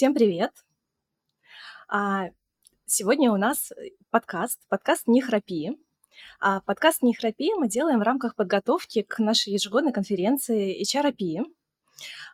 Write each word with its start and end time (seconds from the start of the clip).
Всем 0.00 0.14
привет! 0.14 0.52
А, 1.86 2.30
Сегодня 2.86 3.30
у 3.30 3.36
нас 3.36 3.70
э, 3.72 3.90
подкаст, 4.08 4.58
подкаст 4.70 5.06
«Не 5.06 5.20
храпи». 5.20 5.78
А 6.40 6.62
подкаст 6.62 7.02
«Не 7.02 7.12
храпи» 7.12 7.52
мы 7.52 7.68
делаем 7.68 7.98
в 7.98 8.02
рамках 8.02 8.34
подготовки 8.34 9.02
к 9.02 9.18
нашей 9.18 9.52
ежегодной 9.52 9.92
конференции 9.92 10.80
HRP, 10.80 11.44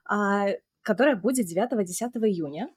а, 0.04 0.46
которая 0.82 1.16
будет 1.16 1.46
9-10 1.46 2.12
июня. 2.28 2.68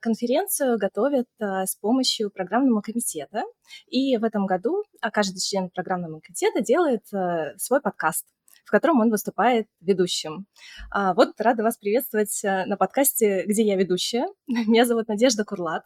Конференцию 0.00 0.76
готовят 0.76 1.28
с 1.38 1.76
помощью 1.76 2.32
программного 2.32 2.80
комитета, 2.80 3.44
и 3.86 4.16
в 4.16 4.24
этом 4.24 4.46
году 4.46 4.82
каждый 5.12 5.38
член 5.38 5.70
программного 5.70 6.18
комитета 6.18 6.62
делает 6.62 7.04
э, 7.12 7.56
свой 7.58 7.80
подкаст– 7.80 8.26
в 8.68 8.70
котором 8.70 9.00
он 9.00 9.08
выступает 9.08 9.66
ведущим. 9.80 10.46
А, 10.90 11.14
вот 11.14 11.30
рада 11.38 11.62
вас 11.62 11.78
приветствовать 11.78 12.44
э, 12.44 12.66
на 12.66 12.76
подкасте, 12.76 13.44
где 13.46 13.62
я 13.62 13.76
ведущая. 13.76 14.26
Меня 14.46 14.84
зовут 14.84 15.08
Надежда 15.08 15.42
Курлат. 15.44 15.84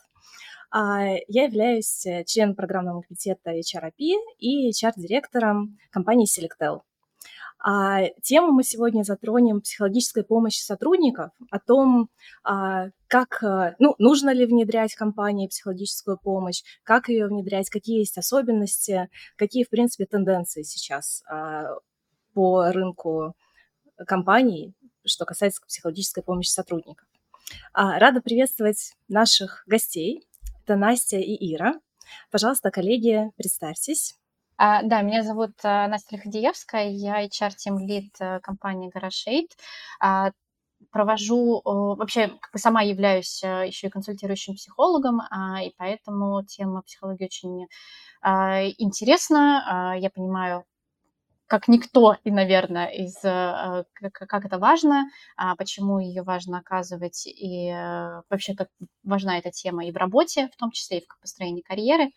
А, 0.72 1.04
я 1.28 1.44
являюсь 1.44 2.04
э, 2.06 2.24
членом 2.24 2.56
программного 2.56 3.02
комитета 3.02 3.52
HRP 3.52 4.14
и 4.38 4.70
HR-директором 4.70 5.78
компании 5.92 6.26
Selectel. 6.26 6.80
А, 7.64 8.08
тему 8.24 8.50
мы 8.50 8.64
сегодня 8.64 9.04
затронем 9.04 9.60
психологической 9.60 10.24
помощи 10.24 10.60
сотрудников, 10.60 11.30
о 11.52 11.60
том, 11.60 12.08
а, 12.42 12.88
как, 13.06 13.40
э, 13.44 13.76
ну, 13.78 13.94
нужно 13.98 14.30
ли 14.30 14.44
внедрять 14.44 14.94
в 14.94 14.98
компании 14.98 15.46
психологическую 15.46 16.18
помощь, 16.20 16.62
как 16.82 17.08
ее 17.08 17.28
внедрять, 17.28 17.70
какие 17.70 18.00
есть 18.00 18.18
особенности, 18.18 19.08
какие, 19.36 19.62
в 19.62 19.70
принципе, 19.70 20.06
тенденции 20.06 20.62
сейчас 20.62 21.22
а, 21.30 21.66
по 22.34 22.70
рынку 22.70 23.34
компаний, 24.06 24.74
что 25.04 25.24
касается 25.24 25.62
психологической 25.66 26.22
помощи 26.22 26.48
сотрудников. 26.48 27.06
А, 27.72 27.98
рада 27.98 28.20
приветствовать 28.20 28.94
наших 29.08 29.64
гостей. 29.66 30.26
Это 30.64 30.76
Настя 30.76 31.18
и 31.18 31.54
Ира. 31.54 31.74
Пожалуйста, 32.30 32.70
коллеги, 32.70 33.30
представьтесь. 33.36 34.16
А, 34.56 34.82
да, 34.82 35.02
меня 35.02 35.22
зовут 35.22 35.52
а, 35.64 35.88
Настя 35.88 36.16
Лиходеевская, 36.16 36.88
я 36.88 37.24
HR-тим 37.26 37.78
лид 37.78 38.14
э, 38.20 38.38
компании 38.40 38.92
GarageAid. 38.94 39.48
А, 40.00 40.30
провожу, 40.90 41.62
вообще 41.64 42.28
как 42.28 42.52
бы 42.52 42.58
сама 42.58 42.82
являюсь 42.82 43.42
э, 43.42 43.66
еще 43.66 43.86
и 43.86 43.90
консультирующим 43.90 44.54
психологом, 44.54 45.22
а, 45.30 45.62
и 45.62 45.72
поэтому 45.76 46.44
тема 46.44 46.82
психологии 46.82 47.24
очень 47.24 47.66
а, 48.20 48.64
интересна. 48.78 49.96
Я 49.98 50.10
понимаю 50.10 50.64
как 51.52 51.68
никто, 51.68 52.16
и, 52.24 52.30
наверное, 52.30 52.86
из 52.86 53.14
э, 53.22 53.84
как, 53.92 54.14
как 54.14 54.46
это 54.46 54.58
важно, 54.58 55.10
а 55.36 55.54
почему 55.54 55.98
ее 55.98 56.22
важно 56.22 56.60
оказывать, 56.60 57.26
и 57.26 57.68
э, 57.68 58.22
вообще 58.30 58.54
как 58.54 58.68
важна 59.04 59.36
эта 59.36 59.50
тема 59.50 59.84
и 59.84 59.92
в 59.92 59.98
работе, 59.98 60.48
в 60.48 60.56
том 60.56 60.70
числе 60.70 61.00
и 61.00 61.04
в 61.06 61.20
построении 61.20 61.60
карьеры. 61.60 62.08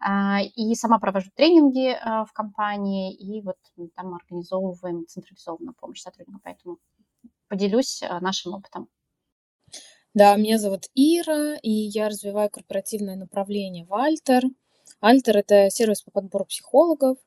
А, 0.00 0.40
и 0.42 0.74
сама 0.74 0.98
провожу 0.98 1.30
тренинги 1.36 1.92
э, 1.92 2.24
в 2.24 2.32
компании, 2.32 3.14
и 3.14 3.40
вот 3.42 3.58
там 3.94 4.12
организовываем 4.12 5.06
централизованную 5.06 5.76
помощь 5.80 6.00
сотрудникам, 6.00 6.40
поэтому 6.42 6.78
поделюсь 7.46 8.02
нашим 8.20 8.54
опытом. 8.54 8.88
Да, 10.14 10.34
меня 10.34 10.58
зовут 10.58 10.86
Ира, 10.96 11.54
и 11.62 11.70
я 11.70 12.08
развиваю 12.08 12.50
корпоративное 12.50 13.14
направление 13.14 13.84
в 13.84 13.94
Альтер. 13.94 14.46
Альтер– 15.00 15.36
это 15.38 15.70
сервис 15.70 16.02
по 16.02 16.10
подбору 16.10 16.46
психологов, 16.46 17.18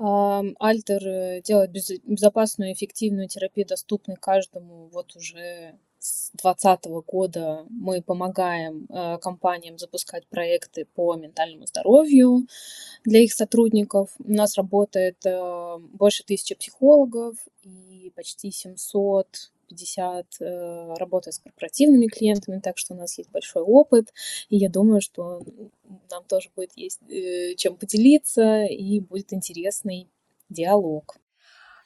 Альтер 0.00 1.06
э, 1.06 1.42
делает 1.42 1.72
безопасную 2.04 2.72
эффективную 2.72 3.28
терапию, 3.28 3.66
доступной 3.66 4.16
каждому. 4.16 4.88
Вот 4.92 5.16
уже 5.16 5.76
с 5.98 6.30
2020 6.40 6.84
года 7.06 7.66
мы 7.68 8.00
помогаем 8.00 8.86
э, 8.88 9.18
компаниям 9.18 9.78
запускать 9.78 10.26
проекты 10.28 10.84
по 10.84 11.16
ментальному 11.16 11.66
здоровью 11.66 12.46
для 13.04 13.20
их 13.20 13.32
сотрудников. 13.32 14.10
У 14.20 14.32
нас 14.32 14.56
работает 14.56 15.18
э, 15.26 15.78
больше 15.94 16.24
тысячи 16.24 16.54
психологов 16.54 17.36
и 17.62 18.12
почти 18.14 18.52
700 18.52 19.50
50 19.68 20.26
э, 20.40 20.94
работаю 20.98 21.32
с 21.32 21.38
корпоративными 21.38 22.06
клиентами, 22.06 22.60
так 22.60 22.78
что 22.78 22.94
у 22.94 22.96
нас 22.96 23.18
есть 23.18 23.30
большой 23.30 23.62
опыт, 23.62 24.12
и 24.48 24.56
я 24.56 24.68
думаю, 24.68 25.00
что 25.00 25.42
нам 26.10 26.24
тоже 26.24 26.50
будет 26.56 26.72
есть 26.76 27.00
э, 27.08 27.54
чем 27.56 27.76
поделиться, 27.76 28.64
и 28.64 29.00
будет 29.00 29.32
интересный 29.32 30.08
диалог. 30.48 31.16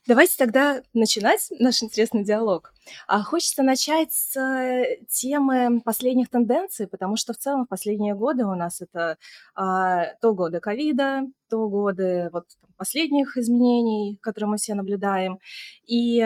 Давайте 0.08 0.34
тогда 0.36 0.82
начинать 0.94 1.48
наш 1.60 1.80
интересный 1.80 2.24
диалог. 2.24 2.74
А 3.06 3.22
хочется 3.22 3.62
начать 3.62 4.12
с 4.12 4.36
э, 4.36 4.98
темы 5.08 5.80
последних 5.80 6.28
тенденций, 6.28 6.88
потому 6.88 7.14
что 7.14 7.32
в 7.32 7.36
целом 7.36 7.66
в 7.66 7.68
последние 7.68 8.16
годы 8.16 8.44
у 8.44 8.56
нас 8.56 8.80
это 8.80 9.16
а, 9.54 10.06
то 10.20 10.34
годы 10.34 10.58
ковида, 10.58 11.28
то 11.48 11.68
годы 11.68 12.30
вот, 12.32 12.46
последних 12.76 13.36
изменений, 13.36 14.18
которые 14.20 14.50
мы 14.50 14.56
все 14.56 14.74
наблюдаем. 14.74 15.38
И 15.86 16.18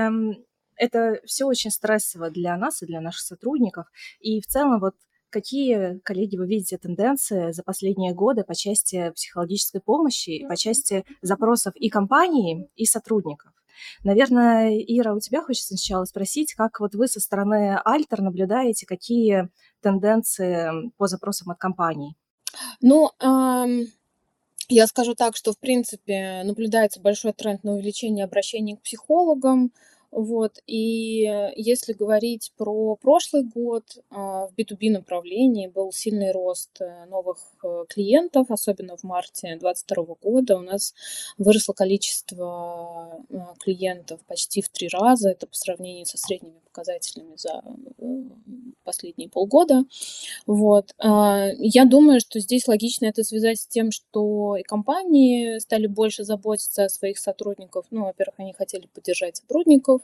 это 0.76 1.20
все 1.24 1.44
очень 1.44 1.70
стрессово 1.70 2.30
для 2.30 2.56
нас 2.56 2.82
и 2.82 2.86
для 2.86 3.00
наших 3.00 3.22
сотрудников. 3.22 3.86
И 4.20 4.40
в 4.40 4.46
целом 4.46 4.80
вот 4.80 4.94
какие, 5.30 5.98
коллеги, 6.00 6.36
вы 6.36 6.46
видите 6.46 6.78
тенденции 6.78 7.52
за 7.52 7.62
последние 7.62 8.14
годы 8.14 8.44
по 8.44 8.54
части 8.54 9.10
психологической 9.10 9.80
помощи, 9.80 10.46
по 10.48 10.56
части 10.56 11.04
запросов 11.22 11.74
и 11.76 11.88
компании, 11.88 12.68
и 12.76 12.86
сотрудников? 12.86 13.52
Наверное, 14.04 14.78
Ира, 14.78 15.14
у 15.14 15.20
тебя 15.20 15.42
хочется 15.42 15.76
сначала 15.76 16.04
спросить, 16.04 16.54
как 16.54 16.80
вот 16.80 16.94
вы 16.94 17.08
со 17.08 17.20
стороны 17.20 17.78
Альтер 17.84 18.22
наблюдаете, 18.22 18.86
какие 18.86 19.50
тенденции 19.82 20.90
по 20.96 21.06
запросам 21.06 21.50
от 21.50 21.58
компаний? 21.58 22.16
Ну, 22.80 23.10
эм, 23.20 23.86
я 24.68 24.86
скажу 24.86 25.14
так, 25.14 25.36
что, 25.36 25.52
в 25.52 25.58
принципе, 25.58 26.42
наблюдается 26.44 27.00
большой 27.00 27.32
тренд 27.32 27.62
на 27.64 27.74
увеличение 27.74 28.24
обращений 28.24 28.76
к 28.76 28.82
психологам, 28.82 29.72
вот, 30.16 30.62
и 30.66 31.52
если 31.56 31.92
говорить 31.92 32.50
про 32.56 32.96
прошлый 32.96 33.42
год, 33.42 33.98
а, 34.08 34.46
в 34.46 34.54
B2B 34.54 34.90
направлении 34.90 35.66
был 35.66 35.92
сильный 35.92 36.32
рост 36.32 36.80
э, 36.80 37.04
новых 37.04 37.36
э, 37.62 37.84
клиентов, 37.86 38.50
особенно 38.50 38.96
в 38.96 39.04
марте 39.04 39.48
2022 39.58 40.14
года. 40.22 40.56
У 40.56 40.62
нас 40.62 40.94
выросло 41.36 41.74
количество 41.74 43.20
э, 43.28 43.36
клиентов 43.58 44.20
почти 44.26 44.62
в 44.62 44.70
три 44.70 44.88
раза, 44.88 45.28
это 45.28 45.46
по 45.46 45.54
сравнению 45.54 46.06
со 46.06 46.16
средними 46.16 46.60
показателями 46.64 47.36
за 47.36 47.62
последние 48.86 49.28
полгода. 49.28 49.84
Вот. 50.46 50.94
А, 50.98 51.48
я 51.58 51.84
думаю, 51.84 52.20
что 52.20 52.40
здесь 52.40 52.68
логично 52.68 53.06
это 53.06 53.24
связать 53.24 53.60
с 53.60 53.66
тем, 53.66 53.90
что 53.90 54.56
и 54.56 54.62
компании 54.62 55.58
стали 55.58 55.86
больше 55.86 56.24
заботиться 56.24 56.84
о 56.84 56.88
своих 56.88 57.18
сотрудниках. 57.18 57.84
Ну, 57.90 58.04
во-первых, 58.04 58.36
они 58.38 58.52
хотели 58.52 58.86
поддержать 58.86 59.36
сотрудников, 59.36 60.00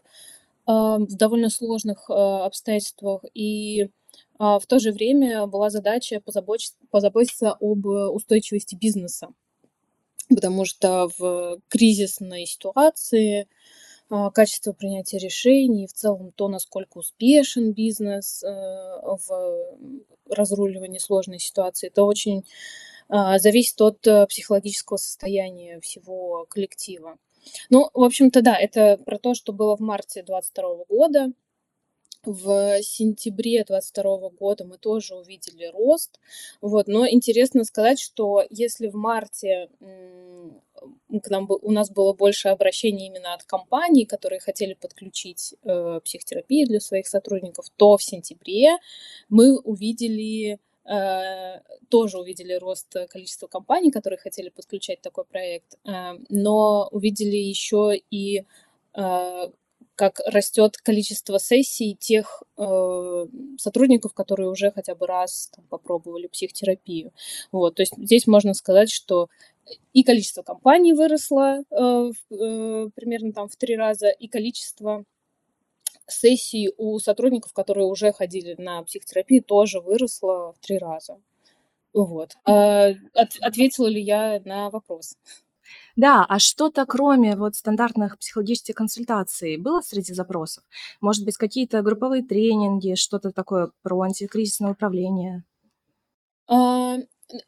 а, 0.66 0.98
в 0.98 1.16
довольно 1.16 1.48
сложных 1.48 2.10
а, 2.10 2.44
обстоятельствах. 2.44 3.24
И 3.34 3.88
в 4.38 4.62
то 4.66 4.80
же 4.80 4.90
время 4.90 5.46
была 5.46 5.70
задача 5.70 6.20
позаботиться, 6.20 6.74
позаботиться 6.90 7.56
об 7.60 7.86
устойчивости 7.86 8.74
бизнеса. 8.74 9.28
Потому 10.28 10.64
что 10.64 11.08
в 11.16 11.60
кризисной 11.68 12.46
ситуации 12.46 13.46
качество 14.34 14.72
принятия 14.72 15.18
решений, 15.18 15.86
в 15.86 15.92
целом 15.92 16.32
то, 16.32 16.48
насколько 16.48 16.98
успешен 16.98 17.72
бизнес 17.72 18.42
в 18.42 19.28
разруливании 20.28 20.98
сложной 20.98 21.38
ситуации, 21.38 21.88
это 21.88 22.04
очень 22.04 22.44
зависит 23.08 23.80
от 23.80 24.00
психологического 24.28 24.96
состояния 24.96 25.80
всего 25.80 26.46
коллектива. 26.48 27.18
Ну, 27.70 27.90
в 27.92 28.04
общем-то, 28.04 28.40
да, 28.40 28.56
это 28.56 28.98
про 29.04 29.18
то, 29.18 29.34
что 29.34 29.52
было 29.52 29.76
в 29.76 29.80
марте 29.80 30.22
2022 30.22 30.84
года. 30.88 31.32
В 32.24 32.80
сентябре 32.82 33.64
2022 33.64 34.30
года 34.30 34.64
мы 34.64 34.78
тоже 34.78 35.16
увидели 35.16 35.66
рост. 35.66 36.20
Вот. 36.60 36.86
Но 36.86 37.08
интересно 37.08 37.64
сказать, 37.64 37.98
что 37.98 38.44
если 38.48 38.88
в 38.88 38.94
марте 38.94 39.68
к 39.80 41.30
нам, 41.30 41.48
у 41.50 41.70
нас 41.72 41.90
было 41.90 42.12
больше 42.12 42.48
обращений 42.48 43.06
именно 43.06 43.34
от 43.34 43.44
компаний, 43.44 44.04
которые 44.04 44.40
хотели 44.40 44.74
подключить 44.74 45.54
э, 45.64 46.00
психотерапию 46.04 46.66
для 46.66 46.80
своих 46.80 47.06
сотрудников, 47.06 47.66
то 47.76 47.96
в 47.96 48.02
сентябре 48.02 48.78
мы 49.28 49.58
увидели 49.58 50.58
Э, 50.84 51.60
тоже 51.90 52.18
увидели 52.18 52.54
рост 52.54 52.92
количества 53.08 53.46
компаний, 53.46 53.92
которые 53.92 54.18
хотели 54.18 54.48
подключать 54.48 55.00
такой 55.00 55.24
проект, 55.24 55.78
э, 55.84 56.14
но 56.28 56.88
увидели 56.90 57.36
еще 57.36 58.00
и 58.10 58.44
э, 58.94 59.50
как 59.94 60.20
растет 60.26 60.76
количество 60.78 61.38
сессий 61.38 61.94
тех 61.94 62.42
э, 62.56 63.26
сотрудников, 63.58 64.14
которые 64.14 64.48
уже 64.48 64.70
хотя 64.70 64.94
бы 64.94 65.06
раз 65.06 65.50
там, 65.54 65.64
попробовали 65.68 66.26
психотерапию. 66.26 67.12
Вот, 67.50 67.76
то 67.76 67.82
есть 67.82 67.94
здесь 67.96 68.26
можно 68.26 68.54
сказать, 68.54 68.90
что 68.90 69.28
и 69.92 70.02
количество 70.02 70.42
компаний 70.42 70.92
выросло 70.92 71.62
э, 71.70 72.10
э, 72.30 72.88
примерно 72.94 73.32
там 73.32 73.48
в 73.48 73.56
три 73.56 73.76
раза, 73.76 74.08
и 74.08 74.28
количество 74.28 75.04
сессий 76.06 76.70
у 76.76 76.98
сотрудников, 76.98 77.52
которые 77.52 77.86
уже 77.86 78.12
ходили 78.12 78.54
на 78.58 78.82
психотерапию, 78.82 79.42
тоже 79.42 79.80
выросло 79.80 80.52
в 80.52 80.58
три 80.60 80.78
раза. 80.78 81.18
Вот. 81.92 82.32
А, 82.44 82.88
от, 83.14 83.36
ответила 83.40 83.86
ли 83.86 84.00
я 84.00 84.40
на 84.44 84.70
вопрос? 84.70 85.16
Да, 85.96 86.24
а 86.28 86.38
что-то 86.38 86.86
кроме 86.86 87.36
вот 87.36 87.54
стандартных 87.54 88.18
психологических 88.18 88.74
консультаций 88.74 89.56
было 89.56 89.80
среди 89.82 90.14
запросов? 90.14 90.64
Может 91.00 91.24
быть, 91.24 91.36
какие-то 91.36 91.82
групповые 91.82 92.22
тренинги, 92.22 92.94
что-то 92.94 93.30
такое 93.30 93.70
про 93.82 94.00
антикризисное 94.02 94.72
управление? 94.72 95.44
А, 96.48 96.96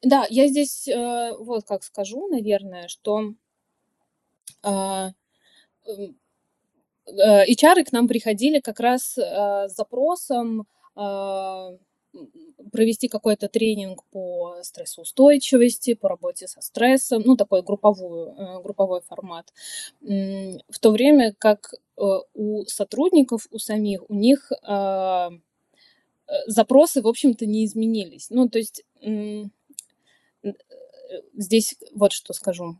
да, 0.02 0.26
я 0.30 0.48
здесь 0.48 0.88
э, 0.88 1.32
вот 1.38 1.64
как 1.66 1.82
скажу, 1.82 2.28
наверное, 2.28 2.88
что 2.88 3.32
а, 4.62 5.10
э, 5.86 7.50
HR 7.50 7.84
к 7.84 7.92
нам 7.92 8.08
приходили 8.08 8.60
как 8.60 8.80
раз 8.80 9.18
э, 9.18 9.68
с 9.68 9.74
запросом 9.74 10.66
а, 10.96 11.70
провести 12.72 13.08
какой-то 13.08 13.48
тренинг 13.48 14.04
по 14.10 14.56
стрессоустойчивости, 14.62 15.94
по 15.94 16.08
работе 16.08 16.48
со 16.48 16.60
стрессом, 16.60 17.22
ну, 17.24 17.36
такой 17.36 17.62
групповой, 17.62 18.30
э, 18.36 18.62
групповой 18.62 19.00
формат. 19.02 19.52
В 20.00 20.78
то 20.80 20.90
время 20.90 21.34
как 21.38 21.74
э, 21.74 22.02
у 22.34 22.64
сотрудников, 22.66 23.46
у 23.50 23.58
самих, 23.58 24.08
у 24.08 24.14
них 24.14 24.50
а, 24.62 25.30
э, 25.30 26.32
запросы, 26.46 27.02
в 27.02 27.08
общем-то, 27.08 27.46
не 27.46 27.64
изменились. 27.64 28.28
Ну, 28.30 28.48
то 28.48 28.58
есть 28.58 28.84
здесь 31.34 31.76
вот 31.92 32.12
что 32.12 32.32
скажу 32.32 32.76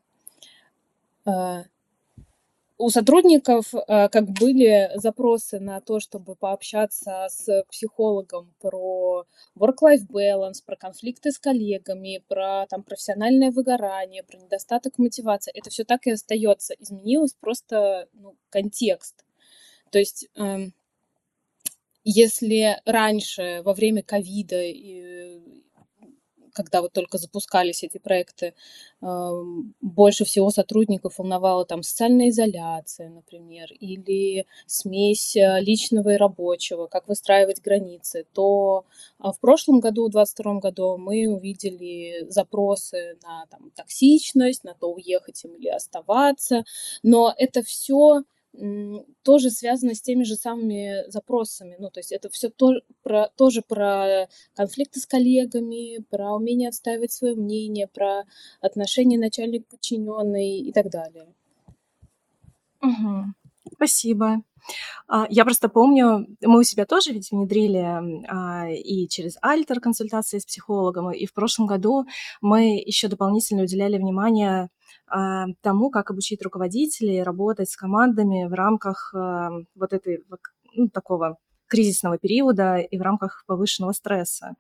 у 2.77 2.91
сотрудников 2.91 3.73
э, 3.75 4.09
как 4.09 4.31
были 4.31 4.91
запросы 4.97 5.61
на 5.61 5.81
то, 5.81 6.01
чтобы 6.01 6.35
пообщаться 6.35 7.27
с 7.29 7.65
психологом 7.71 8.53
про 8.61 9.25
work-life 9.57 10.07
balance, 10.11 10.63
про 10.65 10.77
конфликты 10.77 11.31
с 11.31 11.39
коллегами, 11.39 12.23
про 12.27 12.67
там, 12.69 12.83
профессиональное 12.83 13.53
выгорание, 13.53 14.25
про 14.25 14.39
недостаток 14.39 14.99
мотивации. 14.99 15.53
Это 15.55 15.71
все 15.71 15.85
так 15.85 16.07
и 16.07 16.13
остается. 16.13 16.75
Изменилось 16.79 17.35
просто 17.39 18.09
ну, 18.13 18.37
контекст. 18.51 19.25
То 19.91 19.99
есть 19.99 20.29
э, 20.37 20.67
если 22.03 22.81
раньше, 22.85 23.63
во 23.65 23.73
время 23.73 24.03
ковида 24.03 24.61
когда 26.55 26.81
вот 26.81 26.93
только 26.93 27.19
запускались 27.19 27.83
эти 27.83 27.99
проекты, 27.99 28.55
больше 29.81 30.25
всего 30.25 30.51
сотрудников 30.51 31.19
волновала 31.19 31.67
там 31.67 31.83
социальная 31.83 32.31
изоляция, 32.31 33.11
например, 33.11 33.69
или 33.73 34.47
смесь 34.67 35.37
э, 35.37 35.61
личного 35.61 36.15
и 36.15 36.17
рабочего, 36.17 36.87
как 36.87 37.07
выстраивать 37.09 37.61
границы, 37.61 38.25
то 38.33 38.87
а, 39.19 39.33
в 39.33 39.41
прошлом 39.41 39.81
году, 39.81 40.09
в 40.09 40.13
2022 40.13 40.61
году, 40.61 40.97
мы 40.97 41.27
увидели 41.27 42.27
запросы 42.31 43.19
на 43.23 43.47
там, 43.51 43.71
токсичность, 43.75 44.65
на 44.65 44.75
то, 44.75 44.93
уехать 44.93 45.45
им 45.45 45.55
или 45.55 45.69
оставаться, 45.69 46.65
но 47.03 47.35
это 47.37 47.63
все 47.63 48.23
тоже 49.23 49.51
связано 49.51 49.95
с 49.95 50.03
теми 50.03 50.23
же 50.23 50.37
самыми 50.37 51.09
запросами. 51.11 51.77
Ну, 51.79 51.91
то 51.91 52.01
есть 52.01 52.13
это 52.13 52.29
все 52.29 52.51
то, 52.51 52.73
про, 53.03 53.29
тоже 53.37 53.63
про 53.63 54.29
конфликты 54.55 55.01
с 55.01 55.07
коллегами, 55.07 56.03
про 56.11 56.35
умение 56.35 56.69
отстаивать 56.69 57.13
свое 57.13 57.35
мнение, 57.35 57.89
про 57.89 58.25
отношения 58.61 59.19
начальник-подчиненный 59.19 60.59
и 60.59 60.73
так 60.73 60.91
далее. 60.91 61.27
Угу. 62.83 63.35
Спасибо. 63.75 64.43
А, 65.09 65.27
я 65.29 65.45
просто 65.45 65.69
помню, 65.69 66.27
мы 66.43 66.61
у 66.61 66.63
себя 66.63 66.87
тоже 66.87 67.13
ведь 67.13 67.31
внедрили 67.31 68.27
а, 68.29 68.69
и 68.71 69.09
через 69.09 69.37
Альтер 69.43 69.81
консультации 69.81 70.39
с 70.39 70.47
психологом, 70.47 71.11
и 71.11 71.27
в 71.27 71.33
прошлом 71.33 71.67
году 71.67 72.07
мы 72.41 72.83
еще 72.85 73.09
дополнительно 73.09 73.63
уделяли 73.63 73.99
внимание 73.99 74.71
а, 75.07 75.47
тому, 75.61 75.91
как 75.91 76.11
обучить 76.11 76.43
руководителей 76.43 77.23
работать 77.23 77.71
с 77.71 77.77
командами 77.77 78.47
в 78.47 78.55
рамках 78.55 79.13
вот 79.13 79.93
этой 79.93 80.25
ну, 80.75 80.89
такого 80.89 81.39
кризисного 81.67 82.19
периода 82.19 82.77
и 82.77 82.99
в 82.99 83.03
рамках 83.03 83.45
повышенного 83.47 83.93
стресса. 83.93 84.55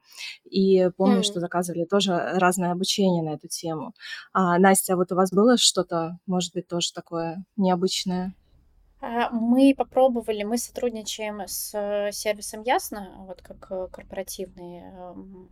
И 0.44 0.90
помню, 0.96 1.20
mm. 1.20 1.22
что 1.22 1.40
заказывали 1.40 1.84
тоже 1.84 2.12
разное 2.34 2.72
обучение 2.72 3.22
на 3.22 3.34
эту 3.34 3.48
тему. 3.48 3.92
А, 4.32 4.58
Настя, 4.58 4.96
вот 4.96 5.12
у 5.12 5.14
вас 5.14 5.30
было 5.30 5.56
что-то, 5.56 6.18
может 6.26 6.54
быть, 6.54 6.66
тоже 6.66 6.92
такое 6.92 7.44
необычное? 7.56 8.34
А, 9.06 9.28
мы 9.30 9.74
попробовали, 9.76 10.44
мы 10.44 10.56
сотрудничаем 10.56 11.42
с 11.46 11.74
э, 11.74 12.10
сервисом 12.10 12.62
Ясно, 12.62 13.14
вот 13.26 13.42
как 13.42 13.66
э, 13.70 13.88
корпоративные 13.92 14.84
эм, 14.96 15.50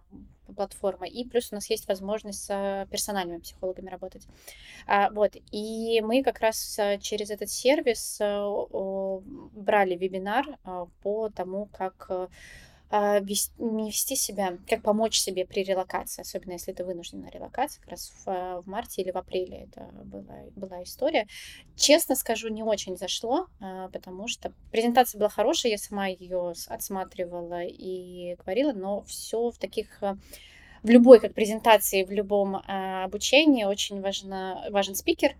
платформа, 0.56 1.06
и 1.06 1.22
плюс 1.28 1.52
у 1.52 1.56
нас 1.56 1.68
есть 1.68 1.86
возможность 1.86 2.46
с 2.46 2.86
персональными 2.90 3.40
психологами 3.40 3.90
работать. 3.90 4.26
А, 4.86 5.10
вот, 5.10 5.36
и 5.50 6.00
мы 6.00 6.22
как 6.22 6.40
раз 6.40 6.78
э, 6.78 6.98
через 6.98 7.28
этот 7.28 7.50
сервис 7.50 8.18
брали 8.20 9.96
вебинар 9.96 10.46
по 11.02 11.28
тому, 11.28 11.66
как 11.66 12.30
не 13.58 13.86
вести 13.86 14.16
себя, 14.16 14.58
как 14.68 14.82
помочь 14.82 15.18
себе 15.18 15.46
при 15.46 15.64
релокации, 15.64 16.20
особенно 16.20 16.52
если 16.52 16.72
ты 16.72 16.84
вынужден 16.84 17.22
на 17.22 17.30
релокации, 17.30 17.80
как 17.80 17.90
раз 17.90 18.10
в, 18.10 18.28
а, 18.28 18.60
в 18.60 18.66
марте 18.66 19.00
или 19.00 19.10
в 19.10 19.16
апреле 19.16 19.68
это 19.70 19.88
была, 20.04 20.34
была 20.54 20.82
история. 20.82 21.26
Честно 21.74 22.14
скажу, 22.14 22.48
не 22.48 22.62
очень 22.62 22.98
зашло, 22.98 23.46
а, 23.60 23.88
потому 23.88 24.28
что 24.28 24.52
презентация 24.70 25.18
была 25.18 25.30
хорошая, 25.30 25.72
я 25.72 25.78
сама 25.78 26.08
ее 26.08 26.52
отсматривала 26.68 27.62
и 27.64 28.36
говорила, 28.36 28.72
но 28.72 29.02
все 29.04 29.50
в 29.50 29.58
таких 29.58 30.02
в 30.82 30.90
любой 30.90 31.20
как 31.20 31.32
презентации, 31.32 32.04
в 32.04 32.10
любом 32.10 32.56
обучении 32.56 33.64
очень 33.64 34.00
важно, 34.00 34.66
важен 34.70 34.96
спикер, 34.96 35.36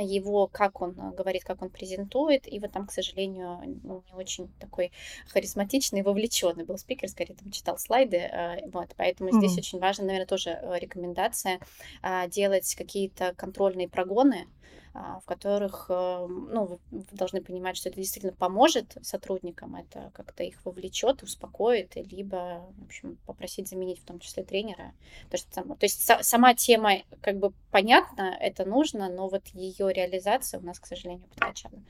его, 0.00 0.46
как 0.46 0.80
он 0.80 0.90
э, 0.98 1.14
говорит, 1.14 1.44
как 1.44 1.62
он 1.62 1.70
презентует. 1.70 2.50
И 2.52 2.58
вот 2.58 2.72
там, 2.72 2.86
к 2.86 2.92
сожалению, 2.92 3.60
не 3.64 4.02
очень 4.14 4.48
такой 4.58 4.92
харизматичный, 5.28 6.02
вовлеченный 6.02 6.64
был 6.64 6.78
спикер, 6.78 7.08
скорее 7.08 7.34
там 7.34 7.50
читал 7.50 7.78
слайды. 7.78 8.16
Э, 8.16 8.68
вот, 8.70 8.90
поэтому 8.96 9.30
mm-hmm. 9.30 9.38
здесь 9.38 9.58
очень 9.58 9.78
важно, 9.78 10.04
наверное, 10.04 10.26
тоже 10.26 10.50
э, 10.50 10.78
рекомендация 10.78 11.60
а, 12.02 12.26
делать 12.28 12.74
какие-то 12.74 13.34
контрольные 13.36 13.88
прогоны, 13.88 14.46
в 14.94 15.22
которых, 15.26 15.86
ну, 15.88 16.78
вы 16.90 17.06
должны 17.12 17.42
понимать, 17.42 17.76
что 17.76 17.88
это 17.88 18.00
действительно 18.00 18.32
поможет 18.32 18.96
сотрудникам, 19.02 19.74
это 19.74 20.12
как-то 20.14 20.44
их 20.44 20.64
вовлечет, 20.64 21.22
успокоит, 21.22 21.96
либо, 21.96 22.64
в 22.78 22.84
общем, 22.84 23.18
попросить 23.26 23.68
заменить 23.68 24.00
в 24.00 24.04
том 24.04 24.20
числе 24.20 24.44
тренера. 24.44 24.94
То, 25.30 25.36
что, 25.36 25.62
то 25.62 25.76
есть 25.82 26.08
сама 26.22 26.54
тема 26.54 27.02
как 27.20 27.38
бы 27.38 27.52
понятна, 27.70 28.36
это 28.40 28.64
нужно, 28.64 29.08
но 29.08 29.28
вот 29.28 29.48
ее 29.48 29.92
реализация 29.92 30.60
у 30.60 30.62
нас, 30.62 30.78
к 30.78 30.86
сожалению, 30.86 31.26
подкачана. 31.28 31.84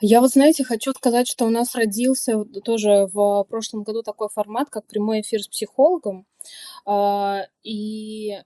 Я 0.00 0.20
вот, 0.20 0.30
знаете, 0.30 0.64
хочу 0.64 0.92
сказать, 0.92 1.26
что 1.26 1.44
у 1.44 1.50
нас 1.50 1.74
родился 1.74 2.44
тоже 2.44 3.08
в 3.12 3.44
прошлом 3.48 3.82
году 3.82 4.02
такой 4.02 4.28
формат, 4.28 4.70
как 4.70 4.86
прямой 4.86 5.22
эфир 5.22 5.42
с 5.42 5.48
психологом. 5.48 6.26
А, 6.84 7.46
и 7.64 8.38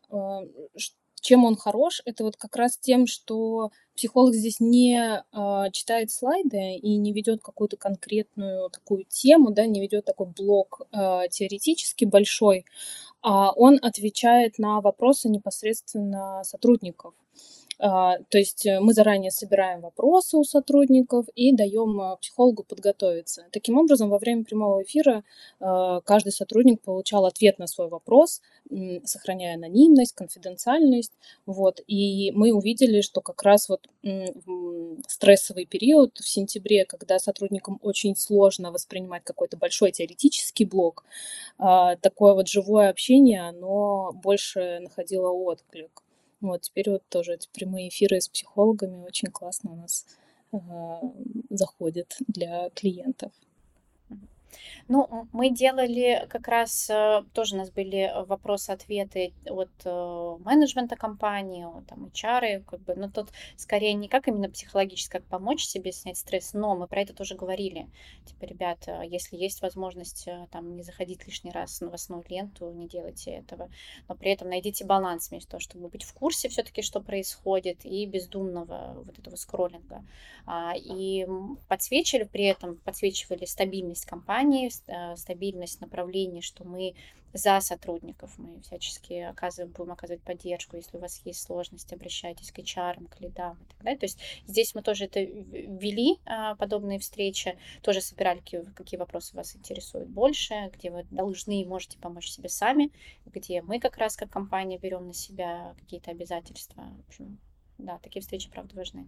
чем 1.23 1.45
он 1.45 1.57
хорош, 1.57 2.03
это 2.05 2.25
вот 2.25 2.37
как 2.37 2.57
раз 2.57 2.77
тем, 2.77 3.07
что 3.07 3.71
психолог 3.97 4.35
здесь 4.35 4.61
не 4.61 4.99
э, 4.99 5.71
читает 5.73 6.11
слайды 6.11 6.75
и 6.77 6.97
не 6.97 7.13
ведет 7.13 7.43
какую-то 7.43 7.77
конкретную 7.77 8.69
такую 8.71 9.05
тему, 9.09 9.51
да, 9.53 9.65
не 9.67 9.81
ведет 9.81 10.05
такой 10.05 10.27
блок 10.27 10.83
э, 10.93 11.29
теоретически 11.31 12.05
большой, 12.05 12.67
а 13.23 13.53
он 13.53 13.79
отвечает 13.81 14.59
на 14.59 14.81
вопросы 14.81 15.29
непосредственно 15.29 16.43
сотрудников. 16.45 17.15
А, 17.79 18.19
то 18.29 18.39
есть 18.39 18.67
э, 18.67 18.81
мы 18.81 18.93
заранее 18.93 19.31
собираем 19.31 19.81
вопросы 19.81 20.37
у 20.37 20.45
сотрудников 20.45 21.27
и 21.35 21.53
даем 21.53 22.01
а, 22.01 22.17
психологу 22.17 22.65
подготовиться. 22.65 23.47
Таким 23.51 23.79
образом, 23.79 24.11
во 24.11 24.19
время 24.19 24.45
прямого 24.45 24.83
эфира 24.83 25.25
а, 25.61 26.01
каждый 26.03 26.33
сотрудник 26.33 26.83
получал 26.83 27.27
ответ 27.27 27.59
на 27.59 27.67
свой 27.67 27.89
вопрос, 27.89 28.41
сохраняя 29.05 29.57
анонимность, 29.57 30.15
конфиденциальность. 30.15 31.13
Вот. 31.47 31.81
И 31.87 32.31
мы 32.33 32.53
увидели, 32.53 33.01
что 33.01 33.21
как 33.21 33.43
раз 33.43 33.69
вот 33.69 33.87
стрессовый 35.09 35.67
период 35.67 36.17
в 36.19 36.29
сентябре, 36.29 36.85
когда 36.85 37.19
сотрудникам 37.19 37.79
очень 37.83 38.17
сложно 38.17 38.71
воспринимать 38.71 39.25
какой-то 39.25 39.57
большой 39.57 39.93
теоретический 39.93 40.65
блок, 40.65 41.05
такое 41.59 42.35
вот 42.35 42.49
живое 42.49 42.89
общение, 42.91 43.49
оно 43.49 44.13
больше 44.13 44.81
находило 44.81 45.29
отклик. 45.31 46.03
Вот 46.43 46.63
теперь 46.63 46.91
вот 46.91 47.03
тоже 47.09 47.35
эти 47.35 47.49
прямые 47.53 47.89
эфиры 47.89 48.21
с 48.21 48.29
психологами 48.29 49.05
очень 49.05 49.29
классно 49.29 49.73
у 49.73 49.77
нас 49.77 50.07
э, 50.53 50.59
заходят 51.51 52.17
для 52.27 52.69
клиентов. 52.71 53.33
Ну, 54.89 55.29
мы 55.33 55.51
делали 55.51 56.27
как 56.29 56.49
раз, 56.49 56.89
э, 56.91 57.25
тоже 57.33 57.55
у 57.55 57.59
нас 57.59 57.71
были 57.71 58.13
вопросы-ответы 58.27 59.33
от 59.47 59.71
э, 59.85 60.37
менеджмента 60.45 60.97
компании, 60.97 61.67
там 61.89 62.07
HR, 62.07 62.65
как 62.65 62.81
бы, 62.81 62.95
но 62.95 63.11
тут 63.11 63.31
скорее 63.57 63.95
не 63.95 64.09
как 64.09 64.29
именно 64.29 64.51
психологически, 64.51 65.13
как 65.13 65.25
помочь 65.25 65.65
себе 65.65 65.93
снять 65.93 66.19
стресс, 66.19 66.53
но 66.53 66.75
мы 66.77 66.87
про 66.87 67.03
это 67.03 67.15
тоже 67.15 67.35
говорили. 67.35 67.89
Типа, 68.27 68.45
ребята, 68.45 69.03
если 69.03 69.37
есть 69.37 69.63
возможность 69.63 70.27
э, 70.27 70.47
там 70.51 70.77
не 70.77 70.83
заходить 70.83 71.27
лишний 71.27 71.51
раз 71.51 71.79
в 71.79 71.83
новостную 71.83 72.25
ленту, 72.29 72.71
не 72.73 72.89
делайте 72.89 73.33
этого, 73.33 73.71
но 74.09 74.15
при 74.15 74.31
этом 74.31 74.49
найдите 74.49 74.85
баланс 74.85 75.31
между 75.31 75.51
того, 75.51 75.61
чтобы 75.61 75.89
быть 75.89 76.05
в 76.05 76.13
курсе 76.13 76.49
все-таки, 76.49 76.83
что 76.83 77.01
происходит, 77.01 77.85
и 77.85 78.07
бездумного 78.07 79.03
вот 79.05 79.19
этого 79.19 79.37
скроллинга. 79.37 80.05
А, 80.45 80.75
и 80.77 81.27
подсвечивали 81.69 82.25
при 82.25 82.45
этом, 82.45 82.77
подсвечивали 82.77 83.45
стабильность 83.45 84.07
компании, 84.07 84.42
Э, 84.43 85.17
стабильность 85.17 85.81
направлений, 85.81 86.43
что 86.43 86.65
мы 86.65 86.95
за 87.33 87.61
сотрудников, 87.61 88.37
мы 88.39 88.61
всячески 88.61 89.15
оказываем, 89.15 89.73
будем 89.73 89.93
оказывать 89.93 90.23
поддержку, 90.23 90.77
если 90.77 90.97
у 90.97 91.01
вас 91.01 91.23
есть 91.25 91.41
сложности, 91.41 91.95
обращайтесь 91.95 92.53
к 92.53 92.59
HR, 92.59 93.09
к 93.09 93.21
лидам 93.21 93.57
и 93.57 93.65
так 93.73 93.83
далее. 93.83 93.99
То 93.99 94.05
есть 94.05 94.19
здесь 94.47 94.75
мы 94.75 94.83
тоже 94.83 95.05
это 95.05 95.21
ввели, 95.21 96.19
а, 96.27 96.57
подобные 96.57 96.99
встречи, 96.99 97.57
тоже 97.83 98.01
собирали, 98.01 98.41
какие, 98.41 98.63
какие 98.75 98.99
вопросы 98.99 99.35
вас 99.35 99.57
интересуют 99.57 100.09
больше, 100.09 100.71
где 100.75 100.91
вы 100.91 101.05
должны 101.11 101.63
и 101.63 101.67
можете 101.67 101.99
помочь 101.99 102.29
себе 102.29 102.49
сами, 102.49 102.91
где 103.25 103.63
мы 103.63 103.81
как 103.81 103.97
раз 103.97 104.17
как 104.17 104.29
компания 104.29 104.77
берем 104.77 105.07
на 105.07 105.15
себя 105.15 105.75
какие-то 105.79 106.11
обязательства. 106.11 106.83
В 106.83 107.09
общем, 107.09 107.39
да, 107.79 107.99
такие 108.01 108.21
встречи, 108.21 108.51
правда, 108.51 108.77
важны. 108.77 109.07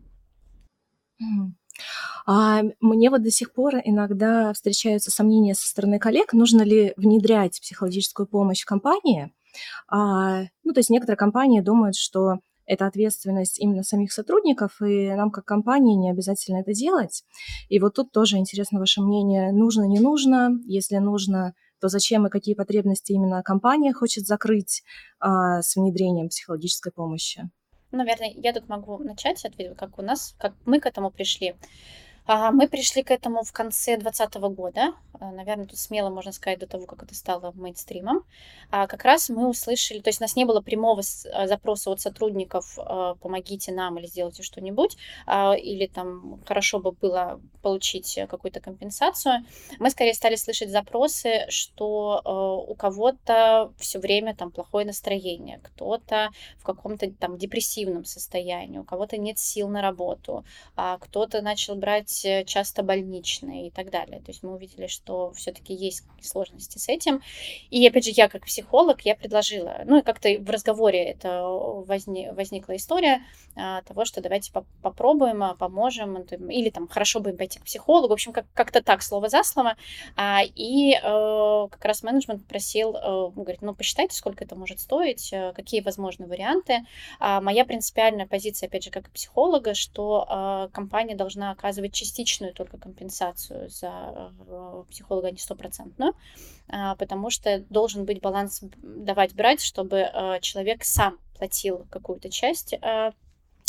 А 2.26 2.62
мне 2.81 3.11
вот 3.11 3.23
до 3.23 3.31
сих 3.31 3.52
пор 3.52 3.76
иногда 3.85 4.52
встречаются 4.52 5.11
сомнения 5.11 5.54
со 5.54 5.69
стороны 5.69 5.99
коллег, 5.99 6.33
нужно 6.33 6.62
ли 6.62 6.95
внедрять 6.97 7.61
психологическую 7.61 8.26
помощь 8.26 8.62
в 8.62 8.66
компании. 8.66 9.33
А, 9.88 10.43
ну, 10.64 10.73
то 10.73 10.81
есть 10.81 10.90
некоторые 10.90 11.19
компании 11.19 11.61
думают, 11.61 11.97
что 11.97 12.38
это 12.66 12.87
ответственность 12.87 13.61
именно 13.61 13.83
самих 13.83 14.12
сотрудников, 14.12 14.81
и 14.81 15.11
нам 15.11 15.31
как 15.31 15.45
компании 15.45 15.97
не 15.97 16.11
обязательно 16.11 16.59
это 16.59 16.73
делать. 16.73 17.25
И 17.69 17.78
вот 17.78 17.95
тут 17.95 18.11
тоже 18.11 18.38
интересно 18.38 18.78
ваше 18.78 19.02
мнение, 19.02 19.52
нужно, 19.52 19.85
не 19.85 20.00
нужно, 20.00 20.50
если 20.66 20.97
нужно, 20.97 21.54
то 21.81 21.88
зачем 21.88 22.26
и 22.26 22.31
какие 22.31 22.54
потребности 22.54 23.12
именно 23.12 23.43
компания 23.43 23.93
хочет 23.93 24.26
закрыть 24.26 24.83
а, 25.21 25.61
с 25.61 25.76
внедрением 25.76 26.28
психологической 26.28 26.93
помощи. 26.93 27.50
Наверное, 27.93 28.33
я 28.35 28.52
тут 28.52 28.69
могу 28.69 28.99
начать 28.99 29.45
ответить, 29.45 29.76
как 29.76 29.99
у 29.99 30.02
нас, 30.02 30.35
как 30.38 30.54
мы 30.64 30.81
к 30.81 30.87
этому 30.87 31.11
пришли. 31.11 31.54
А, 32.26 32.52
мы 32.52 32.69
пришли 32.69 33.02
к 33.02 33.11
этому 33.11 33.43
в 33.45 33.52
конце 33.52 33.99
2020 33.99 34.35
года, 34.57 34.95
а, 35.21 35.31
наверное, 35.31 35.66
тут 35.66 35.78
смело 35.78 36.09
можно 36.09 36.33
сказать 36.33 36.59
до 36.59 36.66
того, 36.66 36.87
как 36.87 37.02
это 37.02 37.14
стало 37.14 37.52
мейнстримом. 37.52 38.25
А, 38.71 38.87
как 38.87 39.04
раз 39.04 39.28
мы 39.28 39.47
услышали, 39.47 39.99
то 40.00 40.09
есть 40.09 40.23
у 40.23 40.25
нас 40.25 40.35
не 40.35 40.47
было 40.47 40.62
прямого 40.62 41.02
запроса 41.02 41.90
от 41.90 42.00
сотрудников 42.00 42.78
«помогите 43.21 43.73
нам» 43.73 43.99
или 43.99 44.07
«сделайте 44.07 44.43
что-нибудь», 44.43 44.97
или 45.28 45.87
там 45.87 46.40
«хорошо 46.47 46.78
бы 46.78 46.93
было 46.93 47.40
получить 47.61 48.19
какую-то 48.28 48.61
компенсацию». 48.61 49.45
Мы 49.78 49.90
скорее 49.90 50.14
стали 50.14 50.37
слышать 50.37 50.71
запросы, 50.71 51.45
что 51.50 52.64
у 52.66 52.75
кого-то 52.75 53.73
все 53.78 53.99
время 53.99 54.35
там 54.35 54.50
плохое 54.50 54.87
настроение, 54.87 55.61
кто-то 55.62 56.31
в 56.57 56.64
каком-то 56.64 57.11
там 57.12 57.37
депрессивном 57.37 58.07
состоянии, 58.07 58.78
у 58.78 58.85
кого-то 58.85 59.19
нет 59.19 59.38
сил 59.38 59.69
на 59.69 59.83
работу, 59.83 60.45
кто-то 60.75 61.43
начал 61.43 61.75
брать 61.75 62.13
быть 62.14 62.25
э, 62.25 62.44
часто 62.44 62.83
больничные 62.83 63.68
и 63.68 63.71
так 63.71 63.90
далее. 63.90 64.21
То 64.21 64.30
есть 64.30 64.42
мы 64.42 64.54
увидели, 64.54 64.87
что 64.87 65.33
все-таки 65.33 65.75
есть 65.75 66.04
сложности 66.23 66.78
с 66.78 66.88
этим. 66.88 67.23
И 67.71 67.87
опять 67.87 68.04
же, 68.04 68.12
я 68.14 68.28
как 68.28 68.44
психолог, 68.44 69.02
я 69.02 69.14
предложила, 69.14 69.83
ну 69.85 69.99
и 69.99 70.02
как-то 70.02 70.28
в 70.38 70.50
разговоре 70.50 71.04
это 71.04 71.42
возник, 71.42 72.35
возникла 72.35 72.76
история 72.76 73.23
а, 73.56 73.83
того, 73.83 74.04
что 74.04 74.21
давайте 74.21 74.52
по 74.52 74.64
попробуем, 74.83 75.42
а, 75.42 75.54
поможем, 75.54 76.23
или 76.23 76.71
там 76.71 76.88
хорошо 76.88 77.21
бы 77.21 77.33
пойти 77.33 77.59
к 77.59 77.64
психологу, 77.64 78.09
в 78.09 78.12
общем, 78.12 78.33
как- 78.33 78.47
как-то 78.54 78.83
так, 78.83 79.02
слово 79.02 79.28
за 79.28 79.42
слово. 79.42 79.76
А, 80.16 80.42
и 80.42 80.94
э, 80.94 81.68
как 81.71 81.85
раз 81.85 82.02
менеджмент 82.02 82.47
просил, 82.47 82.94
э, 82.97 83.30
говорит, 83.35 83.62
ну 83.62 83.75
посчитайте, 83.75 84.16
сколько 84.16 84.44
это 84.44 84.56
может 84.56 84.80
стоить, 84.80 85.33
какие 85.54 85.80
возможны 85.80 86.26
варианты. 86.26 86.85
А, 87.18 87.40
моя 87.40 87.64
принципиальная 87.64 88.26
позиция, 88.26 88.66
опять 88.68 88.85
же, 88.85 88.90
как 88.90 89.11
психолога, 89.11 89.75
что 89.75 90.26
э, 90.28 90.68
компания 90.73 91.14
должна 91.14 91.50
оказывать 91.50 91.92
частичную 92.04 92.52
только 92.52 92.78
компенсацию 92.78 93.68
за 93.70 94.32
э, 94.46 94.84
психолога, 94.90 95.30
не 95.30 95.38
стопроцентную, 95.38 96.12
а, 96.68 96.94
потому 96.96 97.30
что 97.30 97.61
должен 97.70 98.04
быть 98.04 98.20
баланс 98.20 98.61
давать-брать, 98.82 99.62
чтобы 99.62 99.96
э, 99.96 100.40
человек 100.40 100.84
сам 100.84 101.18
платил 101.38 101.87
какую-то 101.90 102.28
часть 102.30 102.75
э, 102.75 103.12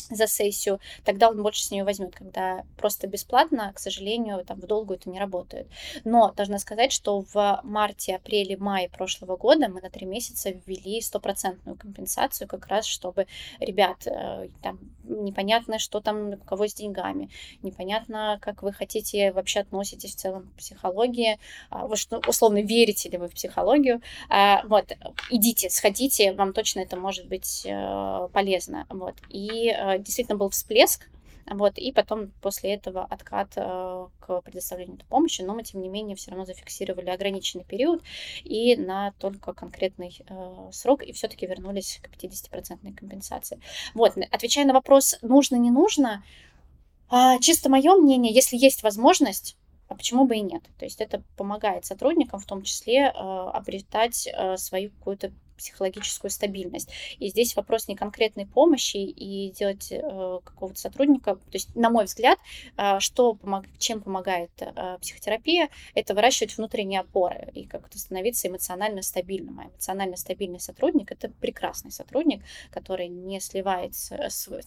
за 0.10 0.28
сессию, 0.28 0.80
тогда 1.04 1.30
он 1.30 1.42
больше 1.42 1.64
с 1.64 1.72
нее 1.72 1.84
возьмет. 1.84 2.14
Когда 2.14 2.64
просто 2.78 3.08
бесплатно, 3.08 3.72
к 3.74 3.80
сожалению, 3.80 4.46
там 4.46 4.60
в 4.60 4.68
долгу 4.68 4.94
это 4.94 5.10
не 5.10 5.20
работает. 5.20 5.68
Но 6.04 6.32
должна 6.34 6.60
сказать, 6.60 6.92
что 6.92 7.22
в 7.34 7.62
марте, 7.64 8.16
апреле, 8.16 8.56
мае 8.58 8.88
прошлого 8.90 9.36
года 9.36 9.68
мы 9.68 9.82
на 9.82 9.90
три 9.90 10.06
месяца 10.06 10.52
ввели 10.52 11.02
стопроцентную 11.02 11.76
компенсацию, 11.76 12.48
как 12.48 12.68
раз 12.68 12.86
чтобы, 12.86 13.26
ребят, 13.60 14.08
там 14.62 14.80
непонятно, 15.08 15.80
что 15.80 16.00
там 16.02 16.34
у 16.34 16.38
кого 16.38 16.68
с 16.68 16.74
деньгами, 16.74 17.30
непонятно, 17.62 18.38
как 18.42 18.64
вы 18.64 18.74
хотите 18.74 19.32
вообще 19.32 19.62
относитесь 19.62 20.16
в 20.16 20.18
целом 20.18 20.50
к 20.54 20.58
психологии, 20.58 21.40
а, 21.70 21.88
вы 21.88 21.96
что, 21.96 22.22
условно 22.28 22.62
верите 22.62 23.10
ли 23.10 23.18
вы 23.18 23.28
в 23.28 23.34
психологию, 23.34 24.02
а, 24.30 24.64
вот, 24.68 24.92
идите, 25.30 25.70
сходите, 25.70 26.34
вам 26.34 26.54
точно 26.54 26.82
это 26.82 26.98
может 26.98 27.28
быть 27.28 27.66
э, 27.66 28.28
полезно, 28.34 28.86
вот, 28.90 29.16
и 29.30 29.70
э, 29.70 30.00
действительно 30.00 30.38
был 30.38 30.50
всплеск, 30.50 31.10
вот, 31.48 31.78
и 31.78 31.92
потом 31.92 32.32
после 32.42 32.74
этого 32.74 33.04
откат 33.04 33.54
э, 33.56 34.08
к 34.20 34.42
предоставлению 34.42 34.96
этой 34.96 35.06
помощи, 35.06 35.42
но 35.44 35.54
мы, 35.54 35.64
тем 35.64 35.82
не 35.82 35.90
менее, 35.90 36.16
все 36.16 36.32
равно 36.32 36.46
зафиксировали 36.46 37.10
ограниченный 37.10 37.64
период 37.64 38.04
и 38.44 38.76
на 38.76 39.12
только 39.20 39.54
конкретный 39.54 40.18
э, 40.28 40.70
срок, 40.72 41.04
и 41.04 41.12
все-таки 41.12 41.46
вернулись 41.46 42.00
к 42.02 42.10
50% 42.10 42.96
компенсации. 42.96 43.60
Вот, 43.94 44.18
отвечая 44.32 44.66
на 44.66 44.74
вопрос, 44.74 45.20
нужно, 45.22 45.58
не 45.58 45.70
нужно, 45.70 46.24
э, 47.12 47.40
чисто 47.42 47.70
мое 47.70 47.94
мнение, 47.96 48.34
если 48.34 48.58
есть 48.58 48.82
возможность, 48.82 49.56
а 49.88 49.96
почему 49.96 50.26
бы 50.26 50.38
и 50.38 50.42
нет? 50.42 50.64
То 50.80 50.86
есть 50.86 51.00
это 51.00 51.22
помогает 51.38 51.86
сотрудникам 51.86 52.40
в 52.40 52.46
том 52.46 52.64
числе 52.64 53.02
э, 53.02 53.10
обретать 53.12 54.28
э, 54.28 54.58
свою 54.58 54.90
какую-то 54.90 55.32
психологическую 55.58 56.32
стабильность. 56.32 56.90
И 57.20 57.30
здесь 57.30 57.56
вопрос 57.56 57.88
не 57.88 57.96
конкретной 57.96 58.46
помощи 58.46 58.98
и 58.98 59.52
делать 59.52 59.92
э, 59.92 60.40
какого-то 60.44 60.80
сотрудника. 60.80 61.36
То 61.36 61.42
есть, 61.54 61.76
на 61.76 61.90
мой 61.90 62.06
взгляд, 62.06 62.40
э, 62.78 63.00
что 63.00 63.34
помог, 63.34 63.66
чем 63.78 64.02
помогает 64.02 64.52
э, 64.60 64.98
психотерапия, 65.02 65.70
это 65.94 66.14
выращивать 66.14 66.58
внутренние 66.58 67.02
опоры 67.02 67.52
и 67.54 67.66
как-то 67.66 67.98
становиться 67.98 68.48
эмоционально 68.48 69.02
стабильным. 69.02 69.60
А 69.60 69.66
эмоционально 69.66 70.18
стабильный 70.18 70.60
сотрудник 70.60 71.12
это 71.12 71.30
прекрасный 71.30 71.92
сотрудник, 71.92 72.44
который 72.72 73.08
не 73.08 73.40
сливает, 73.40 73.94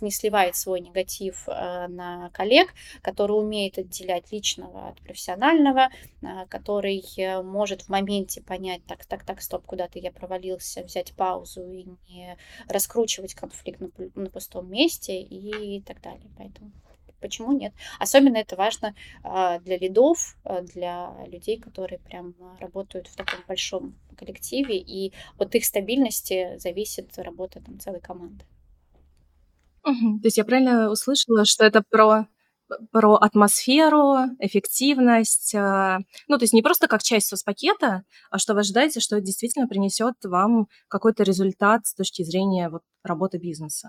не 0.00 0.10
сливает 0.10 0.56
свой 0.56 0.80
негатив 0.80 1.48
э, 1.48 1.86
на 1.88 2.30
коллег, 2.30 2.74
который 3.02 3.32
умеет 3.32 3.78
отделять 3.78 4.32
личного 4.32 4.88
от 4.88 5.00
профессионального, 5.00 5.90
э, 6.22 6.46
который 6.48 7.04
э, 7.16 7.42
может 7.42 7.82
в 7.82 7.88
моменте 7.88 8.40
понять, 8.40 8.84
так, 8.86 9.04
так, 9.06 9.24
так, 9.24 9.42
стоп, 9.42 9.64
куда-то 9.66 9.98
я 9.98 10.10
провалился, 10.10 10.77
взять 10.84 11.12
паузу 11.14 11.70
и 11.70 11.86
не 12.08 12.36
раскручивать 12.68 13.34
конфликт 13.34 13.80
на, 13.80 13.90
на 14.14 14.30
пустом 14.30 14.70
месте 14.70 15.20
и 15.20 15.80
так 15.82 16.00
далее. 16.00 16.30
Поэтому 16.36 16.72
почему 17.20 17.52
нет? 17.52 17.72
Особенно 17.98 18.36
это 18.36 18.56
важно 18.56 18.94
а, 19.22 19.58
для 19.60 19.78
лидов, 19.78 20.36
а, 20.44 20.62
для 20.62 21.12
людей, 21.26 21.58
которые 21.58 21.98
прям 21.98 22.34
работают 22.60 23.08
в 23.08 23.16
таком 23.16 23.40
большом 23.46 23.98
коллективе, 24.16 24.78
и 24.78 25.12
от 25.38 25.54
их 25.54 25.64
стабильности 25.64 26.58
зависит 26.58 27.16
работа 27.18 27.60
там 27.60 27.78
целой 27.78 28.00
команды. 28.00 28.44
То 29.82 30.24
есть 30.24 30.36
я 30.36 30.44
правильно 30.44 30.90
услышала, 30.90 31.44
что 31.44 31.64
это 31.64 31.82
про 31.82 32.26
про 32.90 33.16
атмосферу, 33.16 34.16
эффективность. 34.38 35.54
А, 35.54 35.98
ну, 36.28 36.38
то 36.38 36.44
есть 36.44 36.52
не 36.52 36.62
просто 36.62 36.88
как 36.88 37.02
часть 37.02 37.28
соцпакета, 37.28 38.04
а 38.30 38.38
что 38.38 38.54
вы 38.54 38.60
ожидаете, 38.60 39.00
что 39.00 39.16
это 39.16 39.26
действительно 39.26 39.68
принесет 39.68 40.14
вам 40.24 40.68
какой-то 40.88 41.22
результат 41.22 41.86
с 41.86 41.94
точки 41.94 42.22
зрения 42.22 42.68
вот, 42.68 42.82
работы 43.02 43.38
бизнеса. 43.38 43.88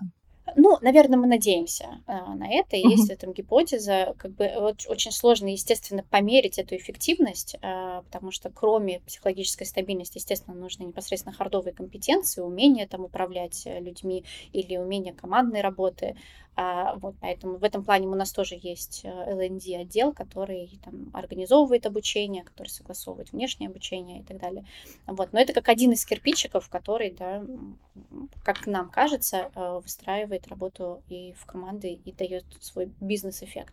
Ну, 0.56 0.78
наверное, 0.80 1.18
мы 1.18 1.26
надеемся 1.26 2.02
э, 2.06 2.12
на 2.12 2.48
это, 2.50 2.76
и 2.76 2.86
есть 2.86 3.10
этом 3.10 3.32
гипотеза. 3.32 4.14
Как 4.18 4.32
бы 4.32 4.46
очень 4.88 5.12
сложно, 5.12 5.48
естественно, 5.48 6.04
померить 6.08 6.58
эту 6.58 6.76
эффективность, 6.76 7.56
э, 7.60 8.02
потому 8.04 8.30
что 8.30 8.50
кроме 8.50 9.00
психологической 9.00 9.66
стабильности, 9.66 10.18
естественно, 10.18 10.56
нужны 10.56 10.84
непосредственно 10.84 11.34
хардовые 11.34 11.72
компетенции, 11.72 12.40
умение 12.40 12.86
там 12.86 13.04
управлять 13.04 13.66
э, 13.66 13.80
людьми 13.80 14.24
или 14.52 14.76
умение 14.76 15.12
командной 15.12 15.60
работы. 15.60 16.16
А, 16.62 16.96
вот, 16.96 17.14
поэтому 17.20 17.56
в 17.56 17.64
этом 17.64 17.82
плане 17.82 18.06
у 18.06 18.14
нас 18.14 18.32
тоже 18.32 18.58
есть 18.60 19.06
L&D 19.06 19.78
отдел, 19.78 20.12
который 20.12 20.78
там 20.84 21.08
организовывает 21.14 21.86
обучение, 21.86 22.44
который 22.44 22.68
согласовывает 22.68 23.32
внешнее 23.32 23.70
обучение 23.70 24.20
и 24.20 24.22
так 24.22 24.38
далее. 24.38 24.66
Вот, 25.06 25.32
но 25.32 25.40
это 25.40 25.54
как 25.54 25.70
один 25.70 25.92
из 25.92 26.04
кирпичиков, 26.04 26.68
который, 26.68 27.12
да, 27.12 27.42
как 28.44 28.66
нам 28.66 28.90
кажется, 28.90 29.50
выстраивает 29.54 30.48
работу 30.48 31.02
и 31.08 31.32
в 31.38 31.46
команды 31.46 31.98
и 32.04 32.12
дает 32.12 32.44
свой 32.60 32.92
бизнес-эффект. 33.00 33.72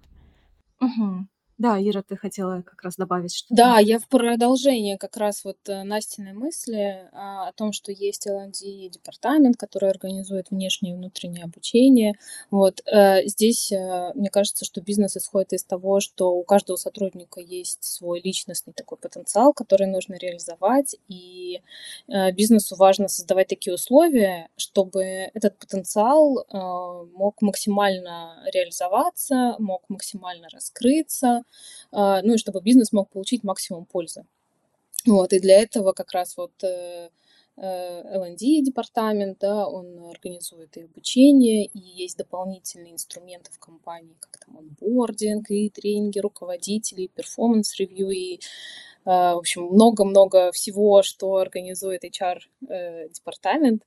Угу. 0.79 1.27
Да, 1.57 1.81
Ира, 1.81 2.03
ты 2.03 2.15
хотела 2.15 2.61
как 2.61 2.83
раз 2.83 2.97
добавить 2.97 3.33
что-то. 3.33 3.55
Да, 3.55 3.79
я 3.79 3.97
в 3.97 4.07
продолжение 4.07 4.97
как 4.99 5.17
раз 5.17 5.43
вот 5.43 5.57
э, 5.67 5.81
Настиной 5.83 6.33
мысли 6.33 7.09
а, 7.13 7.47
о 7.47 7.53
том, 7.53 7.71
что 7.71 7.91
есть 7.91 8.27
L&D 8.27 8.89
департамент, 8.89 9.57
который 9.57 9.89
организует 9.89 10.51
внешнее 10.51 10.93
и 10.93 10.95
внутреннее 10.95 11.45
обучение. 11.45 12.13
Вот 12.51 12.81
э, 12.85 13.25
здесь 13.25 13.71
э, 13.71 14.11
мне 14.13 14.29
кажется, 14.29 14.65
что 14.65 14.81
бизнес 14.81 15.17
исходит 15.17 15.53
из 15.53 15.63
того, 15.63 15.99
что 15.99 16.35
у 16.35 16.43
каждого 16.43 16.77
сотрудника 16.77 17.39
есть 17.39 17.83
свой 17.83 18.21
личностный 18.21 18.73
такой 18.73 18.99
потенциал, 18.99 19.51
который 19.51 19.87
нужно 19.87 20.13
реализовать, 20.13 20.95
и 21.07 21.61
бизнесу 22.33 22.75
важно 22.75 23.07
создавать 23.07 23.47
такие 23.47 23.73
условия, 23.73 24.49
чтобы 24.57 25.03
этот 25.33 25.57
потенциал 25.57 26.45
мог 27.13 27.41
максимально 27.41 28.43
реализоваться, 28.53 29.55
мог 29.59 29.83
максимально 29.89 30.47
раскрыться, 30.51 31.43
ну 31.91 32.33
и 32.33 32.37
чтобы 32.37 32.61
бизнес 32.61 32.91
мог 32.91 33.09
получить 33.09 33.43
максимум 33.43 33.85
пользы. 33.85 34.25
Вот, 35.07 35.31
и 35.31 35.39
для 35.39 35.61
этого 35.61 35.93
как 35.93 36.11
раз 36.11 36.35
вот 36.35 36.51
э, 36.63 37.09
э, 37.55 37.61
L&D 37.61 38.61
департамент, 38.61 39.39
да, 39.39 39.65
он 39.67 40.05
организует 40.09 40.75
и 40.75 40.83
обучение, 40.83 41.65
и 41.65 41.79
есть 41.79 42.17
дополнительные 42.17 42.93
инструменты 42.93 43.51
в 43.51 43.59
компании, 43.59 44.17
как 44.19 44.37
там 44.45 44.57
онбординг, 44.57 45.49
и 45.49 45.69
тренинги 45.69 46.19
руководителей, 46.19 47.09
performance 47.15 47.73
review, 47.73 48.09
и, 48.09 48.39
а, 49.05 49.35
в 49.35 49.39
общем, 49.39 49.63
много-много 49.63 50.51
всего, 50.51 51.03
что 51.03 51.37
организует 51.37 52.03
HR-департамент. 52.03 53.83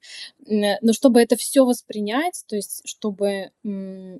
Э, 0.46 0.76
Но 0.80 0.92
чтобы 0.94 1.20
это 1.20 1.36
все 1.36 1.66
воспринять, 1.66 2.44
то 2.46 2.56
есть 2.56 2.80
чтобы 2.86 3.50
Э, 3.62 4.16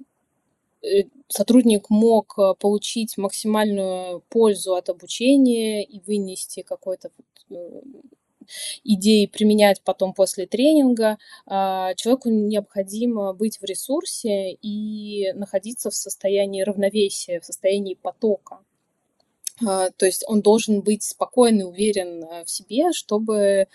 сотрудник 1.28 1.90
мог 1.90 2.34
э, 2.38 2.54
получить 2.58 3.18
максимальную 3.18 4.22
пользу 4.28 4.74
от 4.74 4.88
обучения 4.88 5.84
и 5.84 6.00
вынести 6.00 6.62
какой-то 6.62 7.10
э, 7.50 7.54
идеи 8.84 9.26
применять 9.26 9.82
потом 9.82 10.12
после 10.14 10.46
тренинга, 10.46 11.18
а, 11.46 11.94
человеку 11.94 12.30
необходимо 12.30 13.32
быть 13.32 13.60
в 13.60 13.64
ресурсе 13.64 14.52
и 14.52 15.32
находиться 15.34 15.90
в 15.90 15.94
состоянии 15.94 16.62
равновесия, 16.62 17.40
в 17.40 17.44
состоянии 17.44 17.94
потока. 17.94 18.60
А, 19.66 19.90
то 19.90 20.06
есть 20.06 20.24
он 20.26 20.40
должен 20.40 20.80
быть 20.82 21.02
спокойный, 21.02 21.64
уверен 21.66 22.24
в 22.44 22.50
себе, 22.50 22.92
чтобы 22.92 23.66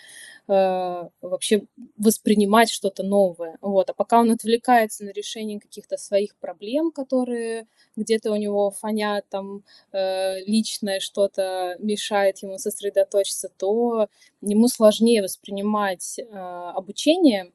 э, 0.48 1.10
вообще 1.22 1.64
воспринимать 1.98 2.70
что-то 2.70 3.04
новое. 3.04 3.58
Вот. 3.62 3.90
А 3.90 3.94
пока 3.94 4.20
он 4.20 4.32
отвлекается 4.32 5.04
на 5.04 5.10
решение 5.10 5.60
каких-то 5.60 5.98
своих 5.98 6.36
проблем, 6.38 6.92
которые 6.92 7.68
где-то 7.96 8.32
у 8.32 8.36
него 8.36 8.72
фонят, 8.72 9.26
там 9.30 9.64
э, 9.92 10.40
личное 10.46 11.00
что-то 11.00 11.76
мешает 11.80 12.40
ему 12.40 12.58
сосредоточиться, 12.58 13.50
то 13.58 14.08
ему 14.42 14.68
сложнее 14.68 15.22
воспринимать 15.22 16.20
э, 16.20 16.24
обучение, 16.32 17.52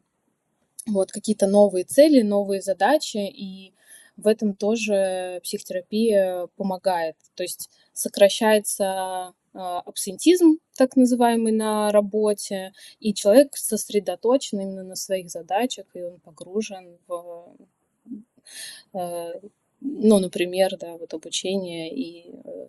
вот, 0.87 1.13
какие-то 1.13 1.47
новые 1.47 1.85
цели, 1.85 2.23
новые 2.23 2.63
задачи, 2.63 3.19
и 3.19 3.75
в 4.21 4.27
этом 4.27 4.55
тоже 4.55 5.41
психотерапия 5.43 6.49
помогает. 6.57 7.17
То 7.35 7.43
есть 7.43 7.71
сокращается 7.93 9.35
а, 9.53 9.81
абсентизм, 9.81 10.59
так 10.77 10.97
называемый, 10.97 11.53
на 11.53 11.91
работе, 11.91 12.73
и 13.01 13.13
человек 13.13 13.57
сосредоточен 13.57 14.61
именно 14.61 14.85
на 14.85 14.97
своих 14.97 15.29
задачах, 15.29 15.87
и 15.95 16.03
он 16.03 16.21
погружен 16.21 16.99
в, 17.09 17.57
э, 18.95 19.41
ну, 19.81 20.19
например, 20.19 20.77
да, 20.79 20.97
вот 20.97 21.15
обучение 21.15 21.93
и 21.93 22.33
э, 22.45 22.67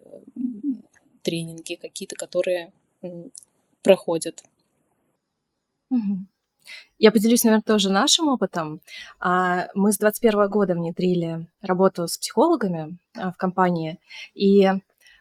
тренинги 1.22 1.76
какие-то, 1.76 2.16
которые 2.16 2.74
проходят. 3.84 4.44
Угу. 5.92 6.26
Я 7.00 7.12
поделюсь, 7.12 7.44
наверное, 7.44 7.64
тоже 7.64 7.90
нашим 7.90 8.28
опытом. 8.28 8.80
А, 9.20 9.68
мы 9.74 9.92
с 9.92 9.98
2021 9.98 10.50
года 10.50 10.74
внедрили 10.76 11.48
работу 11.62 12.08
с 12.08 12.18
психологами 12.18 12.98
а, 13.16 13.32
в 13.32 13.38
компании, 13.38 14.00
и 14.34 14.70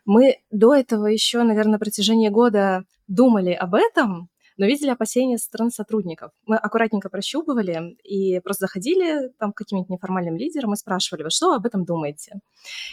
мы 0.04 0.40
до 0.50 0.74
этого 0.74 1.06
еще, 1.06 1.42
наверное, 1.42 1.72
на 1.72 1.78
протяжении 1.78 2.28
года 2.28 2.84
думали 3.06 3.52
об 3.52 3.74
этом, 3.74 4.28
но 4.60 4.66
видели 4.66 4.90
опасения 4.90 5.38
со 5.38 5.46
стороны 5.46 5.70
сотрудников. 5.70 6.32
Мы 6.44 6.56
аккуратненько 6.56 7.08
прощупывали 7.08 7.96
и 8.04 8.40
просто 8.40 8.66
заходили 8.66 9.30
там 9.38 9.52
к 9.52 9.56
каким-нибудь 9.56 9.88
неформальным 9.88 10.36
лидерам 10.36 10.74
и 10.74 10.76
спрашивали, 10.76 11.22
вы 11.22 11.30
что 11.30 11.54
об 11.54 11.64
этом 11.64 11.86
думаете? 11.86 12.40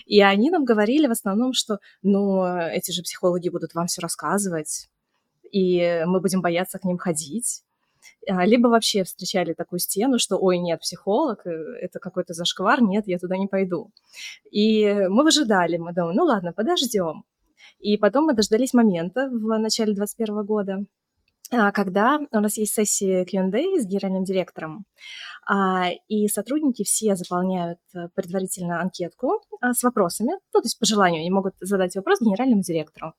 И 0.05 0.21
они 0.21 0.49
нам 0.49 0.63
говорили 0.63 1.07
в 1.07 1.11
основном, 1.11 1.51
что, 1.51 1.79
ну, 2.03 2.45
эти 2.45 2.91
же 2.91 3.01
психологи 3.01 3.49
будут 3.49 3.73
вам 3.73 3.87
все 3.87 3.99
рассказывать, 3.99 4.87
и 5.51 6.03
мы 6.05 6.21
будем 6.21 6.41
бояться 6.41 6.79
к 6.79 6.85
ним 6.85 6.97
ходить. 6.97 7.63
А, 8.29 8.45
либо 8.45 8.67
вообще 8.67 9.03
встречали 9.03 9.53
такую 9.53 9.79
стену, 9.79 10.19
что 10.19 10.37
ой, 10.37 10.57
нет, 10.57 10.81
психолог, 10.81 11.45
э, 11.45 11.49
это 11.81 11.99
какой-то 11.99 12.33
зашквар, 12.33 12.81
нет, 12.81 13.07
я 13.07 13.19
туда 13.19 13.37
не 13.37 13.47
пойду. 13.47 13.91
И 14.51 14.85
мы 15.09 15.23
выжидали, 15.23 15.77
мы 15.77 15.93
думаем, 15.93 16.15
ну 16.15 16.23
ладно, 16.25 16.53
подождем. 16.53 17.23
И 17.79 17.97
потом 17.97 18.25
мы 18.25 18.33
дождались 18.33 18.73
момента 18.73 19.29
в 19.29 19.57
начале 19.59 19.93
2021 19.93 20.45
года, 20.45 20.85
когда 21.49 22.19
у 22.31 22.39
нас 22.39 22.57
есть 22.57 22.73
сессия 22.73 23.25
Q&A 23.25 23.79
с 23.79 23.85
генеральным 23.85 24.23
директором, 24.23 24.85
а, 25.49 25.91
и 26.07 26.27
сотрудники 26.27 26.83
все 26.83 27.15
заполняют 27.15 27.79
э, 27.95 28.09
предварительно 28.13 28.81
анкетку 28.81 29.41
а, 29.61 29.73
с 29.73 29.81
вопросами, 29.81 30.31
ну, 30.53 30.59
то 30.61 30.65
есть 30.65 30.77
по 30.77 30.85
желанию 30.85 31.21
они 31.21 31.29
могут 31.29 31.53
задать 31.61 31.95
вопрос 31.95 32.19
генеральному 32.19 32.61
директору. 32.61 33.13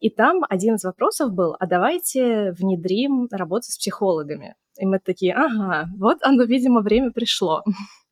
И 0.00 0.10
там 0.10 0.44
один 0.48 0.76
из 0.76 0.84
вопросов 0.84 1.32
был, 1.32 1.56
а 1.58 1.66
давайте 1.66 2.52
внедрим 2.52 3.28
работу 3.30 3.64
с 3.64 3.76
психологами. 3.76 4.54
И 4.78 4.86
мы 4.86 4.98
такие, 4.98 5.34
ага, 5.34 5.88
вот 5.98 6.18
оно, 6.22 6.44
видимо, 6.44 6.80
время 6.80 7.10
пришло. 7.10 7.64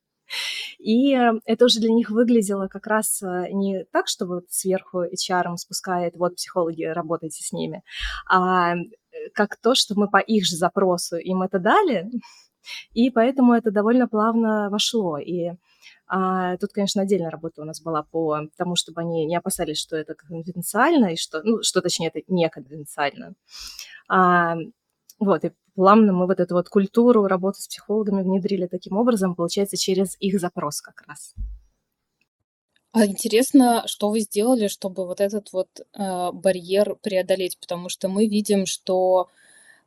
И 0.78 1.14
э, 1.14 1.32
это 1.44 1.66
уже 1.66 1.80
для 1.80 1.92
них 1.92 2.10
выглядело 2.10 2.68
как 2.68 2.86
раз 2.86 3.22
э, 3.22 3.48
не 3.52 3.84
так, 3.92 4.08
что 4.08 4.26
вот 4.26 4.44
сверху 4.48 5.04
HR 5.04 5.56
спускает, 5.56 6.14
вот 6.16 6.36
психологи, 6.36 6.82
работайте 6.84 7.44
с 7.44 7.52
ними, 7.52 7.82
а 8.28 8.74
как 9.34 9.56
то, 9.56 9.74
что 9.74 9.94
мы 9.98 10.08
по 10.08 10.18
их 10.18 10.44
же 10.44 10.56
запросу 10.56 11.16
им 11.16 11.42
это 11.42 11.58
дали, 11.58 12.10
и 12.92 13.10
поэтому 13.10 13.52
это 13.52 13.70
довольно 13.70 14.08
плавно 14.08 14.68
вошло. 14.70 15.18
И 15.18 15.52
а, 16.06 16.56
тут, 16.58 16.72
конечно, 16.72 17.02
отдельная 17.02 17.30
работа 17.30 17.62
у 17.62 17.64
нас 17.64 17.80
была 17.80 18.02
по 18.02 18.40
тому, 18.56 18.76
чтобы 18.76 19.00
они 19.00 19.26
не 19.26 19.36
опасались, 19.36 19.78
что 19.78 19.96
это 19.96 20.14
конфиденциально, 20.14 21.12
и 21.12 21.16
что, 21.16 21.42
ну, 21.42 21.62
что 21.62 21.80
точнее, 21.80 22.08
это 22.08 22.20
не 22.28 22.48
конфиденциально. 22.48 23.34
А, 24.08 24.56
вот, 25.18 25.44
и 25.44 25.52
плавно 25.74 26.12
мы 26.12 26.26
вот 26.26 26.40
эту 26.40 26.54
вот 26.54 26.68
культуру 26.68 27.26
работы 27.26 27.60
с 27.60 27.68
психологами 27.68 28.22
внедрили 28.22 28.66
таким 28.66 28.96
образом, 28.96 29.34
получается, 29.34 29.76
через 29.76 30.16
их 30.20 30.40
запрос 30.40 30.80
как 30.80 31.02
раз. 31.06 31.34
А 32.94 33.06
интересно, 33.06 33.82
что 33.86 34.08
вы 34.08 34.20
сделали, 34.20 34.68
чтобы 34.68 35.04
вот 35.04 35.20
этот 35.20 35.52
вот 35.52 35.68
э, 35.80 36.30
барьер 36.32 36.94
преодолеть, 37.02 37.58
потому 37.58 37.88
что 37.88 38.08
мы 38.08 38.28
видим, 38.28 38.66
что 38.66 39.30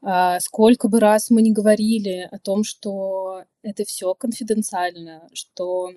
э, 0.05 0.41
сколько 0.41 0.89
бы 0.89 0.99
раз 0.99 1.29
мы 1.29 1.41
не 1.41 1.53
говорили 1.53 2.27
о 2.29 2.37
том, 2.37 2.65
что 2.65 3.45
это 3.63 3.85
все 3.85 4.13
конфиденциально, 4.13 5.29
что 5.31 5.91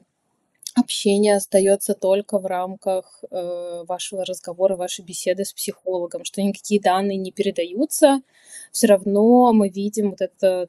общение 0.77 1.35
остается 1.35 1.95
только 1.95 2.39
в 2.39 2.47
рамках 2.47 3.25
э, 3.29 3.83
вашего 3.89 4.25
разговора, 4.25 4.77
вашей 4.77 5.05
беседы 5.05 5.45
с 5.45 5.53
психологом, 5.53 6.25
что 6.25 6.41
никакие 6.41 6.81
данные 6.81 7.19
не 7.19 7.33
передаются, 7.33 8.23
все 8.71 8.87
равно 8.87 9.53
мы 9.53 9.69
видим 9.69 10.11
вот 10.11 10.21
это, 10.21 10.69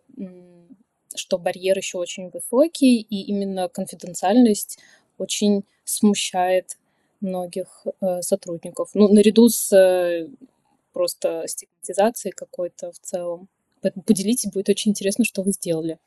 что 1.14 1.38
барьер 1.38 1.78
еще 1.78 2.00
очень 2.00 2.32
высокий, 2.32 3.00
и 3.00 3.22
именно 3.26 3.70
конфиденциальность 3.70 4.80
очень 5.20 5.66
смущает 5.92 6.78
многих 7.20 7.86
э, 8.02 8.22
сотрудников. 8.22 8.90
Ну, 8.94 9.08
наряду 9.14 9.50
с 9.50 9.72
э, 9.76 10.28
просто 10.94 11.44
стигматизацией 11.48 12.34
какой-то 12.34 12.92
в 12.92 13.00
целом. 13.00 13.48
Поэтому 13.82 14.04
поделитесь, 14.04 14.52
будет 14.52 14.70
очень 14.70 14.92
интересно, 14.92 15.26
что 15.26 15.42
вы 15.44 15.52
сделали. 15.52 16.00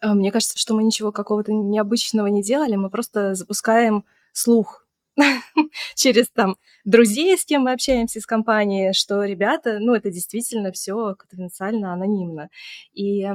А, 0.00 0.14
мне 0.14 0.30
кажется, 0.30 0.58
что 0.58 0.74
мы 0.74 0.84
ничего 0.84 1.12
какого-то 1.12 1.52
необычного 1.52 2.26
не 2.26 2.42
делали, 2.42 2.76
мы 2.76 2.90
просто 2.90 3.34
запускаем 3.34 4.04
слух 4.32 4.86
через 5.94 6.28
там 6.28 6.56
друзей, 6.84 7.36
с 7.36 7.44
кем 7.44 7.62
мы 7.62 7.72
общаемся 7.72 8.18
из 8.18 8.26
компании, 8.26 8.92
что 8.92 9.24
ребята, 9.24 9.78
ну, 9.80 9.94
это 9.94 10.10
действительно 10.10 10.70
все 10.72 11.14
конфиденциально, 11.14 11.92
анонимно. 11.92 12.50
И 12.92 13.26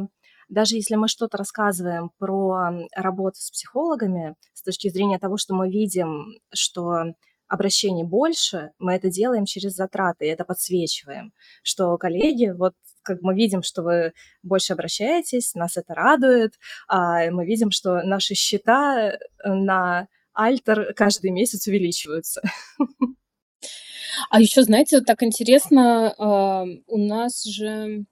даже 0.51 0.75
если 0.75 0.95
мы 0.95 1.07
что-то 1.07 1.37
рассказываем 1.37 2.11
про 2.19 2.87
работу 2.93 3.37
с 3.39 3.49
психологами 3.49 4.35
с 4.53 4.61
точки 4.61 4.89
зрения 4.89 5.17
того, 5.17 5.37
что 5.37 5.55
мы 5.55 5.69
видим, 5.69 6.25
что 6.53 7.13
обращений 7.47 8.03
больше, 8.03 8.71
мы 8.77 8.93
это 8.93 9.09
делаем 9.09 9.45
через 9.45 9.73
затраты, 9.73 10.25
и 10.25 10.29
это 10.29 10.43
подсвечиваем, 10.43 11.33
что 11.63 11.97
коллеги, 11.97 12.53
вот 12.55 12.73
как 13.01 13.21
мы 13.21 13.33
видим, 13.33 13.63
что 13.63 13.81
вы 13.81 14.13
больше 14.43 14.73
обращаетесь, 14.73 15.55
нас 15.55 15.77
это 15.77 15.93
радует, 15.93 16.53
а 16.87 17.31
мы 17.31 17.45
видим, 17.45 17.71
что 17.71 18.03
наши 18.03 18.35
счета 18.35 19.17
на 19.43 20.07
альтер 20.33 20.93
каждый 20.93 21.31
месяц 21.31 21.65
увеличиваются. 21.67 22.41
А 24.29 24.39
еще, 24.39 24.63
знаете, 24.63 24.97
вот 24.97 25.05
так 25.05 25.23
интересно, 25.23 26.13
а, 26.17 26.65
у 26.87 26.97
нас 26.97 27.43
же 27.43 28.05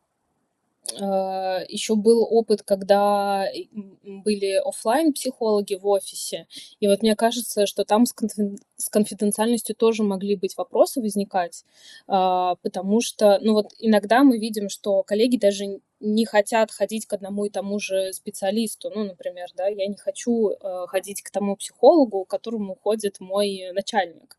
еще 0.93 1.95
был 1.95 2.27
опыт, 2.29 2.63
когда 2.63 3.45
были 3.71 4.61
офлайн 4.65 5.13
психологи 5.13 5.75
в 5.75 5.87
офисе, 5.87 6.47
и 6.79 6.87
вот 6.87 7.01
мне 7.01 7.15
кажется, 7.15 7.65
что 7.65 7.85
там 7.85 8.05
с, 8.05 8.89
конфиденциальностью 8.89 9.75
тоже 9.75 10.03
могли 10.03 10.35
быть 10.35 10.57
вопросы 10.57 11.01
возникать, 11.01 11.65
а, 12.07 12.55
потому 12.61 13.01
что, 13.01 13.39
ну 13.41 13.53
вот 13.53 13.73
иногда 13.79 14.23
мы 14.23 14.37
видим, 14.37 14.69
что 14.69 15.03
коллеги 15.03 15.37
даже 15.37 15.79
не 15.99 16.25
хотят 16.25 16.71
ходить 16.71 17.05
к 17.05 17.13
одному 17.13 17.45
и 17.45 17.49
тому 17.49 17.79
же 17.79 18.13
специалисту. 18.13 18.89
Ну, 18.93 19.03
например, 19.03 19.49
да, 19.55 19.67
я 19.67 19.85
не 19.87 19.97
хочу 19.97 20.49
э, 20.51 20.85
ходить 20.87 21.21
к 21.21 21.29
тому 21.29 21.57
психологу, 21.57 22.23
к 22.23 22.29
которому 22.29 22.75
ходит 22.75 23.19
мой 23.19 23.71
начальник. 23.73 24.37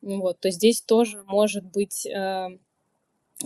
Вот, 0.00 0.38
то 0.40 0.50
здесь 0.50 0.80
тоже 0.80 1.22
может 1.26 1.64
быть 1.64 2.06
э, 2.06 2.48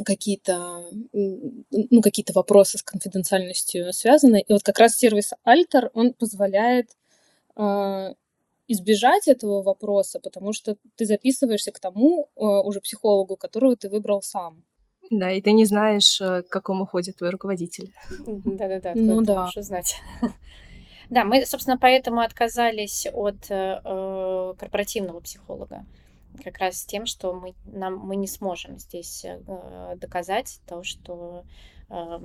какие-то, 0.05 0.85
ну, 1.13 2.03
какие-то 2.03 2.33
вопросы 2.33 2.79
с 2.79 2.83
конфиденциальностью 2.83 3.93
связаны. 3.93 4.45
И 4.47 4.53
вот 4.53 4.63
как 4.63 4.79
раз 4.79 4.97
сервис 4.97 5.33
Alter, 5.47 5.91
он 5.95 6.13
позволяет 6.13 6.91
э, 7.57 8.15
избежать 8.69 9.29
этого 9.29 9.63
вопроса, 9.63 10.21
потому 10.21 10.53
что 10.53 10.77
ты 10.97 11.07
записываешься 11.07 11.73
к 11.73 11.81
тому 11.81 12.29
э, 12.37 12.41
уже 12.41 12.81
психологу, 12.81 13.37
которого 13.37 13.77
ты 13.77 13.89
выбрал 13.89 14.23
сам. 14.23 14.65
Да, 15.11 15.31
и 15.31 15.41
ты 15.41 15.53
не 15.53 15.65
знаешь, 15.65 16.21
э, 16.21 16.43
к 16.43 16.49
какому 16.49 16.87
ходит 16.87 17.17
твой 17.17 17.31
руководитель. 17.31 17.93
Да-да-да, 18.27 18.93
ну 18.95 19.23
да. 19.23 19.45
лучше 19.45 19.63
знать. 19.63 19.97
Да, 21.09 21.25
мы, 21.25 21.47
собственно, 21.47 21.79
поэтому 21.79 22.21
отказались 22.21 23.07
от 23.13 23.49
э, 23.49 23.81
э 23.85 24.55
корпоративного 24.59 25.21
психолога 25.21 25.87
как 26.43 26.59
раз 26.59 26.79
с 26.79 26.87
тем, 26.87 27.07
что 27.07 27.33
мы, 27.33 27.55
нам, 27.65 27.99
мы 27.99 28.17
не 28.17 28.27
сможем 28.27 28.79
здесь 28.79 29.25
э, 29.25 29.97
доказать 29.97 30.61
то, 30.67 30.83
что 30.83 31.45
э, 31.89 32.21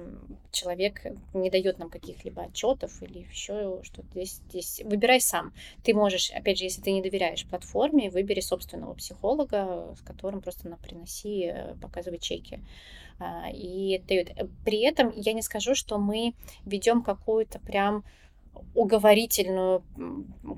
человек 0.52 1.02
не 1.34 1.50
дает 1.50 1.80
нам 1.80 1.90
каких-либо 1.90 2.44
отчетов 2.44 3.02
или 3.04 3.20
еще 3.20 3.82
что-то 3.84 4.08
здесь, 4.12 4.42
здесь. 4.50 4.82
Выбирай 4.86 5.22
сам. 5.22 5.54
Ты 5.84 5.94
можешь, 5.94 6.32
опять 6.32 6.58
же, 6.58 6.66
если 6.66 6.82
ты 6.82 6.92
не 6.92 7.02
доверяешь 7.02 7.46
платформе, 7.46 8.10
выбери 8.10 8.40
собственного 8.40 8.94
психолога, 8.94 9.96
с 9.98 10.02
которым 10.02 10.42
просто 10.42 10.70
на 10.70 10.78
приноси, 10.78 11.52
э, 11.54 11.76
показывай 11.82 12.20
чеки. 12.20 12.60
А, 13.22 13.50
и 13.54 14.00
дают. 14.08 14.30
При 14.66 14.82
этом 14.82 15.12
я 15.16 15.34
не 15.34 15.44
скажу, 15.44 15.76
что 15.76 16.00
мы 16.00 16.34
ведем 16.66 17.04
какую-то 17.04 17.60
прям 17.60 18.04
уговорительную 18.74 19.84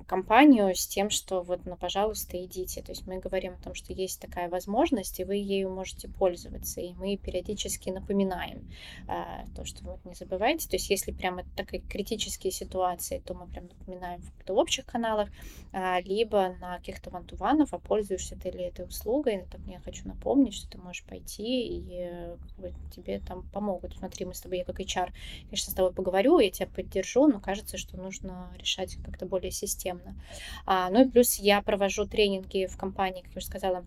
компанию 0.07 0.75
с 0.75 0.85
тем, 0.87 1.09
что 1.09 1.41
вот, 1.41 1.61
ну, 1.65 1.75
пожалуйста, 1.75 2.43
идите. 2.43 2.81
То 2.81 2.91
есть 2.91 3.07
мы 3.07 3.19
говорим 3.19 3.53
о 3.53 3.63
том, 3.63 3.73
что 3.73 3.91
есть 3.93 4.19
такая 4.19 4.49
возможность, 4.49 5.19
и 5.19 5.23
вы 5.23 5.35
ею 5.35 5.69
можете 5.69 6.07
пользоваться. 6.07 6.79
И 6.81 6.93
мы 6.93 7.17
периодически 7.17 7.89
напоминаем 7.89 8.69
а, 9.07 9.45
то, 9.55 9.65
что 9.65 9.83
вот 9.83 10.05
не 10.05 10.13
забывайте. 10.13 10.69
То 10.69 10.75
есть 10.75 10.89
если 10.89 11.11
прямо 11.11 11.43
такие 11.55 11.81
критические 11.81 12.51
ситуации, 12.51 13.19
то 13.25 13.33
мы 13.33 13.47
прям 13.47 13.67
напоминаем 13.67 14.21
в, 14.21 14.51
общих 14.51 14.85
каналах, 14.85 15.29
а, 15.71 15.99
либо 16.01 16.55
на 16.59 16.77
каких-то 16.77 17.09
вантуванов, 17.09 17.73
а 17.73 17.79
пользуешься 17.79 18.35
ты 18.35 18.51
ли 18.51 18.65
этой 18.65 18.85
услугой, 18.85 19.45
так 19.51 19.61
я 19.65 19.79
хочу 19.79 20.07
напомнить, 20.07 20.53
что 20.53 20.69
ты 20.69 20.77
можешь 20.77 21.03
пойти, 21.03 21.67
и 21.67 22.09
как 22.47 22.57
бы, 22.57 22.73
тебе 22.95 23.19
там 23.19 23.43
помогут. 23.49 23.95
Смотри, 23.97 24.25
мы 24.25 24.35
с 24.35 24.41
тобой, 24.41 24.59
я 24.59 24.65
как 24.65 24.79
HR, 24.79 25.11
конечно, 25.45 25.71
с 25.71 25.75
тобой 25.75 25.93
поговорю, 25.93 26.39
я 26.39 26.51
тебя 26.51 26.67
поддержу, 26.67 27.27
но 27.27 27.39
кажется, 27.39 27.77
что 27.83 27.97
нужно 27.97 28.49
решать 28.57 28.97
как-то 29.05 29.25
более 29.25 29.51
системно. 29.51 30.15
А, 30.65 30.89
ну 30.89 31.05
и 31.05 31.09
плюс 31.09 31.35
я 31.35 31.61
провожу 31.61 32.05
тренинги 32.05 32.65
в 32.65 32.77
компании, 32.77 33.21
как 33.21 33.31
я 33.31 33.37
уже 33.37 33.45
сказала, 33.45 33.85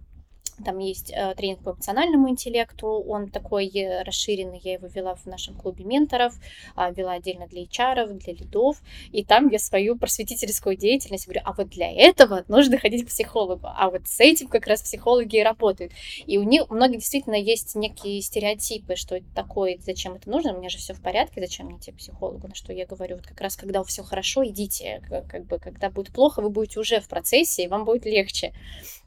там 0.65 0.79
есть 0.79 1.13
э, 1.13 1.35
тренинг 1.35 1.61
по 1.63 1.71
эмоциональному 1.71 2.29
интеллекту, 2.29 2.89
он 2.89 3.29
такой 3.29 3.69
э, 3.69 4.03
расширенный, 4.03 4.61
я 4.63 4.75
его 4.75 4.87
вела 4.87 5.15
в 5.15 5.27
нашем 5.27 5.55
клубе 5.55 5.85
менторов, 5.85 6.35
э, 6.77 6.93
вела 6.95 7.13
отдельно 7.13 7.47
для 7.47 7.65
HR, 7.65 8.13
для 8.15 8.33
лидов, 8.33 8.83
и 9.13 9.25
там 9.25 9.49
я 9.49 9.59
свою 9.59 9.97
просветительскую 9.97 10.77
деятельность 10.77 11.27
говорю, 11.27 11.43
а 11.45 11.53
вот 11.53 11.69
для 11.69 11.91
этого 11.91 12.45
нужно 12.49 12.79
ходить 12.79 13.05
к 13.05 13.09
психологу, 13.09 13.61
а 13.65 13.91
вот 13.91 14.07
с 14.07 14.21
этим 14.21 14.49
как 14.49 14.67
раз 14.67 14.83
психологи 14.83 15.37
и 15.37 15.43
работают. 15.43 15.93
И 16.27 16.39
у 16.39 16.43
них, 16.43 16.71
у 16.71 16.77
действительно 16.89 17.35
есть 17.35 17.75
некие 17.75 18.21
стереотипы, 18.23 18.97
что 18.97 19.17
это 19.17 19.27
такое, 19.35 19.79
зачем 19.85 20.15
это 20.15 20.31
нужно, 20.31 20.55
у 20.55 20.59
меня 20.59 20.69
же 20.69 20.79
все 20.79 20.95
в 20.95 21.03
порядке, 21.03 21.41
зачем 21.41 21.67
мне 21.67 21.79
к 21.79 21.97
психологу, 21.97 22.49
на 22.49 22.55
что 22.55 22.73
я 22.73 22.87
говорю, 22.87 23.17
вот 23.17 23.27
как 23.27 23.41
раз 23.41 23.57
когда 23.57 23.83
все 23.85 24.03
хорошо, 24.03 24.47
идите, 24.47 25.03
как 25.09 25.47
бы, 25.47 25.59
когда 25.59 25.91
будет 25.91 26.13
плохо, 26.13 26.41
вы 26.41 26.51
будете 26.51 26.81
уже 26.81 27.01
в 27.01 27.09
процессе, 27.09 27.65
и 27.65 27.69
вам 27.69 27.85
будет 27.85 28.07
легче. 28.07 28.53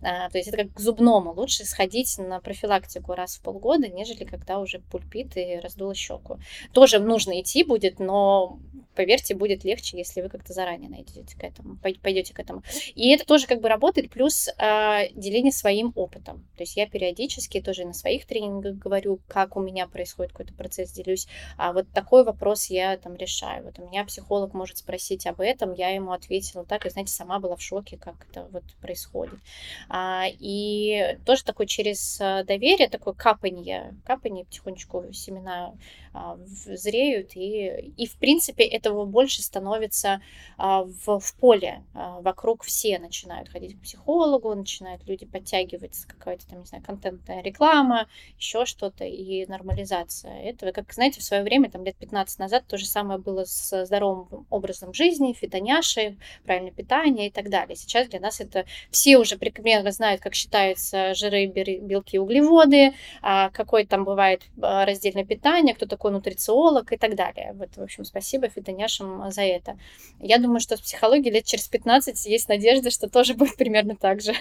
А, 0.02 0.30
то 0.30 0.38
есть 0.38 0.48
это 0.48 0.58
как 0.64 0.74
к 0.74 0.80
зубному, 0.80 1.34
лучше 1.40 1.66
сходить 1.66 2.18
на 2.18 2.40
профилактику 2.40 3.14
раз 3.14 3.38
в 3.38 3.42
полгода, 3.42 3.88
нежели 3.88 4.24
когда 4.24 4.60
уже 4.60 4.80
пульпит 4.80 5.38
и 5.38 5.60
раздуло 5.60 5.96
щеку. 5.96 6.40
Тоже 6.74 7.00
нужно 7.00 7.40
идти 7.42 7.64
будет, 7.64 8.00
но 8.00 8.60
поверьте, 8.96 9.34
будет 9.34 9.64
легче, 9.64 9.98
если 9.98 10.22
вы 10.22 10.28
как-то 10.28 10.52
заранее 10.52 10.90
найдете 10.90 11.38
к 11.38 11.44
этому, 11.44 11.78
пойдете 11.78 12.34
к 12.34 12.40
этому. 12.40 12.64
И 12.96 13.10
это 13.12 13.26
тоже 13.26 13.48
как 13.48 13.62
бы 13.62 13.70
работает, 13.70 14.12
плюс 14.12 14.50
э, 14.50 15.10
деление 15.14 15.54
своим 15.54 15.94
опытом. 15.96 16.46
То 16.58 16.64
есть 16.64 16.76
я 16.76 16.86
периодически 16.86 17.62
тоже 17.62 17.86
на 17.86 17.94
своих 17.94 18.26
тренингах 18.26 18.76
говорю, 18.76 19.22
как 19.30 19.56
у 19.56 19.62
меня 19.62 19.88
происходит 19.88 20.34
какой-то 20.34 20.54
процесс, 20.54 20.92
делюсь. 20.92 21.28
А 21.58 21.72
вот 21.72 21.88
такой 21.94 22.26
вопрос 22.26 22.66
я 22.66 22.98
там 22.98 23.16
решаю. 23.16 23.64
Вот 23.64 23.80
у 23.80 23.88
меня 23.88 24.04
психолог 24.04 24.54
может 24.54 24.80
спросить 24.80 25.26
об 25.28 25.40
этом, 25.40 25.74
я 25.74 25.90
ему 25.92 26.12
ответила 26.12 26.66
так, 26.66 26.86
и, 26.86 26.90
знаете, 26.90 27.14
сама 27.14 27.40
была 27.40 27.56
в 27.56 27.62
шоке, 27.62 27.96
как 27.96 28.28
это 28.30 28.50
вот 28.52 28.64
происходит. 28.82 29.40
А, 29.88 30.26
и 30.28 31.18
тоже 31.30 31.44
такой 31.44 31.68
через 31.68 32.20
э, 32.20 32.44
доверие, 32.44 32.90
такое 32.90 33.14
капанье, 33.14 33.96
капанье 34.04 34.46
потихонечку 34.46 35.14
семена 35.14 35.76
а, 36.12 36.38
зреют, 36.46 37.36
и, 37.36 37.94
и 37.96 38.08
в 38.08 38.18
принципе 38.18 38.64
этого 38.64 39.06
больше 39.06 39.44
становится 39.44 40.22
а, 40.58 40.84
в, 40.84 41.20
в 41.20 41.36
поле. 41.36 41.84
А, 41.94 42.20
вокруг 42.22 42.64
все 42.64 42.98
начинают 42.98 43.50
ходить 43.50 43.78
к 43.78 43.82
психологу, 43.84 44.54
начинают 44.56 45.06
люди 45.08 45.26
подтягивать 45.26 46.06
какая-то 46.08 46.48
там, 46.48 46.62
не 46.62 46.66
знаю, 46.66 46.84
контентная 46.84 47.44
реклама, 47.44 48.08
еще 48.38 48.66
что-то, 48.66 49.06
и 49.06 49.46
нормализация 49.46 50.42
этого. 50.42 50.72
Как, 50.72 50.92
знаете, 50.92 51.20
в 51.20 51.24
свое 51.24 51.44
время, 51.44 51.70
там 51.70 51.84
лет 51.86 51.96
15 51.96 52.40
назад, 52.40 52.66
то 52.68 52.78
же 52.78 52.88
самое 52.88 53.20
было 53.20 53.46
с 53.46 53.86
здоровым 53.86 54.48
образом 54.50 54.94
жизни, 54.94 55.34
фитоняшей, 55.34 56.18
правильное 56.44 56.72
питание 56.72 57.28
и 57.28 57.32
так 57.32 57.50
далее. 57.50 57.76
Сейчас 57.76 58.08
для 58.08 58.20
нас 58.20 58.42
это 58.42 58.66
все 58.90 59.18
уже 59.20 59.38
примерно 59.38 59.92
знают, 59.92 60.22
как 60.22 60.34
считаются 60.34 61.14
жиры, 61.20 61.46
белки, 61.46 62.18
углеводы, 62.18 62.94
какое 63.22 63.86
там 63.86 64.06
бывает 64.06 64.44
раздельное 64.58 65.26
питание, 65.26 65.76
кто-то 65.76 65.92
такой 65.92 66.12
нутрициолог 66.12 66.94
и 66.94 66.98
так 66.98 67.16
далее. 67.16 67.54
Вот, 67.56 67.76
в 67.76 67.82
общем, 67.82 68.06
спасибо 68.06 68.48
фитоняшам 68.48 69.30
за 69.32 69.42
это. 69.42 69.78
Я 70.20 70.38
думаю, 70.38 70.62
что 70.62 70.78
с 70.78 70.82
психологией 70.82 71.34
лет 71.34 71.46
через 71.46 71.68
15 71.68 72.26
есть 72.26 72.48
надежда, 72.48 72.90
что 72.90 73.10
тоже 73.10 73.34
будет 73.34 73.58
примерно 73.58 73.96
так 73.96 74.22
же. 74.22 74.34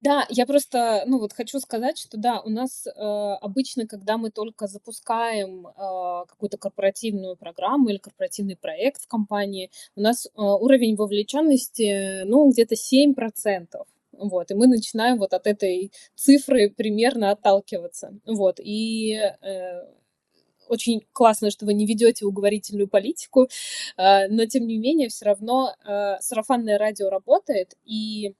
Да, 0.00 0.26
я 0.28 0.46
просто, 0.46 1.02
ну 1.06 1.18
вот 1.18 1.32
хочу 1.32 1.58
сказать, 1.58 1.98
что 1.98 2.18
да, 2.18 2.40
у 2.40 2.50
нас 2.50 2.86
э, 2.86 2.90
обычно, 2.90 3.84
когда 3.88 4.16
мы 4.16 4.30
только 4.30 4.68
запускаем 4.68 5.66
э, 5.66 5.72
какую-то 6.28 6.56
корпоративную 6.56 7.36
программу 7.36 7.88
или 7.88 7.98
корпоративный 7.98 8.56
проект 8.56 9.02
в 9.02 9.08
компании, 9.08 9.70
у 9.96 10.00
нас 10.00 10.26
э, 10.26 10.30
уровень 10.36 10.94
вовлеченности, 10.94 12.22
ну, 12.26 12.48
где-то 12.48 12.76
7%. 12.76 13.64
Вот, 14.18 14.50
и 14.50 14.54
мы 14.54 14.66
начинаем 14.66 15.18
вот 15.18 15.32
от 15.32 15.46
этой 15.46 15.92
цифры 16.14 16.70
примерно 16.70 17.30
отталкиваться. 17.30 18.18
Вот, 18.26 18.60
и 18.60 19.14
э, 19.14 19.82
очень 20.68 21.02
классно, 21.12 21.50
что 21.50 21.66
вы 21.66 21.74
не 21.74 21.86
ведете 21.86 22.24
уговорительную 22.24 22.88
политику, 22.88 23.48
э, 23.96 24.28
но 24.28 24.46
тем 24.46 24.66
не 24.66 24.78
менее 24.78 25.08
все 25.08 25.26
равно 25.26 25.74
э, 25.84 26.16
сарафанное 26.20 26.78
радио 26.78 27.08
работает, 27.08 27.74
и 27.84 28.34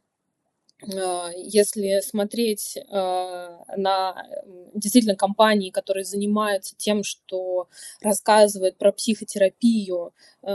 э, 0.83 1.29
если 1.37 2.01
смотреть 2.01 2.79
на 2.91 4.27
действительно 4.75 5.17
компании, 5.17 5.71
которые 5.71 6.05
занимаются 6.05 6.75
тем, 6.77 7.03
что 7.03 7.69
рассказывают 8.01 8.77
про 8.77 8.93
психотерапию, 8.93 10.13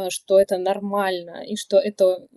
что 0.09 0.39
это 0.39 0.57
нормально 0.57 1.43
и 1.45 1.55
что 1.55 1.77
это 1.77 2.27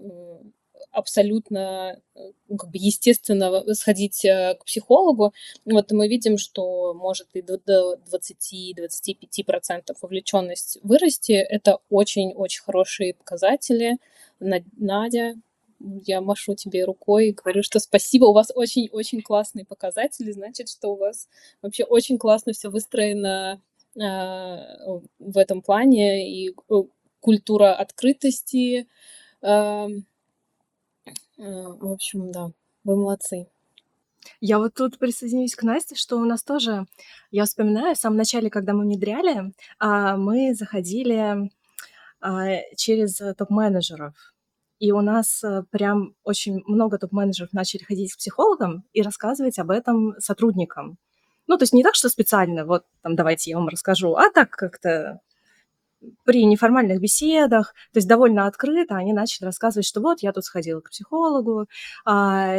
абсолютно 0.92 2.00
ну, 2.48 2.56
как 2.56 2.70
бы 2.70 2.78
естественно 2.78 3.62
сходить 3.74 4.22
к 4.22 4.64
психологу. 4.64 5.34
Вот 5.64 5.92
мы 5.92 6.08
видим, 6.08 6.38
что 6.38 6.94
может 6.94 7.28
и 7.34 7.42
до 7.42 7.56
20-25% 7.56 9.96
вовлеченность 10.00 10.78
вырасти. 10.82 11.32
Это 11.32 11.78
очень-очень 11.90 12.62
хорошие 12.62 13.12
показатели. 13.14 13.98
Надя, 14.40 15.34
я 15.80 16.20
машу 16.20 16.54
тебе 16.54 16.84
рукой 16.84 17.28
и 17.28 17.32
говорю, 17.32 17.62
что 17.62 17.78
спасибо, 17.78 18.26
у 18.26 18.32
вас 18.32 18.50
очень-очень 18.54 19.22
классные 19.22 19.64
показатели, 19.64 20.32
значит, 20.32 20.68
что 20.68 20.92
у 20.92 20.96
вас 20.96 21.28
вообще 21.62 21.84
очень 21.84 22.18
классно 22.18 22.52
все 22.52 22.70
выстроено 22.70 23.60
э, 23.94 24.00
в 24.00 25.38
этом 25.38 25.62
плане, 25.62 26.30
и 26.30 26.50
э, 26.50 26.74
культура 27.20 27.74
открытости. 27.74 28.88
Э, 29.42 29.88
в 31.36 31.92
общем, 31.92 32.32
да, 32.32 32.50
вы 32.84 32.96
молодцы. 32.96 33.48
Я 34.40 34.58
вот 34.58 34.74
тут 34.74 34.98
присоединюсь 34.98 35.54
к 35.54 35.62
Насте, 35.62 35.94
что 35.94 36.16
у 36.16 36.24
нас 36.24 36.42
тоже, 36.42 36.86
я 37.30 37.44
вспоминаю, 37.44 37.94
в 37.94 37.98
самом 37.98 38.16
начале, 38.16 38.50
когда 38.50 38.72
мы 38.72 38.82
внедряли, 38.82 39.52
а, 39.78 40.16
мы 40.16 40.54
заходили 40.54 41.50
а, 42.20 42.46
через 42.76 43.16
топ-менеджеров. 43.36 44.14
И 44.78 44.92
у 44.92 45.00
нас 45.00 45.42
э, 45.42 45.62
прям 45.70 46.14
очень 46.22 46.62
много 46.66 46.98
топ-менеджеров 46.98 47.54
начали 47.54 47.82
ходить 47.82 48.12
к 48.12 48.18
психологам 48.18 48.84
и 48.92 49.00
рассказывать 49.00 49.58
об 49.58 49.70
этом 49.70 50.14
сотрудникам. 50.18 50.98
Ну, 51.46 51.56
то 51.56 51.62
есть 51.62 51.72
не 51.72 51.82
так, 51.82 51.94
что 51.94 52.10
специально, 52.10 52.66
вот 52.66 52.84
там 53.02 53.16
давайте 53.16 53.50
я 53.50 53.56
вам 53.56 53.68
расскажу, 53.68 54.14
а 54.16 54.30
так 54.30 54.50
как-то 54.50 55.20
при 56.24 56.44
неформальных 56.44 57.00
беседах, 57.00 57.74
то 57.92 57.98
есть 57.98 58.08
довольно 58.08 58.46
открыто 58.46 58.96
они 58.96 59.12
начали 59.12 59.46
рассказывать, 59.46 59.86
что 59.86 60.00
вот 60.00 60.20
я 60.20 60.32
тут 60.32 60.44
сходила 60.44 60.80
к 60.80 60.90
психологу, 60.90 61.66
а, 62.04 62.54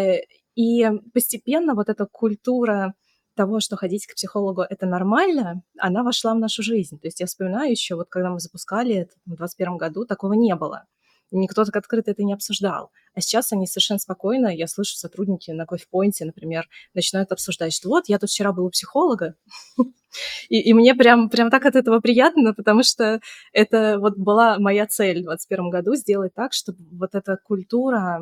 и 0.56 0.86
постепенно 1.14 1.76
вот 1.76 1.90
эта 1.90 2.06
культура 2.06 2.94
того, 3.36 3.60
что 3.60 3.76
ходить 3.78 4.08
к 4.08 4.16
психологу 4.16 4.64
это 4.64 4.86
нормально, 4.88 5.62
она 5.78 6.04
вошла 6.04 6.34
в 6.34 6.40
нашу 6.40 6.64
жизнь. 6.64 7.00
То 7.00 7.08
есть 7.08 7.20
я 7.20 7.28
вспоминаю 7.28 7.72
еще, 7.72 7.96
вот 7.96 8.10
когда 8.10 8.32
мы 8.32 8.40
запускали 8.40 8.96
это 8.96 9.14
в 9.26 9.36
2021 9.36 9.78
году, 9.78 10.06
такого 10.06 10.34
не 10.34 10.56
было 10.56 10.86
никто 11.32 11.66
так 11.66 11.76
открыто 11.76 12.12
это 12.12 12.24
не 12.24 12.34
обсуждал. 12.34 12.92
А 13.14 13.22
сейчас 13.22 13.52
они 13.52 13.66
совершенно 13.66 14.00
спокойно, 14.00 14.48
я 14.48 14.68
слышу, 14.68 14.96
сотрудники 14.96 15.50
на 15.52 15.66
кофе-пойнте, 15.66 16.26
например, 16.26 16.68
начинают 16.94 17.32
обсуждать, 17.32 17.74
что 17.74 17.90
вот, 17.90 18.06
я 18.08 18.20
тут 18.20 18.30
вчера 18.30 18.54
был 18.54 18.66
у 18.66 18.70
психолога, 18.70 19.36
и, 20.50 20.60
и 20.60 20.74
мне 20.74 20.94
прям, 20.94 21.30
прям 21.30 21.50
так 21.50 21.66
от 21.66 21.76
этого 21.76 22.00
приятно, 22.00 22.54
потому 22.54 22.84
что 22.84 23.20
это 23.54 23.98
вот 24.00 24.18
была 24.18 24.60
моя 24.60 24.86
цель 24.86 25.22
в 25.22 25.26
2021 25.26 25.70
году, 25.70 25.96
сделать 25.96 26.34
так, 26.34 26.54
чтобы 26.54 26.80
вот 26.92 27.16
эта 27.16 27.38
культура, 27.38 28.22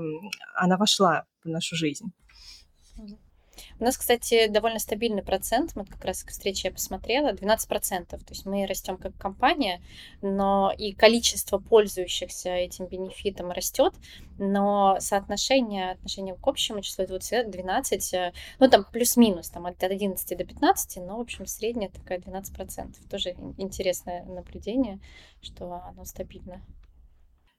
она 0.56 0.78
вошла 0.78 1.26
в 1.44 1.50
нашу 1.50 1.76
жизнь. 1.76 2.12
У 3.78 3.84
нас, 3.84 3.98
кстати, 3.98 4.48
довольно 4.48 4.80
стабильный 4.80 5.22
процент, 5.22 5.76
мы 5.76 5.86
как 5.86 6.04
раз 6.06 6.24
к 6.24 6.30
встрече 6.30 6.70
я 6.70 6.74
посмотрела, 6.74 7.34
12%. 7.34 8.06
То 8.08 8.18
есть 8.30 8.46
мы 8.46 8.66
растем 8.66 8.98
как 8.98 9.16
компания, 9.18 9.82
но 10.22 10.74
и 10.78 10.94
количество 10.94 11.58
пользующихся 11.58 12.50
этим 12.50 12.86
бенефитом 12.86 13.52
растет, 13.52 13.94
но 14.38 14.98
соотношение, 15.00 15.92
отношение 15.92 16.36
к 16.36 16.48
общему 16.48 16.82
числу 16.82 17.06
20, 17.06 17.50
12, 17.52 18.14
э, 18.14 18.34
ну 18.60 18.70
там 18.70 18.86
плюс-минус, 18.86 19.50
там 19.50 19.66
от 19.66 19.84
11 19.84 20.38
до 20.38 20.46
15, 20.46 20.98
но, 20.98 21.18
в 21.18 21.22
общем, 21.22 21.46
средняя 21.46 21.90
такая 21.90 22.20
12%. 22.20 23.10
Тоже 23.10 23.36
интересное 23.58 24.24
наблюдение, 24.24 25.00
что 25.42 25.82
оно 25.86 26.06
стабильно. 26.06 26.62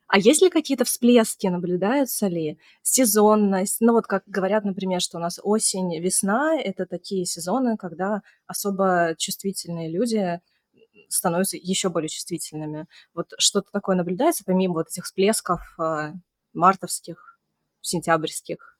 А 0.08 0.18
есть 0.18 0.40
ли 0.40 0.50
какие-то 0.50 0.84
всплески, 0.84 1.48
наблюдаются 1.48 2.28
ли? 2.28 2.58
Сезонность? 2.82 3.78
Ну 3.80 3.92
вот 3.92 4.06
как 4.06 4.22
говорят, 4.26 4.64
например, 4.64 5.00
что 5.00 5.18
у 5.18 5.20
нас 5.20 5.40
осень, 5.42 5.98
весна— 6.00 6.56
это 6.62 6.86
такие 6.86 7.24
сезоны, 7.26 7.76
когда 7.76 8.22
особо 8.46 9.14
чувствительные 9.18 9.90
люди 9.90 10.40
становятся 11.08 11.56
еще 11.56 11.88
более 11.88 12.08
чувствительными. 12.08 12.86
Вот 13.14 13.32
что-то 13.38 13.70
такое 13.72 13.96
наблюдается, 13.96 14.44
помимо 14.44 14.74
вот 14.74 14.88
этих 14.88 15.04
всплесков 15.04 15.60
э, 15.78 16.12
мартовских, 16.52 17.38
сентябрьских? 17.80 18.78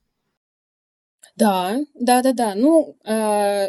Да, 1.36 1.76
да-да-да. 1.94 2.54
Ну, 2.54 2.96
э, 3.04 3.68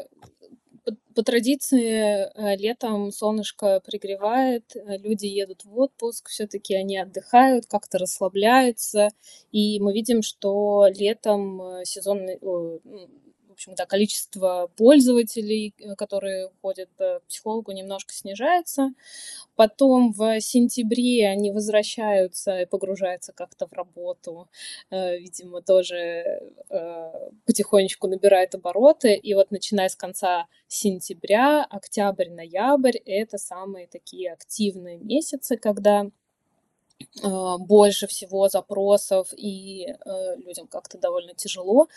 по 1.17 1.23
традиции 1.23 2.29
э, 2.29 2.55
летом 2.57 3.11
солнышко 3.11 3.81
пригревает, 3.83 4.75
э, 4.75 4.97
люди 4.99 5.25
едут 5.25 5.65
в 5.65 5.75
отпуск, 5.79 6.29
все-таки 6.29 6.75
они 6.75 6.95
отдыхают, 6.99 7.65
как-то 7.65 7.97
расслабляются, 7.97 9.09
и 9.51 9.79
мы 9.79 9.93
видим, 9.93 10.21
что 10.21 10.85
летом 10.95 11.59
э, 11.59 11.85
сезонный, 11.85 12.37
общем, 13.57 13.73
да, 13.75 13.85
количество 13.87 14.69
пользователей, 14.77 15.73
э, 15.79 15.95
которые 15.95 16.51
ходят 16.61 16.89
к 16.95 17.21
психологу, 17.27 17.71
немножко 17.71 18.13
снижается. 18.13 18.91
Потом 19.55 20.13
в 20.13 20.39
сентябре 20.41 21.27
они 21.27 21.51
возвращаются 21.51 22.61
и 22.61 22.65
погружаются 22.65 23.33
как-то 23.33 23.67
в 23.67 23.73
работу. 23.73 24.47
Э, 24.91 25.17
видимо, 25.17 25.61
тоже 25.61 26.39
э, 26.69 27.29
потихонечку 27.45 28.07
набирает 28.07 28.53
обороты. 28.53 29.15
И 29.15 29.33
вот 29.33 29.49
начиная 29.49 29.89
с 29.89 29.95
конца 29.95 30.47
сентября, 30.67 31.65
октябрь, 31.65 32.29
ноябрь— 32.29 32.97
это 33.05 33.39
самые 33.39 33.87
такие 33.87 34.33
активные 34.33 34.99
месяцы, 34.99 35.57
когда 35.57 36.05
больше 37.59 38.07
всего 38.07 38.49
запросов, 38.49 39.27
и 39.37 39.87
э, 39.87 40.35
людям 40.37 40.67
как-то 40.67 40.97
довольно 40.97 41.35
тяжело. 41.35 41.87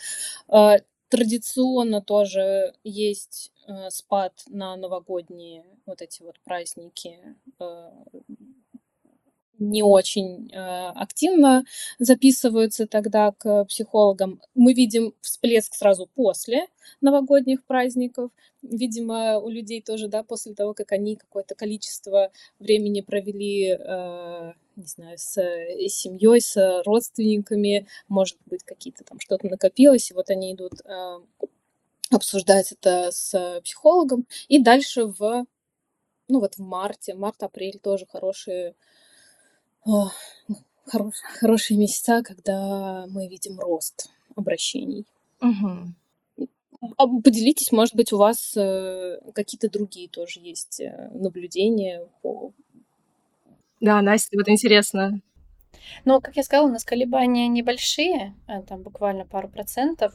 Э, 1.11 1.17
Традиционно 1.17 2.01
тоже 2.01 2.73
есть 2.83 3.51
э, 3.67 3.89
спад 3.89 4.43
на 4.47 4.75
новогодние 4.75 5.65
вот 5.85 6.01
эти 6.01 6.23
вот 6.23 6.39
праздники. 6.43 7.19
Не 9.61 9.83
очень 9.83 10.51
э, 10.51 10.57
активно 10.95 11.65
записываются 11.99 12.87
тогда 12.87 13.31
к 13.31 13.65
психологам. 13.65 14.41
Мы 14.55 14.73
видим 14.73 15.13
всплеск 15.21 15.75
сразу 15.75 16.09
после 16.15 16.65
новогодних 16.99 17.63
праздников. 17.65 18.31
Видимо, 18.63 19.37
у 19.37 19.49
людей 19.49 19.83
тоже, 19.83 20.07
да, 20.07 20.23
после 20.23 20.55
того, 20.55 20.73
как 20.73 20.91
они 20.93 21.15
какое-то 21.15 21.53
количество 21.53 22.31
времени 22.57 23.01
провели 23.01 23.77
э, 23.77 24.53
не 24.75 24.85
знаю, 24.87 25.19
с 25.19 25.37
э, 25.37 25.87
семьей, 25.89 26.41
с 26.41 26.81
родственниками, 26.83 27.85
может 28.07 28.37
быть, 28.47 28.63
какие-то 28.63 29.03
там 29.03 29.19
что-то 29.19 29.45
накопилось, 29.45 30.09
и 30.09 30.15
вот 30.15 30.31
они 30.31 30.53
идут 30.53 30.73
обсуждать 32.09 32.71
это 32.71 33.11
с 33.11 33.61
психологом, 33.63 34.25
и 34.47 34.57
дальше 34.57 35.05
в, 35.05 35.45
ну 36.29 36.39
вот 36.39 36.55
в 36.55 36.59
марте, 36.61 37.13
март-апрель 37.13 37.77
тоже 37.77 38.07
хорошие, 38.07 38.75
хорош, 40.85 41.15
хорошие 41.39 41.77
месяца, 41.77 42.23
когда 42.23 43.05
мы 43.07 43.27
видим 43.27 43.59
рост 43.59 44.09
обращений. 44.35 45.05
Угу. 45.41 45.93
Поделитесь, 47.23 47.71
может 47.71 47.95
быть, 47.95 48.11
у 48.11 48.17
вас 48.17 48.55
э, 48.57 49.19
какие-то 49.33 49.69
другие 49.69 50.09
тоже 50.09 50.39
есть 50.39 50.79
э, 50.79 51.09
наблюдения 51.13 52.07
по 52.21 52.53
да, 53.81 53.99
Настя, 54.03 54.37
вот 54.37 54.47
интересно. 54.47 55.21
Ну, 56.05 56.21
как 56.21 56.37
я 56.37 56.43
сказала, 56.43 56.67
у 56.67 56.71
нас 56.71 56.85
колебания 56.85 57.47
небольшие, 57.47 58.35
э, 58.47 58.61
там 58.61 58.83
буквально 58.83 59.25
пару 59.25 59.49
процентов. 59.49 60.13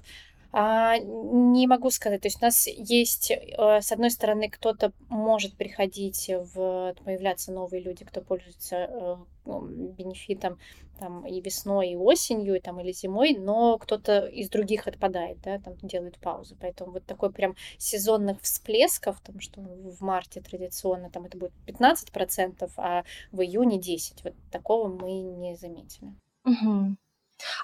А, 0.58 0.96
не 0.98 1.66
могу 1.66 1.90
сказать. 1.90 2.22
То 2.22 2.28
есть 2.28 2.40
у 2.40 2.44
нас 2.46 2.66
есть, 2.66 3.30
э, 3.30 3.80
с 3.82 3.92
одной 3.92 4.10
стороны, 4.10 4.48
кто-то 4.48 4.90
может 5.10 5.54
приходить 5.54 6.30
в 6.30 6.94
появляться 7.04 7.52
новые 7.52 7.82
люди, 7.82 8.06
кто 8.06 8.22
пользуется 8.22 8.76
э, 8.76 9.16
ну, 9.44 9.66
бенефитом 9.66 10.58
там 10.98 11.26
и 11.26 11.42
весной, 11.42 11.90
и 11.90 11.96
осенью, 11.96 12.56
и 12.56 12.60
там 12.60 12.80
или 12.80 12.90
зимой, 12.92 13.36
но 13.38 13.76
кто-то 13.76 14.24
из 14.28 14.48
других 14.48 14.86
отпадает, 14.86 15.42
да, 15.42 15.58
там 15.58 15.76
делает 15.82 16.18
паузу. 16.18 16.56
Поэтому 16.58 16.92
вот 16.92 17.04
такой 17.04 17.30
прям 17.30 17.54
сезонных 17.76 18.40
всплесков, 18.40 19.20
там, 19.20 19.40
что 19.40 19.60
в 19.60 20.00
марте 20.00 20.40
традиционно 20.40 21.10
там 21.10 21.26
это 21.26 21.36
будет 21.36 21.52
15%, 21.66 22.70
а 22.78 23.04
в 23.30 23.42
июне 23.42 23.78
10%. 23.78 24.20
Вот 24.24 24.34
такого 24.50 24.88
мы 24.88 25.20
не 25.20 25.54
заметили. 25.54 26.14
Угу. 26.46 26.96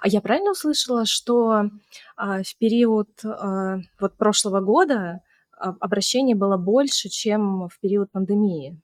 А 0.00 0.08
я 0.08 0.20
правильно 0.20 0.52
услышала, 0.52 1.06
что 1.06 1.70
а, 2.16 2.42
в 2.42 2.56
период 2.58 3.08
а, 3.24 3.78
вот 4.00 4.16
прошлого 4.16 4.60
года 4.60 5.20
обращений 5.58 6.34
было 6.34 6.56
больше, 6.56 7.08
чем 7.08 7.68
в 7.68 7.78
период 7.80 8.10
пандемии? 8.10 8.80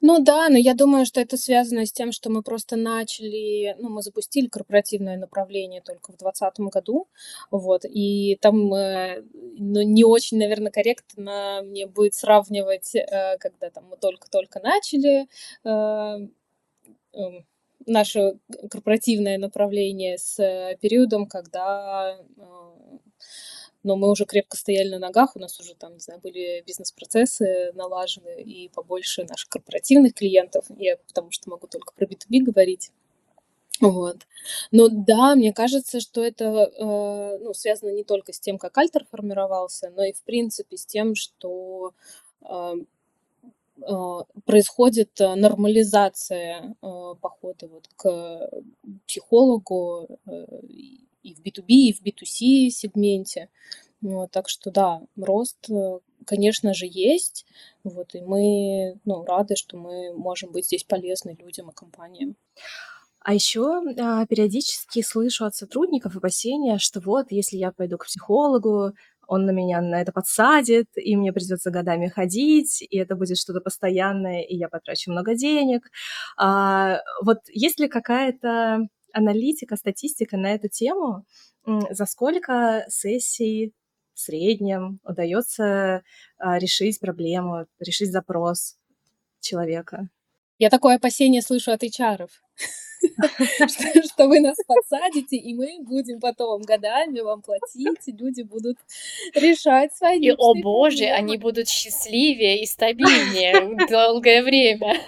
Ну 0.00 0.18
да, 0.22 0.48
но 0.48 0.58
я 0.58 0.74
думаю, 0.74 1.06
что 1.06 1.20
это 1.20 1.36
связано 1.36 1.86
с 1.86 1.92
тем, 1.92 2.12
что 2.12 2.30
мы 2.30 2.42
просто 2.42 2.76
начали, 2.76 3.76
ну, 3.78 3.88
мы 3.90 4.02
запустили 4.02 4.46
корпоративное 4.48 5.16
направление 5.16 5.80
только 5.80 6.12
в 6.12 6.16
2020 6.16 6.60
году, 6.72 7.08
вот, 7.50 7.84
и 7.84 8.36
там, 8.40 8.72
э, 8.74 9.22
ну, 9.32 9.82
не 9.82 10.04
очень, 10.04 10.38
наверное, 10.38 10.72
корректно 10.72 11.62
мне 11.64 11.86
будет 11.86 12.14
сравнивать, 12.14 12.94
э, 12.94 13.36
когда 13.38 13.70
там 13.70 13.84
мы 13.90 13.96
только-только 13.96 14.60
начали, 14.60 15.26
э, 15.64 16.28
наше 17.86 18.38
корпоративное 18.70 19.38
направление 19.38 20.18
с 20.18 20.36
периодом, 20.80 21.26
когда 21.26 22.18
но 23.82 23.96
мы 23.96 24.10
уже 24.10 24.26
крепко 24.26 24.56
стояли 24.56 24.90
на 24.90 24.98
ногах, 24.98 25.36
у 25.36 25.38
нас 25.38 25.58
уже 25.58 25.74
там, 25.74 25.94
не 25.94 26.00
знаю, 26.00 26.20
были 26.20 26.62
бизнес-процессы 26.66 27.72
налажены 27.74 28.42
и 28.42 28.68
побольше 28.68 29.24
наших 29.24 29.48
корпоративных 29.48 30.14
клиентов, 30.14 30.66
я 30.76 30.96
потому 31.08 31.30
что 31.30 31.48
могу 31.48 31.66
только 31.66 31.92
про 31.94 32.04
B2B 32.04 32.42
говорить. 32.42 32.92
Вот. 33.80 34.26
Но 34.70 34.88
да, 34.90 35.34
мне 35.34 35.54
кажется, 35.54 36.00
что 36.00 36.22
это 36.22 36.44
э, 36.44 37.38
ну, 37.38 37.54
связано 37.54 37.90
не 37.90 38.04
только 38.04 38.34
с 38.34 38.40
тем, 38.40 38.58
как 38.58 38.76
альтер 38.76 39.06
формировался, 39.10 39.90
но 39.96 40.04
и 40.04 40.12
в 40.12 40.22
принципе 40.22 40.76
с 40.76 40.84
тем, 40.84 41.14
что 41.14 41.94
э, 42.42 42.46
э, 42.46 42.74
происходит 44.44 45.10
нормализация 45.18 46.74
э, 46.82 47.14
похода 47.20 47.68
вот 47.68 47.88
к 47.96 48.50
психологу 49.06 50.18
э, 50.26 50.46
и 51.22 51.34
в 51.34 51.40
B2B, 51.40 51.66
и 51.68 51.92
в 51.92 52.02
B2C 52.02 52.70
сегменте. 52.70 53.48
Вот, 54.00 54.30
так 54.30 54.48
что 54.48 54.70
да, 54.70 55.02
рост, 55.16 55.70
э, 55.70 55.98
конечно 56.24 56.72
же, 56.72 56.86
есть. 56.86 57.44
Вот, 57.84 58.14
и 58.14 58.20
мы 58.20 58.98
ну, 59.04 59.24
рады, 59.24 59.56
что 59.56 59.76
мы 59.76 60.14
можем 60.14 60.52
быть 60.52 60.66
здесь 60.66 60.84
полезны 60.84 61.36
людям 61.38 61.70
и 61.70 61.74
компаниям. 61.74 62.36
А 63.22 63.34
еще 63.34 63.82
а, 63.98 64.24
периодически 64.26 65.02
слышу 65.02 65.44
от 65.44 65.54
сотрудников 65.54 66.16
опасения, 66.16 66.78
что 66.78 67.00
вот, 67.00 67.26
если 67.30 67.58
я 67.58 67.70
пойду 67.70 67.98
к 67.98 68.06
психологу, 68.06 68.92
он 69.30 69.46
на 69.46 69.52
меня 69.52 69.80
на 69.80 70.02
это 70.02 70.10
подсадит, 70.10 70.88
и 70.96 71.16
мне 71.16 71.32
придется 71.32 71.70
годами 71.70 72.08
ходить, 72.08 72.82
и 72.82 72.98
это 72.98 73.14
будет 73.14 73.38
что-то 73.38 73.60
постоянное, 73.60 74.42
и 74.42 74.56
я 74.56 74.68
потрачу 74.68 75.12
много 75.12 75.36
денег. 75.36 75.88
А, 76.36 76.98
вот 77.22 77.38
есть 77.48 77.78
ли 77.78 77.86
какая-то 77.86 78.88
аналитика, 79.12 79.76
статистика 79.76 80.36
на 80.36 80.52
эту 80.52 80.68
тему? 80.68 81.24
За 81.64 82.06
сколько 82.06 82.84
сессий 82.88 83.72
в 84.14 84.20
среднем 84.20 84.98
удается 85.04 86.02
а, 86.38 86.58
решить 86.58 86.98
проблему, 86.98 87.66
решить 87.78 88.10
запрос 88.10 88.78
человека? 89.38 90.08
Я 90.58 90.70
такое 90.70 90.96
опасение 90.96 91.40
слышу 91.40 91.70
от 91.70 91.84
HR. 91.84 92.28
что 94.12 94.28
вы 94.28 94.40
нас 94.40 94.56
подсадите, 94.66 95.36
и 95.36 95.54
мы 95.54 95.78
будем 95.80 96.20
потом 96.20 96.62
годами 96.62 97.20
вам 97.20 97.42
платить, 97.42 98.06
и 98.06 98.12
люди 98.12 98.42
будут 98.42 98.76
решать 99.34 99.94
свои 99.94 100.20
И, 100.20 100.30
о 100.30 100.54
боже, 100.54 101.04
они 101.04 101.36
будут 101.36 101.68
счастливее 101.68 102.62
и 102.62 102.66
стабильнее 102.66 103.86
долгое 103.88 104.42
время. 104.42 105.00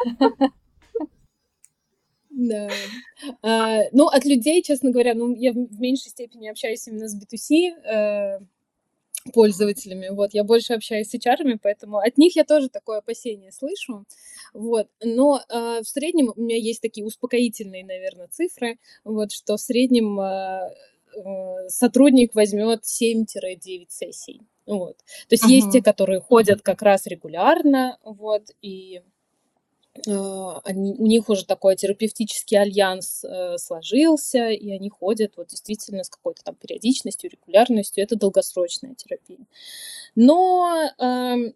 Да. 2.31 2.69
А, 3.43 3.83
ну, 3.93 4.07
от 4.07 4.25
людей, 4.25 4.63
честно 4.63 4.91
говоря, 4.91 5.15
ну, 5.15 5.35
я 5.35 5.53
в 5.53 5.81
меньшей 5.81 6.09
степени 6.09 6.49
общаюсь 6.49 6.87
именно 6.89 7.07
с 7.07 7.17
B2C, 7.17 7.71
э, 7.85 8.39
пользователями. 9.33 10.09
Вот, 10.11 10.35
я 10.35 10.45
больше 10.45 10.75
общаюсь 10.75 11.09
с 11.09 11.15
HR, 11.15 11.59
поэтому 11.63 11.99
от 11.99 12.19
них 12.19 12.37
я 12.37 12.45
тоже 12.45 12.69
такое 12.69 12.99
опасение 12.99 13.53
слышу. 13.53 14.05
Вот, 14.53 14.89
но 15.03 15.41
э, 15.49 15.81
в 15.83 15.89
среднем 15.89 16.33
у 16.35 16.41
меня 16.41 16.57
есть 16.57 16.81
такие 16.81 17.07
успокоительные, 17.07 17.85
наверное, 17.85 18.29
цифры, 18.29 18.79
вот, 19.05 19.33
что 19.33 19.57
в 19.57 19.61
среднем 19.61 20.21
э, 20.21 20.75
э, 21.17 21.69
сотрудник 21.69 22.35
возьмет 22.35 22.83
7-9 22.85 23.87
сессий. 23.89 24.43
Вот. 24.67 24.97
То 25.29 25.33
есть 25.33 25.45
uh-huh. 25.45 25.51
есть 25.51 25.73
те, 25.73 25.83
которые 25.83 26.21
ходят 26.21 26.63
как 26.63 26.83
раз 26.83 27.07
регулярно, 27.07 27.99
вот, 28.05 28.45
и 28.61 29.03
они, 30.65 30.95
у 30.95 31.07
них 31.07 31.29
уже 31.29 31.45
такой 31.45 31.77
терапевтический 31.77 32.59
альянс 32.59 33.25
э, 33.25 33.59
сложился, 33.59 34.49
и 34.49 34.71
они 34.71 34.89
ходят 34.89 35.35
вот 35.37 35.49
действительно 35.49 36.03
с 36.03 36.09
какой-то 36.09 36.43
там 36.43 36.55
периодичностью, 36.55 37.31
регулярностью. 37.31 38.03
Это 38.03 38.17
долгосрочная 38.17 38.95
терапия. 38.95 39.47
Но 40.15 40.91
э, 40.99 41.53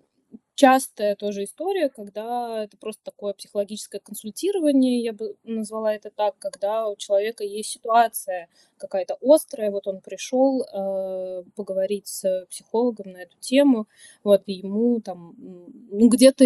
частая 0.55 1.16
тоже 1.16 1.44
история, 1.44 1.88
когда 1.88 2.64
это 2.64 2.77
просто 2.77 3.05
такое 3.05 3.33
психологическое 3.35 4.01
консультирование, 4.01 5.01
я 5.03 5.12
бы 5.12 5.37
назвала 5.44 5.94
это 5.94 6.11
так, 6.11 6.38
когда 6.38 6.88
у 6.88 6.96
человека 6.96 7.44
есть 7.44 7.70
ситуация 7.70 8.49
какая-то 8.77 9.16
острая, 9.22 9.70
вот 9.70 9.87
он 9.87 10.01
пришел 10.01 10.62
э, 10.62 11.44
поговорить 11.55 12.09
с 12.09 12.46
психологом 12.51 13.12
на 13.12 13.18
эту 13.18 13.37
тему, 13.38 13.87
вот 14.25 14.42
и 14.46 14.55
ему 14.55 15.01
там 15.01 15.35
ну, 15.38 16.09
где-то 16.09 16.44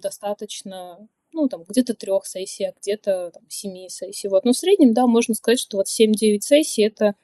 достаточно, 0.00 1.08
ну, 1.32 1.48
там, 1.48 1.64
где-то 1.68 1.94
трех 1.94 2.26
сессий, 2.26 2.64
а 2.64 2.74
где-то 2.80 3.30
там, 3.32 3.42
семи 3.48 3.88
сессий. 3.88 4.28
Вот. 4.28 4.44
Но 4.44 4.52
в 4.52 4.56
среднем, 4.56 4.94
да, 4.94 5.06
можно 5.06 5.34
сказать, 5.34 5.60
что 5.60 5.78
вот 5.78 5.86
7-9 5.86 6.40
сессий– 6.40 6.82
это 6.86 7.14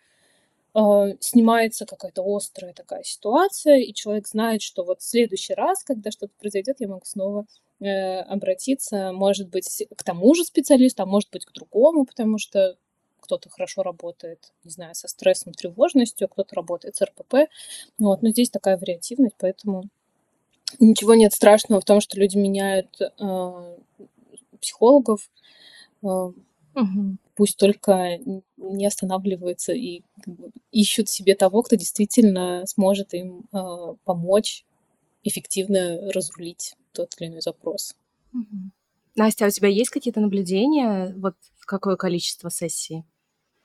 э, 0.74 0.81
снимается 1.20 1.87
какая-то 1.87 2.22
острая 2.24 2.72
такая 2.72 3.02
ситуация, 3.05 3.78
и 3.78 3.94
человек 3.94 4.26
знает, 4.26 4.62
что 4.62 4.85
вот 4.85 5.00
в 5.00 5.05
следующий 5.05 5.55
раз, 5.55 5.85
когда 5.85 6.11
что-то 6.11 6.33
произойдет, 6.38 6.76
я 6.81 6.88
могу 6.88 7.05
снова 7.05 7.46
э, 7.81 8.20
обратиться, 8.20 9.12
может 9.12 9.48
быть, 9.48 9.87
к 9.96 10.02
тому 10.02 10.35
же 10.35 10.44
специалисту, 10.44 11.02
а 11.02 11.07
может 11.07 11.31
быть, 11.31 11.44
к 11.44 11.52
другому, 11.52 12.05
потому 12.05 12.38
что 12.38 12.76
кто-то 13.22 13.48
хорошо 13.48 13.83
работает, 13.83 14.52
не 14.64 14.70
знаю, 14.70 14.94
со 14.94 15.09
стрессом, 15.09 15.55
тревожностью, 15.55 16.28
кто-то 16.28 16.55
работает 16.57 16.96
с 16.96 17.02
РПП. 17.02 17.48
Вот, 17.98 18.20
но 18.22 18.31
здесь 18.31 18.50
такая 18.50 18.76
вариативность, 18.76 19.37
поэтому 19.38 19.85
Ничего 20.78 21.14
нет 21.14 21.32
страшного 21.32 21.80
в 21.80 21.85
том, 21.85 22.00
что 22.00 22.18
люди 22.18 22.37
меняют 22.37 23.00
э, 23.00 23.76
психологов. 24.61 25.30
Э, 26.02 26.06
угу. 26.06 27.16
Пусть 27.35 27.56
только 27.56 28.18
не 28.56 28.87
останавливаются 28.87 29.72
и 29.72 30.02
как 30.22 30.35
бы, 30.35 30.50
ищут 30.70 31.08
себе 31.08 31.35
того, 31.35 31.62
кто 31.62 31.76
действительно 31.76 32.64
сможет 32.66 33.14
им 33.14 33.44
э, 33.52 33.94
помочь 34.04 34.64
эффективно 35.24 36.12
разрулить 36.12 36.74
тот 36.92 37.14
или 37.18 37.28
иной 37.28 37.40
запрос. 37.40 37.94
Угу. 38.35 38.70
Настя, 39.16 39.44
а 39.44 39.48
у 39.48 39.50
тебя 39.50 39.68
есть 39.68 39.90
какие-то 39.90 40.20
наблюдения? 40.20 41.14
Вот 41.18 41.35
в 41.58 41.66
какое 41.66 41.96
количество 41.96 42.50
сессий? 42.50 43.04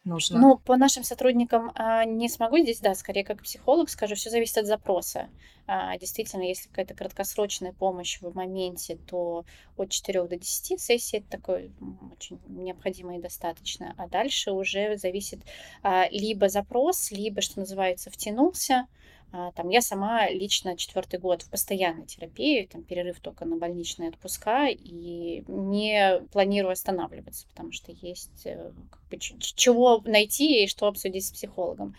Нужно? 0.07 0.39
Ну, 0.39 0.57
по 0.57 0.77
нашим 0.77 1.03
сотрудникам 1.03 1.71
а, 1.75 2.05
не 2.05 2.29
смогу 2.29 2.57
здесь, 2.59 2.79
да, 2.79 2.95
скорее 2.95 3.23
как 3.23 3.43
психолог 3.43 3.89
скажу, 3.89 4.15
все 4.15 4.29
зависит 4.29 4.57
от 4.57 4.65
запроса. 4.65 5.29
А, 5.67 5.97
действительно, 5.97 6.43
если 6.43 6.69
какая-то 6.69 6.93
краткосрочная 6.93 7.73
помощь 7.73 8.19
в 8.21 8.33
моменте, 8.33 8.97
то 9.07 9.45
от 9.75 9.91
4 9.91 10.23
до 10.23 10.37
10 10.37 10.79
сессий 10.79 11.17
это 11.17 11.29
такое 11.29 11.71
очень 12.15 12.39
необходимо 12.47 13.17
и 13.17 13.21
достаточно. 13.21 13.93
А 13.97 14.07
дальше 14.07 14.51
уже 14.51 14.97
зависит 14.97 15.41
а, 15.83 16.07
либо 16.09 16.49
запрос, 16.49 17.11
либо, 17.11 17.41
что 17.41 17.59
называется, 17.59 18.09
втянулся, 18.09 18.87
там, 19.31 19.67
я 19.69 19.81
сама 19.81 20.29
лично 20.29 20.77
четвертый 20.77 21.19
год 21.19 21.41
в 21.41 21.49
постоянной 21.49 22.05
терапии, 22.05 22.65
там, 22.71 22.83
перерыв 22.83 23.19
только 23.19 23.43
на 23.43 23.57
больничные 23.57 24.09
отпуска, 24.09 24.67
и 24.67 25.43
не 25.47 26.21
планирую 26.31 26.71
останавливаться, 26.71 27.45
потому 27.49 27.73
что 27.73 27.91
есть 27.91 28.45
э, 28.45 28.71
чего 29.19 30.01
найти 30.05 30.63
и 30.63 30.67
что 30.67 30.87
обсудить 30.87 31.25
с 31.25 31.31
психологом. 31.31 31.95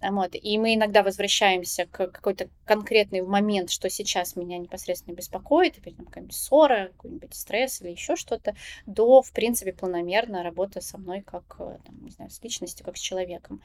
Вот. 0.00 0.30
И 0.34 0.58
мы 0.58 0.74
иногда 0.74 1.02
возвращаемся 1.02 1.86
к 1.86 2.08
какой-то 2.08 2.48
конкретный 2.64 3.22
момент, 3.22 3.70
что 3.70 3.90
сейчас 3.90 4.36
меня 4.36 4.58
непосредственно 4.58 5.14
беспокоит, 5.14 5.78
опять 5.78 5.96
какая-нибудь 5.96 6.34
ссора, 6.34 6.90
какой-нибудь 6.96 7.34
стресс 7.34 7.82
или 7.82 7.90
еще 7.90 8.16
что-то, 8.16 8.54
до, 8.86 9.22
в 9.22 9.32
принципе, 9.32 9.72
планомерно 9.72 10.42
работа 10.42 10.80
со 10.80 10.98
мной 10.98 11.22
как, 11.22 11.56
э, 11.58 11.78
там, 11.84 12.04
не 12.04 12.10
знаю, 12.10 12.30
с 12.30 12.42
личностью, 12.42 12.86
как 12.86 12.96
с 12.96 13.00
человеком. 13.00 13.60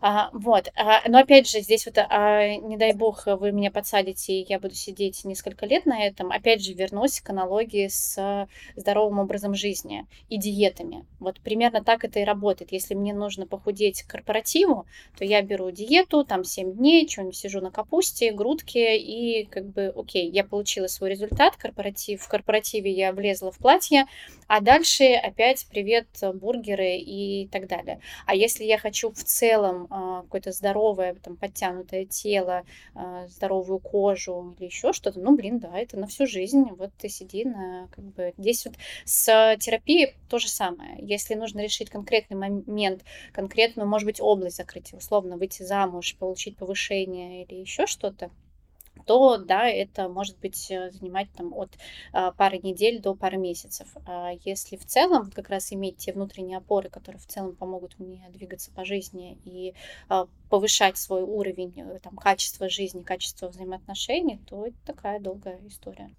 А, 0.00 0.30
вот. 0.32 0.70
А, 0.76 1.08
но 1.08 1.18
опять 1.18 1.48
же, 1.48 1.60
здесь 1.60 1.86
вот, 1.86 1.98
а, 1.98 2.56
не 2.56 2.76
дай 2.76 2.92
бог, 2.92 3.26
вы 3.26 3.52
меня 3.52 3.70
подсадите, 3.70 4.32
и 4.34 4.46
я 4.48 4.60
буду 4.60 4.74
сидеть 4.74 5.24
несколько 5.24 5.66
лет 5.66 5.86
на 5.86 6.04
этом. 6.04 6.30
Опять 6.30 6.62
же, 6.62 6.72
вернусь 6.72 7.20
к 7.20 7.30
аналогии 7.30 7.88
с 7.88 8.48
здоровым 8.76 9.18
образом 9.18 9.54
жизни 9.54 10.06
и 10.28 10.38
диетами. 10.38 11.04
Вот 11.18 11.40
примерно 11.40 11.82
так 11.82 12.04
это 12.04 12.20
и 12.20 12.24
работает. 12.28 12.70
Если 12.70 12.94
мне 12.94 13.12
нужно 13.12 13.46
похудеть 13.46 14.02
к 14.02 14.10
корпоративу, 14.10 14.86
то 15.18 15.24
я 15.24 15.42
беру 15.42 15.70
диету, 15.72 16.24
там 16.24 16.44
7 16.44 16.74
дней, 16.74 17.08
что-нибудь 17.08 17.36
сижу 17.36 17.60
на 17.60 17.72
капусте, 17.72 18.32
грудке, 18.32 18.96
и 18.96 19.44
как 19.46 19.66
бы, 19.66 19.92
окей, 19.96 20.30
я 20.30 20.44
получила 20.44 20.86
свой 20.86 21.10
результат, 21.10 21.56
корпоратив, 21.56 22.22
в 22.22 22.28
корпоративе 22.28 22.92
я 22.92 23.12
влезла 23.12 23.50
в 23.50 23.58
платье, 23.58 24.04
а 24.46 24.60
дальше 24.60 25.04
опять 25.14 25.66
привет, 25.70 26.06
бургеры 26.34 26.96
и 26.96 27.48
так 27.48 27.66
далее. 27.66 28.00
А 28.26 28.34
если 28.34 28.64
я 28.64 28.78
хочу 28.78 29.10
в 29.10 29.24
целом 29.24 29.86
а, 29.90 30.22
какое-то 30.22 30.52
здоровое, 30.52 31.14
там, 31.14 31.36
подтянутое 31.36 32.04
тело, 32.04 32.62
а, 32.94 33.26
здоровую 33.28 33.78
кожу 33.78 34.54
или 34.58 34.66
еще 34.66 34.92
что-то, 34.92 35.20
ну, 35.20 35.36
блин, 35.36 35.58
да, 35.58 35.78
это 35.78 35.98
на 35.98 36.06
всю 36.06 36.26
жизнь. 36.26 36.64
Вот 36.76 36.90
ты 36.98 37.08
сиди 37.08 37.44
на, 37.44 37.88
как 37.90 38.04
бы, 38.04 38.34
здесь 38.38 38.64
вот 38.64 38.74
с 39.04 39.56
терапией 39.60 40.14
то 40.28 40.38
же 40.38 40.48
самое. 40.48 40.96
Если 40.98 41.34
нужно 41.34 41.60
решить 41.60 41.90
конкретный 42.22 42.36
момент, 42.36 43.04
конкретную, 43.32 43.88
может 43.88 44.06
быть, 44.06 44.20
область 44.20 44.56
закрыть, 44.56 44.92
условно, 44.92 45.36
выйти 45.36 45.62
замуж, 45.62 46.16
получить 46.18 46.56
повышение 46.56 47.44
или 47.44 47.54
еще 47.54 47.86
что-то, 47.86 48.30
то 49.06 49.38
да, 49.38 49.68
это 49.68 50.08
может 50.08 50.38
быть 50.38 50.70
э, 50.70 50.90
занимать 50.90 51.28
там 51.34 51.54
от 51.54 51.70
а, 52.12 52.32
пары 52.32 52.58
недель 52.58 53.00
до 53.00 53.14
пары 53.14 53.38
месяцев. 53.38 53.88
А 54.06 54.32
если 54.44 54.76
в 54.76 54.84
целом 54.84 55.30
как 55.30 55.48
раз 55.48 55.72
иметь 55.72 55.96
те 55.98 56.12
внутренние 56.12 56.58
опоры, 56.58 56.90
которые 56.90 57.20
в 57.20 57.26
целом 57.26 57.54
помогут 57.54 57.98
мне 57.98 58.26
двигаться 58.30 58.70
по 58.72 58.84
жизни 58.84 59.38
и 59.44 59.74
а, 60.08 60.26
повышать 60.50 60.98
свой 60.98 61.22
уровень 61.22 61.72
э, 61.76 61.98
там, 62.02 62.16
качества 62.16 62.68
жизни, 62.68 63.02
качества 63.02 63.48
взаимоотношений, 63.48 64.40
то 64.46 64.66
это 64.66 64.76
такая 64.84 65.20
долгая 65.20 65.58
история. 65.66 66.10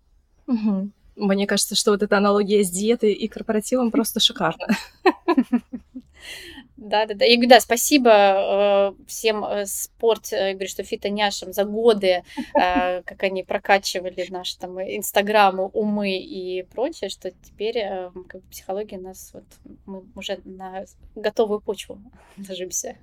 Угу. 0.47 0.89
Мне 1.15 1.47
кажется, 1.47 1.75
что 1.75 1.91
вот 1.91 2.01
эта 2.01 2.17
аналогия 2.17 2.63
с 2.63 2.71
диетой 2.71 3.13
и 3.13 3.27
корпоративом 3.27 3.91
просто 3.91 4.19
шикарна. 4.19 4.67
Да, 6.81 7.05
да, 7.05 7.13
да. 7.13 7.25
И 7.25 7.45
да, 7.45 7.59
спасибо 7.59 8.09
э, 8.09 9.03
всем 9.05 9.43
э, 9.43 9.65
спорт, 9.65 10.31
э, 10.31 10.53
говорю, 10.53 10.69
что 10.69 10.83
фитоняшам 10.83 11.51
за 11.51 11.65
годы, 11.65 12.23
э, 12.55 13.01
как 13.05 13.23
они 13.23 13.43
прокачивали 13.43 14.25
наши 14.29 14.57
там 14.57 14.79
инстаграмы, 14.79 15.65
умы 15.73 16.17
и 16.17 16.63
прочее, 16.63 17.09
что 17.09 17.31
теперь 17.31 17.79
э, 17.79 18.11
как 18.29 18.41
бы 18.41 18.49
психология 18.49 18.97
нас 18.97 19.31
вот 19.33 19.43
мы 19.85 20.05
уже 20.15 20.39
на 20.45 20.85
готовую 21.15 21.59
почву 21.59 22.01
ложимся. 22.49 22.95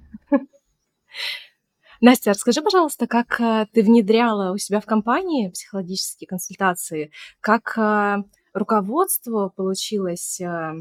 Настя, 2.00 2.30
расскажи, 2.30 2.62
пожалуйста, 2.62 3.06
как 3.06 3.38
э, 3.40 3.66
ты 3.74 3.82
внедряла 3.82 4.52
у 4.52 4.56
себя 4.56 4.80
в 4.80 4.86
компании 4.86 5.50
психологические 5.50 6.28
консультации, 6.28 7.10
как 7.40 7.76
э, 7.76 8.22
руководство 8.54 9.50
получилось 9.54 10.40
э, 10.40 10.76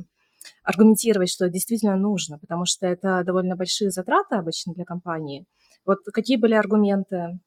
аргументировать, 0.63 1.29
что 1.29 1.49
действительно 1.49 1.95
нужно, 1.95 2.39
потому 2.39 2.65
что 2.65 2.87
это 2.87 3.23
довольно 3.23 3.55
большие 3.55 3.91
затраты 3.91 4.35
обычно 4.35 4.73
для 4.73 4.85
компании. 4.85 5.45
Вот 5.85 5.99
какие 6.13 6.37
были 6.37 6.53
аргументы? 6.53 7.39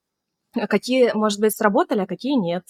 Какие, 0.68 1.12
может 1.12 1.40
быть, 1.40 1.55
сработали, 1.55 2.01
а 2.01 2.07
какие 2.07 2.34
нет? 2.34 2.64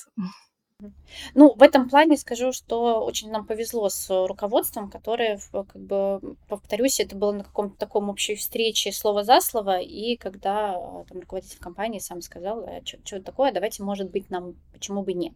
Ну, 1.35 1.55
в 1.57 1.63
этом 1.63 1.89
плане 1.89 2.17
скажу, 2.17 2.53
что 2.53 3.05
очень 3.05 3.33
нам 3.33 3.45
повезло 3.45 3.89
с 3.89 4.09
руководством, 4.27 4.89
которое, 4.89 5.41
как 5.51 5.75
бы, 5.75 6.37
повторюсь, 6.49 7.01
это 7.01 7.17
было 7.17 7.33
на 7.33 7.43
каком-то 7.43 7.77
таком 7.77 8.09
общей 8.09 8.37
встрече 8.37 8.93
слово 8.93 9.25
за 9.25 9.41
слово, 9.41 9.81
и 9.81 10.17
когда 10.17 10.77
а, 10.77 11.05
там 11.09 11.19
руководитель 11.19 11.59
компании 11.59 11.99
сам 11.99 12.21
сказал, 12.23 12.61
а, 12.61 12.81
что 12.85 13.21
такое, 13.21 13.51
давайте, 13.51 13.83
может 13.83 14.13
быть, 14.13 14.31
нам, 14.31 14.55
почему 14.73 15.03
бы 15.03 15.15
нет. 15.15 15.33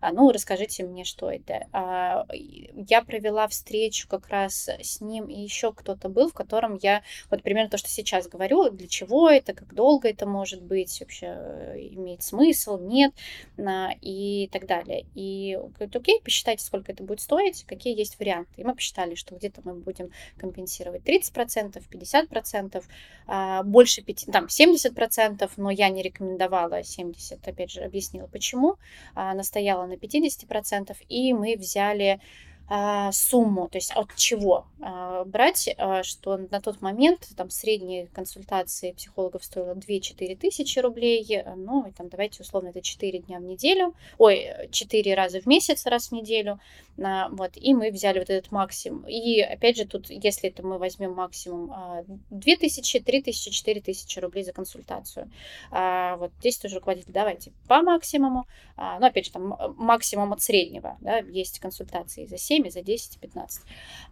А, 0.00 0.12
ну, 0.12 0.30
расскажите 0.30 0.84
мне, 0.84 1.04
что 1.04 1.30
это. 1.30 1.66
А, 1.72 2.26
я 2.32 3.02
провела 3.02 3.48
встречу 3.48 4.08
как 4.08 4.28
раз 4.28 4.68
с 4.68 5.00
ним, 5.00 5.26
и 5.26 5.40
еще 5.40 5.72
кто-то 5.72 6.08
был, 6.08 6.28
в 6.28 6.34
котором 6.34 6.78
я, 6.82 7.02
вот 7.30 7.42
примерно 7.42 7.70
то, 7.70 7.78
что 7.78 7.88
сейчас 7.88 8.28
говорю, 8.28 8.70
для 8.70 8.88
чего 8.88 9.30
это, 9.30 9.54
как 9.54 9.74
долго 9.74 10.08
это 10.08 10.26
может 10.26 10.62
быть, 10.62 11.00
вообще 11.00 11.26
имеет 11.92 12.22
смысл, 12.22 12.78
нет, 12.78 13.12
и 14.00 14.48
так 14.52 14.66
далее. 14.66 15.06
И 15.14 15.58
говорит, 15.74 15.96
окей, 15.96 16.20
посчитайте, 16.22 16.64
сколько 16.64 16.92
это 16.92 17.02
будет 17.02 17.20
стоить, 17.20 17.64
какие 17.64 17.96
есть 17.96 18.18
варианты. 18.18 18.52
И 18.56 18.64
мы 18.64 18.74
посчитали, 18.74 19.14
что 19.14 19.34
где-то 19.34 19.60
мы 19.64 19.74
будем 19.74 20.10
компенсировать 20.36 21.02
30%, 21.02 21.82
50%, 21.90 23.64
больше 23.64 24.02
5, 24.02 24.26
там 24.32 24.46
70%, 24.46 25.50
но 25.56 25.70
я 25.70 25.88
не 25.88 26.02
рекомендовала 26.02 26.82
70, 26.82 27.46
опять 27.46 27.70
же, 27.70 27.80
объяснила 27.80 28.26
почему, 28.26 28.76
настояла 29.14 29.85
на 29.86 29.94
50%, 29.94 30.96
и 31.08 31.32
мы 31.32 31.56
взяли 31.56 32.20
сумму, 33.12 33.68
то 33.68 33.78
есть 33.78 33.92
от 33.94 34.14
чего 34.16 34.66
а, 34.80 35.24
брать, 35.24 35.68
а, 35.78 36.02
что 36.02 36.36
на 36.36 36.60
тот 36.60 36.80
момент 36.80 37.28
там 37.36 37.48
средние 37.48 38.08
консультации 38.08 38.92
психологов 38.92 39.44
стоило 39.44 39.74
2-4 39.74 40.36
тысячи 40.36 40.78
рублей, 40.80 41.44
ну, 41.56 41.86
и 41.86 41.92
там 41.92 42.08
давайте 42.08 42.42
условно 42.42 42.68
это 42.68 42.82
4 42.82 43.20
дня 43.20 43.38
в 43.38 43.42
неделю, 43.42 43.94
ой, 44.18 44.48
4 44.70 45.14
раза 45.14 45.40
в 45.40 45.46
месяц, 45.46 45.86
раз 45.86 46.08
в 46.08 46.12
неделю, 46.12 46.58
вот, 46.96 47.52
и 47.54 47.72
мы 47.72 47.90
взяли 47.90 48.18
вот 48.18 48.30
этот 48.30 48.50
максимум. 48.50 49.04
И 49.06 49.40
опять 49.40 49.76
же 49.76 49.86
тут, 49.86 50.10
если 50.10 50.50
это 50.50 50.66
мы 50.66 50.78
возьмем 50.78 51.12
максимум 51.12 51.72
2 52.30 52.56
тысячи, 52.56 52.98
3 52.98 53.22
тысячи, 53.22 53.50
4 53.50 53.80
тысячи 53.80 54.18
рублей 54.18 54.44
за 54.44 54.52
консультацию. 54.52 55.30
Вот 55.70 56.32
здесь 56.40 56.58
тоже 56.58 56.76
руководитель, 56.76 57.12
давайте 57.12 57.52
по 57.68 57.82
максимуму, 57.82 58.46
ну, 58.76 59.06
опять 59.06 59.26
же, 59.26 59.32
там 59.32 59.56
максимум 59.76 60.32
от 60.32 60.42
среднего, 60.42 60.96
да, 61.00 61.18
есть 61.18 61.60
консультации 61.60 62.26
за 62.26 62.38
7 62.38 62.55
7, 62.56 62.70
за 62.70 62.82
10, 62.82 63.18
15. 63.20 63.62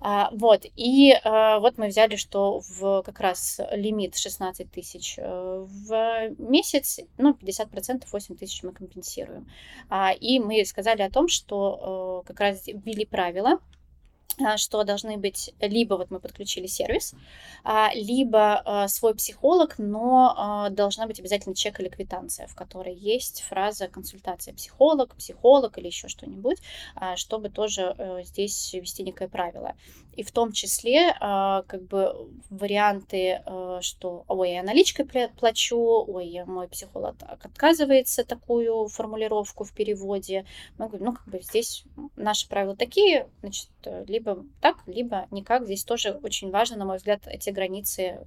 А, 0.00 0.30
вот, 0.32 0.64
и 0.76 1.12
а, 1.24 1.58
вот 1.58 1.78
мы 1.78 1.88
взяли, 1.88 2.16
что 2.16 2.60
в 2.60 3.02
как 3.02 3.20
раз 3.20 3.60
лимит 3.72 4.16
16 4.16 4.70
тысяч 4.70 5.14
э, 5.18 5.66
в 5.66 6.28
месяц, 6.38 7.00
ну, 7.18 7.32
50%, 7.32 8.04
8 8.10 8.36
тысяч 8.36 8.62
мы 8.62 8.72
компенсируем. 8.72 9.48
А, 9.88 10.12
и 10.12 10.38
мы 10.38 10.64
сказали 10.64 11.02
о 11.02 11.10
том, 11.10 11.28
что 11.28 12.22
э, 12.24 12.26
как 12.28 12.40
раз 12.40 12.66
ввели 12.66 13.04
правила, 13.04 13.52
а, 13.52 13.58
что 14.56 14.82
должны 14.84 15.16
быть 15.16 15.54
либо 15.60 15.94
вот 15.94 16.10
мы 16.10 16.18
подключили 16.18 16.66
сервис, 16.66 17.14
а, 17.62 17.90
либо 17.94 18.60
а, 18.64 18.88
свой 18.88 19.14
психолог, 19.14 19.78
но 19.78 20.68
должна 20.70 21.06
быть 21.06 21.20
обязательно 21.20 21.54
чек 21.54 21.78
или 21.80 21.88
квитанция, 21.88 22.46
в 22.46 22.54
которой 22.54 22.94
есть 22.94 23.42
фраза 23.42 23.88
консультация 23.88 24.54
психолог, 24.54 25.14
психолог 25.14 25.78
или 25.78 25.86
еще 25.86 26.08
что-нибудь, 26.08 26.58
чтобы 27.16 27.48
тоже 27.48 27.94
э, 27.96 28.22
здесь 28.24 28.72
вести 28.72 29.02
некое 29.02 29.28
правило. 29.28 29.74
И 30.16 30.22
в 30.22 30.32
том 30.32 30.52
числе 30.52 31.14
как 31.20 31.82
бы 31.82 32.28
варианты, 32.50 33.42
э, 33.44 33.78
что 33.80 34.24
ой, 34.28 34.52
я 34.52 34.62
наличкой 34.62 35.06
плачу, 35.36 36.04
ой, 36.06 36.42
мой 36.46 36.68
психолог 36.68 37.16
отказывается 37.20 38.24
такую 38.24 38.88
формулировку 38.88 39.64
в 39.64 39.72
переводе. 39.72 40.44
Мы 40.78 40.88
говорим, 40.88 41.06
ну 41.06 41.12
как 41.12 41.26
бы 41.28 41.40
здесь 41.40 41.84
наши 42.16 42.48
правила 42.48 42.76
такие, 42.76 43.28
значит, 43.42 43.68
либо 44.06 44.24
либо 44.24 44.44
так, 44.60 44.76
либо 44.86 45.26
никак. 45.30 45.64
Здесь 45.64 45.84
тоже 45.84 46.18
очень 46.22 46.50
важно, 46.50 46.76
на 46.76 46.84
мой 46.84 46.96
взгляд, 46.96 47.26
эти 47.26 47.50
границы 47.50 48.26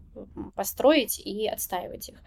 построить 0.55 1.19
и 1.19 1.47
отстаивать 1.47 2.09
их. 2.09 2.21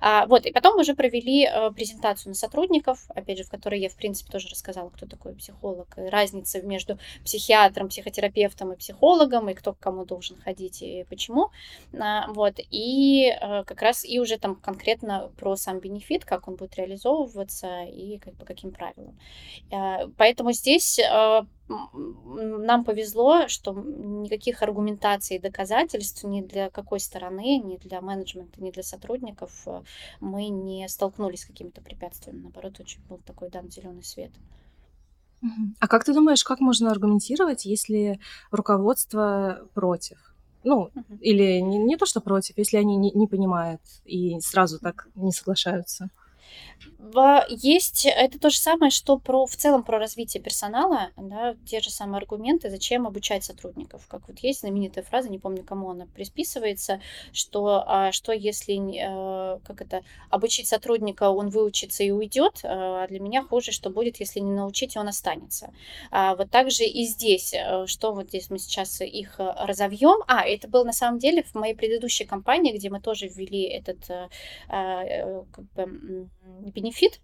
А, 0.00 0.26
вот, 0.26 0.46
и 0.46 0.52
потом 0.52 0.78
уже 0.78 0.94
провели 0.94 1.46
э, 1.46 1.70
презентацию 1.72 2.30
на 2.30 2.34
сотрудников, 2.34 3.04
опять 3.08 3.38
же, 3.38 3.44
в 3.44 3.50
которой 3.50 3.80
я, 3.80 3.88
в 3.88 3.96
принципе, 3.96 4.30
тоже 4.30 4.48
рассказала, 4.48 4.90
кто 4.90 5.06
такой 5.06 5.34
психолог, 5.34 5.96
и 5.96 6.02
разница 6.02 6.62
между 6.62 6.98
психиатром, 7.24 7.88
психотерапевтом 7.88 8.72
и 8.72 8.76
психологом, 8.76 9.01
и 9.02 9.54
кто 9.54 9.72
к 9.72 9.78
кому 9.78 10.04
должен 10.04 10.36
ходить 10.36 10.82
и 10.82 11.04
почему. 11.08 11.50
А, 11.98 12.30
вот, 12.32 12.54
и 12.58 13.28
э, 13.28 13.64
как 13.64 13.82
раз 13.82 14.04
и 14.04 14.20
уже 14.20 14.38
там 14.38 14.56
конкретно 14.56 15.30
про 15.36 15.56
сам 15.56 15.80
бенефит, 15.80 16.24
как 16.24 16.48
он 16.48 16.56
будет 16.56 16.76
реализовываться 16.76 17.82
и 17.84 18.18
как 18.18 18.34
по 18.34 18.44
каким 18.44 18.70
правилам. 18.70 19.18
Э, 19.70 20.08
поэтому 20.16 20.52
здесь 20.52 21.00
нам 21.68 22.84
повезло, 22.84 23.48
что 23.48 23.72
никаких 23.72 24.62
аргументаций 24.62 25.36
и 25.36 25.40
доказательств 25.40 26.24
ни 26.24 26.42
для 26.42 26.70
какой 26.70 27.00
стороны, 27.00 27.58
ни 27.58 27.76
для 27.76 28.00
менеджмента, 28.00 28.62
ни 28.62 28.70
для 28.70 28.82
сотрудников 28.82 29.62
э, 29.66 29.82
мы 30.20 30.48
не 30.48 30.88
столкнулись 30.88 31.42
с 31.42 31.46
какими-то 31.46 31.80
препятствиями. 31.80 32.42
Наоборот, 32.42 32.80
очень 32.80 33.00
был 33.08 33.18
такой 33.18 33.50
дан 33.50 33.70
зеленый 33.70 34.02
свет. 34.02 34.32
А 35.80 35.88
как 35.88 36.04
ты 36.04 36.14
думаешь, 36.14 36.44
как 36.44 36.60
можно 36.60 36.90
аргументировать, 36.90 37.64
если 37.64 38.20
руководство 38.50 39.68
против? 39.74 40.18
Ну, 40.64 40.90
uh-huh. 40.94 41.18
или 41.20 41.60
не, 41.60 41.78
не 41.78 41.96
то, 41.96 42.06
что 42.06 42.20
против, 42.20 42.56
если 42.56 42.76
они 42.76 42.96
не, 42.96 43.10
не 43.10 43.26
понимают 43.26 43.80
и 44.04 44.38
сразу 44.40 44.78
так 44.78 45.08
не 45.16 45.32
соглашаются? 45.32 46.10
Есть 47.48 48.06
это 48.06 48.38
то 48.38 48.48
же 48.48 48.58
самое, 48.58 48.90
что 48.90 49.18
про, 49.18 49.46
в 49.46 49.56
целом 49.56 49.82
про 49.82 49.98
развитие 49.98 50.40
персонала, 50.40 51.10
да, 51.16 51.56
те 51.66 51.80
же 51.80 51.90
самые 51.90 52.18
аргументы, 52.18 52.70
зачем 52.70 53.08
обучать 53.08 53.42
сотрудников. 53.42 54.06
Как 54.06 54.28
вот 54.28 54.38
есть 54.38 54.60
знаменитая 54.60 55.02
фраза, 55.04 55.28
не 55.28 55.38
помню, 55.38 55.64
кому 55.64 55.90
она 55.90 56.06
присписывается, 56.06 57.00
что, 57.32 57.84
а, 57.86 58.12
что 58.12 58.32
если 58.32 58.76
э, 58.76 59.58
как 59.64 59.80
это, 59.80 60.02
обучить 60.30 60.68
сотрудника, 60.68 61.30
он 61.30 61.48
выучится 61.48 62.04
и 62.04 62.12
уйдет, 62.12 62.60
а 62.62 63.06
для 63.08 63.18
меня 63.18 63.42
хуже, 63.42 63.72
что 63.72 63.90
будет, 63.90 64.20
если 64.20 64.38
не 64.38 64.52
научить, 64.52 64.94
и 64.94 64.98
он 64.98 65.08
останется. 65.08 65.72
А 66.12 66.36
вот 66.36 66.50
также 66.50 66.84
и 66.84 67.04
здесь, 67.04 67.52
э, 67.52 67.86
что 67.86 68.12
вот 68.12 68.28
здесь 68.28 68.48
мы 68.48 68.58
сейчас 68.58 69.00
их 69.00 69.40
э, 69.40 69.52
разовьем. 69.58 70.22
А, 70.28 70.46
это 70.46 70.68
было 70.68 70.84
на 70.84 70.92
самом 70.92 71.18
деле 71.18 71.42
в 71.42 71.54
моей 71.56 71.74
предыдущей 71.74 72.24
компании, 72.24 72.72
где 72.72 72.90
мы 72.90 73.00
тоже 73.00 73.26
ввели 73.26 73.62
этот 73.62 74.06
как 74.68 75.64
бы, 75.74 76.28
бенефит. 76.44 77.20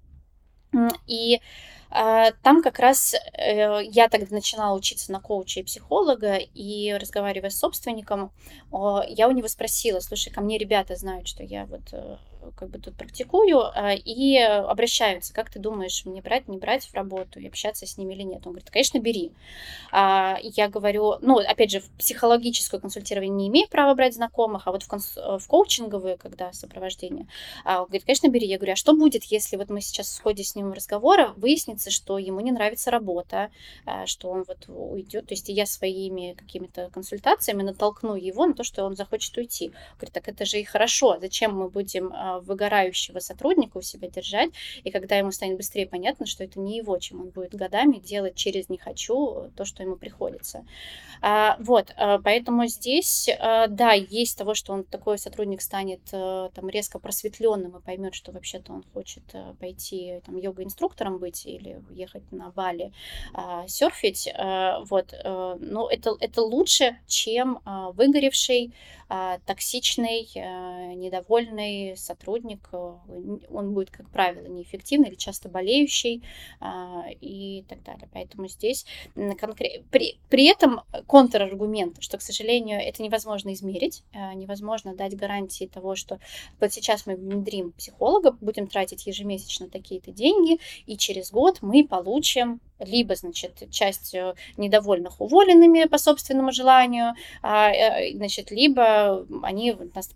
И 1.07 1.41
э, 1.91 2.33
там 2.43 2.63
как 2.63 2.79
раз 2.79 3.15
э, 3.15 3.83
я 3.85 4.09
тогда 4.09 4.35
начинала 4.35 4.77
учиться 4.77 5.11
на 5.13 5.21
коуча 5.21 5.61
и 5.61 5.63
психолога, 5.63 6.37
и 6.37 6.93
разговаривая 6.93 7.51
с 7.51 7.59
собственником, 7.59 8.33
я 8.71 9.29
у 9.29 9.33
него 9.33 9.49
спросила, 9.49 10.01
слушай, 10.01 10.31
ко 10.31 10.43
мне 10.43 10.59
ребята 10.59 10.95
знают, 10.97 11.27
что 11.27 11.43
я 11.43 11.65
вот 11.65 11.93
э, 11.93 12.19
как 12.57 12.71
бы 12.71 12.79
тут 12.79 12.97
практикую, 12.97 13.61
а, 13.61 13.93
и 13.95 14.37
обращаются, 14.39 15.33
как 15.33 15.51
ты 15.51 15.59
думаешь, 15.59 16.05
мне 16.05 16.23
брать, 16.23 16.49
не 16.49 16.59
брать 16.59 16.87
в 16.87 16.95
работу, 16.95 17.41
и 17.41 17.47
общаться 17.47 17.87
с 17.87 17.99
ними 17.99 18.15
или 18.15 18.23
нет? 18.23 18.47
Он 18.47 18.53
говорит, 18.53 18.71
конечно, 18.71 18.99
бери. 18.99 19.33
А, 19.93 20.39
я 20.43 20.69
говорю, 20.69 21.17
ну, 21.21 21.39
опять 21.39 21.71
же, 21.71 21.81
в 21.81 21.91
психологическое 21.93 22.81
консультирование 22.81 23.35
не 23.35 23.49
имею 23.49 23.69
права 23.69 23.95
брать 23.95 24.15
знакомых, 24.15 24.67
а 24.67 24.73
вот 24.73 24.83
в, 24.83 24.89
конс... 24.89 25.17
в 25.17 25.43
коучинговые, 25.47 26.17
когда 26.17 26.53
сопровождение, 26.53 27.27
он 27.65 27.85
говорит, 27.85 28.05
конечно, 28.05 28.29
бери. 28.29 28.47
Я 28.47 28.57
говорю, 28.57 28.73
а 28.73 28.77
что 28.77 28.95
будет, 28.95 29.25
если 29.25 29.57
вот 29.57 29.71
мы 29.71 29.81
сейчас 29.81 30.19
в 30.19 30.23
ходе 30.23 30.45
с 30.45 30.55
ним 30.55 30.73
разговора 30.73 31.33
выяснится, 31.37 31.91
что 31.91 32.19
ему 32.19 32.41
не 32.41 32.53
нравится 32.53 32.91
работа, 32.91 33.51
что 34.07 34.31
он 34.31 34.45
вот 34.47 34.65
уйдет, 34.69 35.27
то 35.27 35.35
есть 35.35 35.49
я 35.49 35.67
своими 35.67 36.35
какими-то 36.35 36.91
консультациями 36.91 37.63
натолкну 37.63 38.15
его 38.15 38.47
на 38.47 38.55
то, 38.55 38.65
что 38.65 38.85
он 38.85 38.97
захочет 38.97 39.37
уйти. 39.37 39.73
Говорит, 39.97 40.15
так 40.15 40.29
это 40.29 40.45
же 40.45 40.61
и 40.61 40.65
хорошо, 40.65 41.19
зачем 41.21 41.57
мы 41.57 41.69
будем 41.69 42.13
выгорающего 42.41 43.19
сотрудника 43.19 43.79
у 43.79 43.83
себя 43.83 44.09
держать, 44.09 44.51
и 44.85 44.91
когда 44.91 45.17
ему 45.17 45.33
станет 45.33 45.57
быстрее 45.57 45.87
понятно, 45.87 46.27
что 46.27 46.45
это 46.45 46.61
не 46.61 46.77
его, 46.77 46.99
чем 46.99 47.21
он 47.21 47.31
будет 47.31 47.55
годами 47.55 47.99
делать 47.99 48.35
через 48.35 48.69
«не 48.69 48.79
хочу» 48.79 49.51
то, 49.57 49.65
что 49.65 49.83
ему 49.83 49.97
приходится. 49.97 50.65
А, 51.21 51.57
вот, 51.59 51.93
а, 51.97 52.19
поэтому 52.19 52.67
здесь, 52.67 53.29
а, 53.39 53.67
да, 53.67 53.93
есть 53.93 54.39
того, 54.39 54.55
что 54.55 54.73
он 54.73 54.85
такой 54.85 55.19
сотрудник 55.19 55.61
станет 55.63 56.01
там 56.11 56.69
резко 56.69 56.99
просветленным 56.99 57.77
и 57.77 57.81
поймет, 57.81 58.15
что 58.15 58.33
вообще-то 58.33 58.73
он 58.73 58.85
хочет 58.95 59.23
пойти 59.59 60.21
там 60.25 60.37
йога-инструктором 60.37 61.19
быть 61.19 61.47
или 61.47 61.83
ехать 61.91 62.31
на 62.33 62.51
Бали 62.51 62.93
серфить, 63.67 64.29
вот, 64.89 65.15
но 65.25 65.89
это, 65.91 66.17
это 66.21 66.43
лучше, 66.43 66.99
чем 67.07 67.61
выгоревший, 67.65 68.73
токсичный, 69.47 70.29
недовольный 70.95 71.97
сотрудник, 71.97 72.69
он 72.73 73.73
будет, 73.73 73.91
как 73.91 74.11
правило, 74.11 74.47
неэффективный 74.47 75.09
или 75.09 75.15
часто 75.15 75.49
болеющий 75.49 76.23
и 77.21 77.65
так 77.69 77.83
далее. 77.83 78.09
Поэтому 78.13 78.49
здесь 78.49 78.85
конкрет... 79.15 79.87
при, 79.91 80.19
при 80.29 80.47
этом 80.47 80.83
контраргумент, 81.07 81.97
что, 82.01 82.19
к 82.19 82.23
сожалению, 82.23 82.81
это 82.81 83.03
невозможно 83.03 83.53
измерить, 83.55 84.05
невозможно 84.35 84.95
дать 84.95 85.17
гарантии 85.17 85.67
того, 85.67 85.97
что 85.97 86.21
вот 86.61 86.73
сейчас 86.73 87.07
мы 87.07 87.17
внедрим 87.17 87.73
психолога, 87.73 88.33
будем 88.33 88.67
тратить 88.67 89.07
ежемесячно 89.07 89.71
такие-то 89.71 90.13
деньги, 90.13 90.59
и 90.87 90.99
через 90.99 91.31
год 91.31 91.59
мы 91.63 91.87
получим 91.89 92.61
либо, 92.79 93.15
значит, 93.15 93.71
часть 93.71 94.15
э, 94.15 94.35
недовольных 94.57 95.21
уволенными 95.21 95.85
по 95.85 95.99
собственному 95.99 96.53
желанию, 96.53 97.15
а, 97.43 97.71
э, 97.71 98.15
значит, 98.15 98.51
либо 98.51 99.27
они 99.43 99.73
у 99.73 99.91
нас 99.95 100.11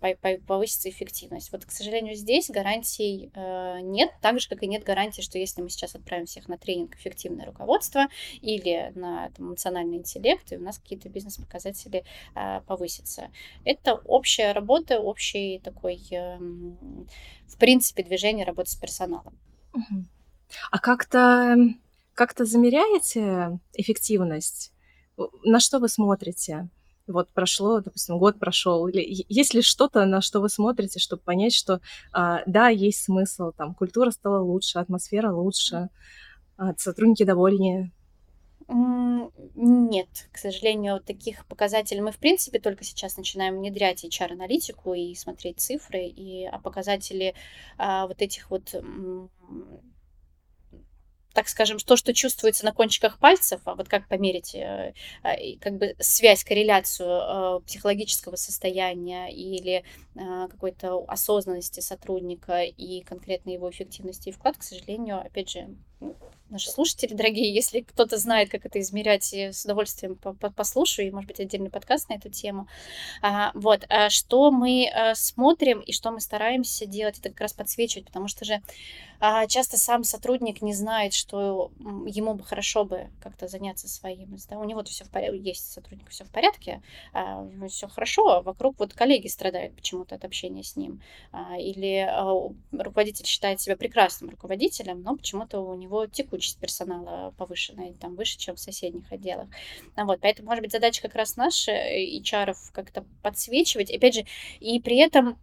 повысится 0.45 0.89
эффективность. 0.89 1.51
Вот, 1.51 1.65
к 1.65 1.71
сожалению, 1.71 2.15
здесь 2.15 2.49
гарантий 2.49 3.31
нет, 3.81 4.11
так 4.21 4.39
же, 4.39 4.47
как 4.47 4.63
и 4.63 4.67
нет 4.67 4.83
гарантии, 4.83 5.21
что 5.21 5.37
если 5.37 5.61
мы 5.61 5.69
сейчас 5.69 5.95
отправим 5.95 6.25
всех 6.25 6.47
на 6.47 6.57
тренинг 6.57 6.95
эффективное 6.95 7.45
руководство 7.45 8.07
или 8.41 8.91
на 8.95 9.29
там, 9.31 9.49
эмоциональный 9.49 9.97
интеллект, 9.97 10.51
и 10.51 10.57
у 10.57 10.61
нас 10.61 10.79
какие-то 10.79 11.09
бизнес-показатели 11.09 12.03
а, 12.35 12.61
повысятся. 12.61 13.29
Это 13.63 13.95
общая 14.05 14.51
работа, 14.51 14.99
общий 14.99 15.59
такой, 15.59 15.99
эм, 16.11 17.07
в 17.47 17.57
принципе, 17.57 18.03
движение 18.03 18.45
работы 18.45 18.71
с 18.71 18.75
персоналом. 18.75 19.37
А 20.71 20.79
как-то 20.79 21.55
как-то 22.13 22.45
замеряете 22.45 23.59
эффективность? 23.73 24.71
На 25.43 25.59
что 25.59 25.79
вы 25.79 25.89
смотрите? 25.89 26.69
Вот 27.05 27.29
прошло, 27.33 27.81
допустим, 27.81 28.17
год 28.17 28.39
прошел, 28.39 28.87
или 28.87 29.25
есть 29.27 29.53
ли 29.53 29.61
что-то, 29.61 30.05
на 30.05 30.21
что 30.21 30.39
вы 30.39 30.47
смотрите, 30.47 30.99
чтобы 30.99 31.21
понять, 31.21 31.53
что 31.53 31.81
а, 32.13 32.43
да, 32.45 32.69
есть 32.69 33.03
смысл, 33.03 33.51
там 33.51 33.75
культура 33.75 34.11
стала 34.11 34.41
лучше, 34.41 34.79
атмосфера 34.79 35.33
лучше, 35.33 35.89
а, 36.55 36.73
сотрудники 36.77 37.23
довольнее? 37.23 37.91
Нет, 38.69 40.07
к 40.31 40.37
сожалению, 40.37 41.01
таких 41.01 41.45
показателей 41.47 41.99
мы, 41.99 42.13
в 42.13 42.17
принципе, 42.17 42.59
только 42.59 42.85
сейчас 42.85 43.17
начинаем 43.17 43.57
внедрять 43.57 44.05
HR-аналитику 44.05 44.93
и 44.93 45.13
смотреть 45.15 45.59
цифры, 45.59 46.05
и 46.05 46.45
а 46.45 46.59
показатели 46.59 47.35
а, 47.77 48.07
вот 48.07 48.21
этих 48.21 48.49
вот 48.49 48.73
так 51.33 51.49
скажем, 51.49 51.79
то, 51.79 51.95
что 51.95 52.13
чувствуется 52.13 52.63
на 52.63 52.71
кончиках 52.71 53.17
пальцев, 53.17 53.61
а 53.65 53.75
вот 53.75 53.89
как 53.89 54.07
померить 54.07 54.55
э, 54.55 54.93
э, 55.23 55.57
как 55.59 55.77
бы 55.77 55.95
связь, 55.99 56.43
корреляцию 56.43 57.09
э, 57.09 57.59
психологического 57.65 58.35
состояния 58.35 59.33
или 59.33 59.83
какой-то 60.15 61.03
осознанности 61.07 61.79
сотрудника 61.79 62.61
и 62.61 63.01
конкретно 63.01 63.49
его 63.49 63.71
эффективности 63.71 64.29
и 64.29 64.31
вклад, 64.31 64.57
к 64.57 64.61
сожалению, 64.61 65.19
опять 65.19 65.49
же, 65.49 65.75
наши 66.53 66.69
слушатели 66.69 67.13
дорогие, 67.13 67.53
если 67.53 67.81
кто-то 67.81 68.17
знает, 68.17 68.49
как 68.49 68.65
это 68.65 68.79
измерять, 68.79 69.33
я 69.33 69.51
с 69.51 69.65
удовольствием 69.65 70.15
послушаю, 70.55 71.07
и, 71.07 71.11
может 71.11 71.27
быть, 71.27 71.39
отдельный 71.39 71.71
подкаст 71.71 72.09
на 72.09 72.13
эту 72.13 72.29
тему. 72.29 72.67
А, 73.21 73.51
вот, 73.55 73.85
а 73.89 74.09
что 74.09 74.51
мы 74.51 74.87
а, 74.87 75.15
смотрим 75.15 75.79
и 75.79 75.91
что 75.91 76.11
мы 76.11 76.21
стараемся 76.21 76.85
делать, 76.85 77.17
это 77.17 77.29
как 77.29 77.41
раз 77.41 77.53
подсвечивать, 77.53 78.05
потому 78.05 78.27
что 78.27 78.45
же 78.45 78.61
часто 79.47 79.77
сам 79.77 80.03
сотрудник 80.03 80.61
не 80.61 80.73
знает, 80.73 81.13
что 81.13 81.71
ему 81.79 82.33
бы 82.33 82.43
хорошо 82.43 82.83
бы 82.83 83.07
как-то 83.21 83.47
заняться 83.47 83.87
своим. 83.87 84.37
Да? 84.49 84.59
У 84.59 84.65
него 84.65 84.83
все 84.83 85.05
в 85.05 85.09
порядке, 85.09 85.37
есть 85.37 85.71
сотрудник, 85.71 86.09
все 86.09 86.25
в 86.25 86.29
порядке, 86.29 86.81
все 87.69 87.87
хорошо, 87.87 88.27
а 88.27 88.41
вокруг 88.41 88.77
вот 88.79 88.93
коллеги 88.93 89.27
страдают 89.27 89.77
почему-то 89.77 90.15
от 90.15 90.25
общения 90.25 90.61
с 90.61 90.75
ним. 90.75 91.01
Или 91.57 92.05
руководитель 92.73 93.25
считает 93.25 93.61
себя 93.61 93.77
прекрасным 93.77 94.29
руководителем, 94.29 95.01
но 95.03 95.15
почему-то 95.15 95.61
у 95.61 95.75
него 95.75 95.92
текучий 96.07 96.23
текучесть 96.33 96.59
персонала 96.59 97.33
повышенная, 97.37 97.93
там 97.93 98.15
выше, 98.15 98.37
чем 98.37 98.55
в 98.55 98.59
соседних 98.59 99.11
отделах. 99.11 99.47
А 99.95 100.05
вот, 100.05 100.19
поэтому, 100.21 100.49
может 100.49 100.63
быть, 100.63 100.71
задача 100.71 101.01
как 101.01 101.15
раз 101.15 101.35
наша, 101.35 101.71
э, 101.71 102.05
как-то 102.71 103.05
подсвечивать. 103.21 103.91
Опять 103.91 104.15
же, 104.15 104.25
и 104.59 104.79
при 104.79 104.97
этом 104.97 105.37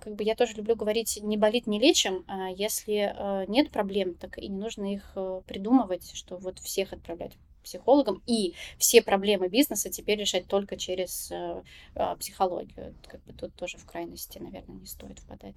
как 0.00 0.14
бы 0.16 0.24
я 0.24 0.34
тоже 0.34 0.54
люблю 0.54 0.76
говорить, 0.76 1.18
не 1.22 1.38
болит, 1.38 1.66
не 1.66 1.80
лечим. 1.80 2.24
А 2.28 2.50
если 2.50 3.14
э, 3.14 3.46
нет 3.48 3.70
проблем, 3.70 4.14
так 4.14 4.38
и 4.38 4.48
не 4.48 4.58
нужно 4.58 4.92
их 4.92 5.12
э, 5.16 5.40
придумывать, 5.46 6.14
что 6.14 6.36
вот 6.36 6.58
всех 6.58 6.92
отправлять 6.92 7.32
психологом, 7.64 8.22
и 8.26 8.54
все 8.76 9.02
проблемы 9.02 9.48
бизнеса 9.48 9.88
теперь 9.88 10.18
решать 10.18 10.48
только 10.48 10.76
через 10.76 11.30
а, 11.30 12.16
психологию. 12.16 12.92
Как 13.06 13.22
бы 13.22 13.32
тут 13.32 13.54
тоже 13.54 13.78
в 13.78 13.86
крайности, 13.86 14.38
наверное, 14.38 14.80
не 14.80 14.86
стоит 14.86 15.20
впадать. 15.20 15.54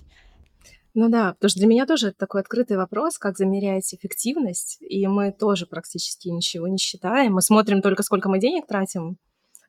Ну 0.98 1.10
да, 1.10 1.34
потому 1.34 1.50
что 1.50 1.60
для 1.60 1.68
меня 1.68 1.86
тоже 1.86 2.08
это 2.08 2.18
такой 2.18 2.40
открытый 2.40 2.78
вопрос, 2.78 3.18
как 3.18 3.38
замерять 3.38 3.94
эффективность, 3.94 4.78
и 4.80 5.06
мы 5.08 5.34
тоже 5.34 5.66
практически 5.68 6.30
ничего 6.30 6.70
не 6.70 6.78
считаем. 6.78 7.34
Мы 7.34 7.42
смотрим 7.42 7.82
только, 7.82 8.02
сколько 8.02 8.30
мы 8.30 8.40
денег 8.40 8.66
тратим. 8.66 9.18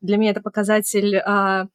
Для 0.00 0.18
меня 0.18 0.30
это 0.30 0.40
показатель 0.40 1.16
а, 1.16 1.66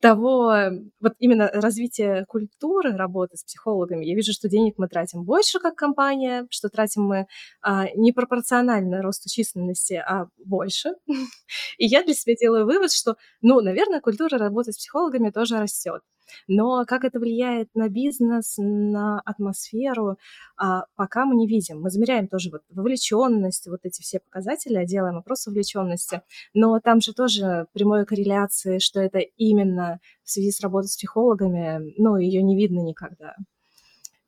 того, 0.00 0.56
вот 1.00 1.12
именно 1.20 1.48
развития 1.52 2.24
культуры 2.26 2.96
работы 2.96 3.36
с 3.36 3.44
психологами. 3.44 4.04
Я 4.04 4.16
вижу, 4.16 4.32
что 4.32 4.48
денег 4.48 4.74
мы 4.76 4.88
тратим 4.88 5.22
больше 5.22 5.60
как 5.60 5.76
компания, 5.76 6.48
что 6.50 6.68
тратим 6.68 7.02
мы 7.04 7.26
а, 7.62 7.86
не 7.94 8.10
пропорционально 8.10 9.02
росту 9.02 9.28
численности, 9.28 9.94
а 9.94 10.26
больше. 10.44 10.94
И 11.78 11.86
я 11.86 12.02
для 12.02 12.14
себя 12.14 12.34
делаю 12.34 12.66
вывод, 12.66 12.90
что, 12.90 13.14
ну, 13.40 13.60
наверное, 13.60 14.00
культура 14.00 14.36
работы 14.36 14.72
с 14.72 14.78
психологами 14.78 15.30
тоже 15.30 15.58
растет. 15.58 16.02
Но 16.48 16.84
как 16.86 17.04
это 17.04 17.18
влияет 17.18 17.68
на 17.74 17.88
бизнес, 17.88 18.54
на 18.58 19.20
атмосферу, 19.20 20.18
а, 20.56 20.84
пока 20.96 21.24
мы 21.24 21.34
не 21.36 21.46
видим. 21.46 21.80
Мы 21.80 21.90
замеряем 21.90 22.28
тоже 22.28 22.50
вот 22.50 22.62
вовлеченность, 22.70 23.66
вот 23.66 23.80
эти 23.84 24.02
все 24.02 24.20
показатели, 24.20 24.84
делаем 24.84 25.18
опрос 25.18 25.46
вовлеченности, 25.46 26.22
но 26.54 26.78
там 26.80 27.00
же 27.00 27.12
тоже 27.12 27.66
прямой 27.72 28.04
корреляции, 28.06 28.78
что 28.78 29.00
это 29.00 29.18
именно 29.18 30.00
в 30.24 30.30
связи 30.30 30.50
с 30.50 30.60
работой 30.60 30.88
с 30.88 30.96
психологами, 30.96 31.94
ну, 31.98 32.16
ее 32.16 32.42
не 32.42 32.56
видно 32.56 32.80
никогда. 32.80 33.34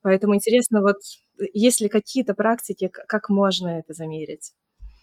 Поэтому 0.02 0.34
интересно, 0.34 0.80
вот 0.80 0.96
есть 1.52 1.80
ли 1.80 1.88
какие-то 1.88 2.34
практики, 2.34 2.88
как 2.88 3.28
можно 3.28 3.68
это 3.68 3.92
замерить? 3.92 4.52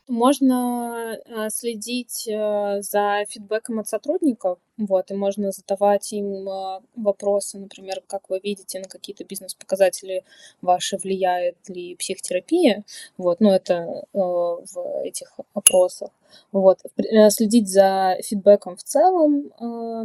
Можно 0.08 1.18
а, 1.26 1.49
следить 1.49 2.28
э, 2.28 2.82
за 2.82 3.26
фидбэком 3.28 3.80
от 3.80 3.88
сотрудников, 3.88 4.60
вот, 4.78 5.10
и 5.10 5.16
можно 5.16 5.51
задавать 5.51 6.14
им 6.14 6.47
а, 6.47 6.84
вопросы, 6.95 7.58
например, 7.58 8.03
как 8.06 8.30
вы 8.30 8.39
видите, 8.43 8.80
на 8.80 8.86
какие-то 8.86 9.24
бизнес-показатели 9.24 10.24
ваши 10.62 10.97
влияет 10.97 11.58
ли 11.70 11.95
психотерапия, 11.95 12.84
вот, 13.18 13.39
ну, 13.39 13.49
это 13.49 13.74
э, 13.74 14.18
в 14.18 15.01
этих 15.03 15.39
опросах. 15.56 16.12
Вот. 16.51 16.82
Э, 16.97 17.32
следить 17.32 17.68
за 17.68 18.18
фидбэком 18.24 18.78
в 18.78 18.84
целом, 18.84 19.51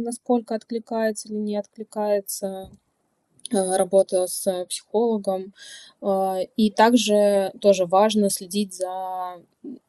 насколько 0.03 0.55
откликается 0.55 1.27
или 1.27 1.35
не 1.35 1.57
откликается 1.57 2.71
Э, 2.71 2.90
работа 3.51 4.27
с 4.27 4.65
психологом. 4.65 5.53
Э, 6.01 6.43
и 6.55 6.71
также 6.71 7.51
тоже 7.61 7.85
важно 7.85 8.29
следить 8.29 8.73
за, 8.73 9.41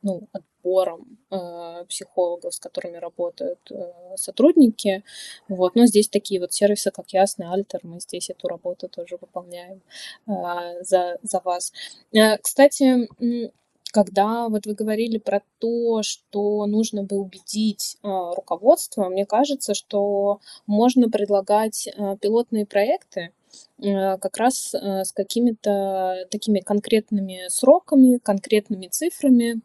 ну, 0.02 0.28
подбором 0.32 1.18
э, 1.30 1.84
психологов, 1.88 2.54
с 2.54 2.58
которыми 2.58 2.96
работают 2.96 3.58
э, 3.70 3.92
сотрудники. 4.16 5.02
Вот. 5.48 5.74
Но 5.74 5.86
здесь 5.86 6.08
такие 6.08 6.40
вот 6.40 6.52
сервисы, 6.52 6.90
как 6.90 7.12
Ясный, 7.12 7.48
Альтер, 7.50 7.80
мы 7.82 8.00
здесь 8.00 8.30
эту 8.30 8.48
работу 8.48 8.88
тоже 8.88 9.18
выполняем 9.20 9.82
э, 10.26 10.82
за, 10.82 11.18
за 11.22 11.40
вас. 11.44 11.72
Э, 12.12 12.38
кстати, 12.38 13.08
когда 13.92 14.48
вот 14.48 14.66
вы 14.66 14.74
говорили 14.74 15.18
про 15.18 15.42
то, 15.58 16.02
что 16.02 16.66
нужно 16.66 17.02
бы 17.04 17.18
убедить 17.18 17.98
э, 18.02 18.08
руководство, 18.08 19.08
мне 19.08 19.26
кажется, 19.26 19.74
что 19.74 20.40
можно 20.66 21.10
предлагать 21.10 21.86
э, 21.86 22.16
пилотные 22.20 22.64
проекты, 22.64 23.20
э, 23.20 23.30
как 23.82 24.36
раз 24.36 24.74
э, 24.74 25.04
с 25.04 25.12
какими-то 25.12 26.26
такими 26.30 26.60
конкретными 26.60 27.48
сроками, 27.48 28.18
конкретными 28.18 28.86
цифрами, 28.88 29.60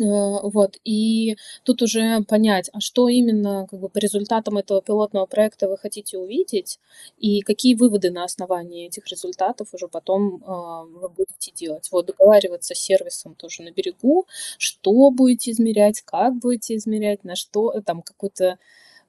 Э, 0.00 0.04
вот, 0.42 0.78
и 0.84 1.36
тут 1.64 1.82
уже 1.82 2.22
понять, 2.22 2.70
а 2.72 2.80
что 2.80 3.08
именно 3.08 3.66
как 3.70 3.78
бы, 3.80 3.88
по 3.90 3.98
результатам 3.98 4.56
этого 4.56 4.80
пилотного 4.80 5.26
проекта 5.26 5.68
вы 5.68 5.76
хотите 5.76 6.16
увидеть, 6.18 6.78
и 7.18 7.42
какие 7.42 7.74
выводы 7.74 8.10
на 8.10 8.24
основании 8.24 8.86
этих 8.86 9.06
результатов 9.08 9.68
уже 9.74 9.88
потом 9.88 10.36
э, 10.36 10.98
вы 10.98 11.08
будете 11.10 11.52
делать. 11.52 11.88
Вот, 11.92 12.06
договариваться 12.06 12.74
с 12.74 12.78
сервисом 12.78 13.34
тоже 13.34 13.62
на 13.62 13.70
берегу, 13.70 14.26
что 14.58 15.10
будете 15.10 15.50
измерять, 15.50 16.00
как 16.02 16.36
будете 16.36 16.76
измерять, 16.76 17.24
на 17.24 17.36
что, 17.36 17.80
там, 17.84 18.00
какой-то 18.02 18.58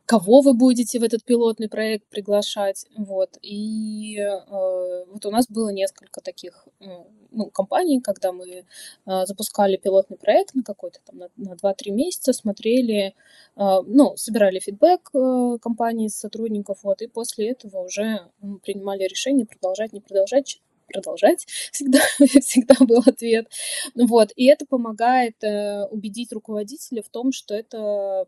кого 0.06 0.42
вы 0.42 0.54
будете 0.54 1.00
в 1.00 1.04
этот 1.04 1.24
пилотный 1.24 1.70
проект 1.70 2.06
приглашать. 2.08 2.86
Вот. 2.98 3.38
И 3.42 4.18
э, 4.20 5.06
вот 5.12 5.26
у 5.26 5.32
нас 5.32 5.48
было 5.48 5.70
несколько 5.70 6.22
таких 6.22 6.68
э, 6.82 6.86
ну, 7.32 7.50
компаний, 7.50 8.02
когда 8.02 8.32
мы 8.32 8.46
э, 8.50 9.26
запускали 9.26 9.78
пилотный 9.78 10.18
проект 10.18 10.56
на 10.56 10.64
какой-то 10.64 11.00
там 11.06 11.18
на, 11.18 11.30
на 11.38 11.54
2-3 11.56 11.92
месяца, 11.92 12.34
смотрели, 12.34 13.16
э, 13.56 13.82
ну, 13.86 14.16
собирали 14.18 14.60
фидбэк 14.60 15.10
э, 15.14 15.58
компании, 15.62 16.10
сотрудников, 16.10 16.80
вот, 16.84 17.02
и 17.02 17.08
после 17.08 17.52
этого 17.52 17.86
уже 17.86 18.28
ну, 18.42 18.60
принимали 18.60 19.04
решение 19.04 19.46
продолжать, 19.46 19.94
не 19.94 20.02
продолжать, 20.02 20.62
продолжать, 20.88 21.46
всегда, 21.72 22.00
всегда 22.42 22.76
был 22.82 23.02
ответ. 23.06 23.48
Вот, 23.96 24.32
и 24.36 24.46
это 24.46 24.66
помогает 24.66 25.42
э, 25.44 25.86
убедить 25.86 26.34
руководителя 26.34 27.02
в 27.02 27.10
том, 27.10 27.32
что 27.32 27.56
это 27.56 28.28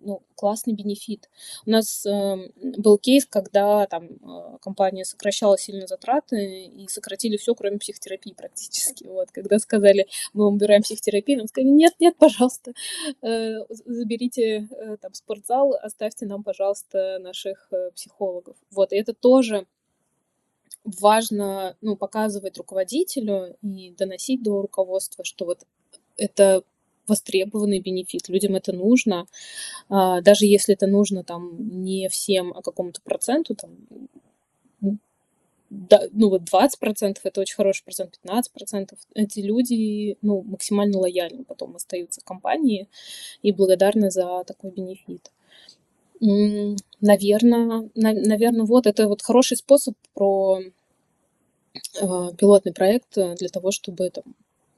ну, 0.00 0.22
классный 0.34 0.74
бенефит. 0.74 1.28
У 1.66 1.70
нас 1.70 2.06
э, 2.06 2.36
был 2.78 2.98
кейс, 2.98 3.26
когда 3.26 3.86
там 3.86 4.04
э, 4.06 4.58
компания 4.60 5.04
сокращала 5.04 5.58
сильно 5.58 5.86
затраты 5.86 6.64
и 6.64 6.86
сократили 6.88 7.36
все, 7.36 7.54
кроме 7.54 7.78
психотерапии 7.78 8.32
практически. 8.32 9.04
Вот, 9.04 9.30
когда 9.30 9.58
сказали, 9.58 10.06
мы 10.32 10.46
убираем 10.46 10.82
психотерапию, 10.82 11.38
нам 11.38 11.48
сказали, 11.48 11.70
нет, 11.70 11.94
нет, 11.98 12.16
пожалуйста, 12.18 12.72
э, 13.22 13.58
заберите 13.84 14.68
э, 14.70 14.96
там 14.98 15.14
спортзал, 15.14 15.74
оставьте 15.74 16.26
нам, 16.26 16.42
пожалуйста, 16.42 17.18
наших 17.20 17.68
э, 17.72 17.90
психологов. 17.94 18.56
Вот, 18.70 18.92
и 18.92 18.96
это 18.96 19.14
тоже 19.14 19.66
важно 20.84 21.76
ну, 21.80 21.96
показывать 21.96 22.58
руководителю 22.58 23.56
и 23.62 23.90
доносить 23.90 24.42
до 24.42 24.62
руководства, 24.62 25.24
что 25.24 25.44
вот 25.44 25.64
это 26.16 26.62
востребованный 27.08 27.80
бенефит, 27.80 28.28
людям 28.28 28.56
это 28.56 28.72
нужно, 28.72 29.26
а, 29.88 30.20
даже 30.20 30.46
если 30.46 30.74
это 30.74 30.86
нужно 30.86 31.24
там 31.24 31.82
не 31.82 32.08
всем, 32.08 32.52
а 32.54 32.62
какому-то 32.62 33.00
проценту, 33.02 33.54
там, 33.54 33.70
да, 35.70 36.02
ну 36.12 36.30
вот 36.30 36.42
20% 36.42 37.18
это 37.22 37.40
очень 37.40 37.56
хороший 37.56 37.84
процент, 37.84 38.18
15% 38.24 38.94
эти 39.14 39.40
люди 39.40 40.16
ну, 40.22 40.42
максимально 40.42 40.98
лояльны 40.98 41.44
потом 41.44 41.76
остаются 41.76 42.22
компании 42.22 42.88
и 43.42 43.52
благодарны 43.52 44.10
за 44.10 44.44
такой 44.44 44.70
бенефит. 44.70 45.30
Наверное, 47.00 47.90
на, 47.94 48.12
наверное, 48.12 48.66
вот 48.66 48.86
это 48.86 49.06
вот 49.08 49.22
хороший 49.22 49.56
способ 49.56 49.94
про 50.14 50.60
э, 50.60 50.70
пилотный 52.38 52.72
проект 52.72 53.14
для 53.14 53.48
того, 53.48 53.70
чтобы 53.70 54.10
там, 54.10 54.24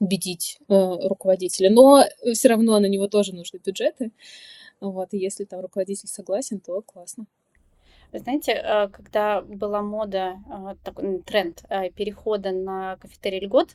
убедить 0.01 0.57
э, 0.67 0.73
руководителя. 1.07 1.69
Но 1.69 2.03
все 2.33 2.49
равно 2.49 2.79
на 2.79 2.87
него 2.87 3.07
тоже 3.07 3.33
нужны 3.33 3.59
бюджеты. 3.63 4.11
Вот, 4.81 5.13
и 5.13 5.19
если 5.19 5.45
там 5.45 5.61
руководитель 5.61 6.09
согласен, 6.09 6.59
то 6.59 6.81
классно. 6.81 7.27
Вы 8.11 8.19
знаете, 8.19 8.51
э, 8.51 8.87
когда 8.89 9.41
была 9.41 9.81
мода, 9.81 10.39
э, 10.49 10.75
такой 10.83 11.19
тренд 11.21 11.63
э, 11.69 11.89
перехода 11.91 12.51
на 12.51 12.97
кафетерий 12.97 13.39
льгот, 13.39 13.69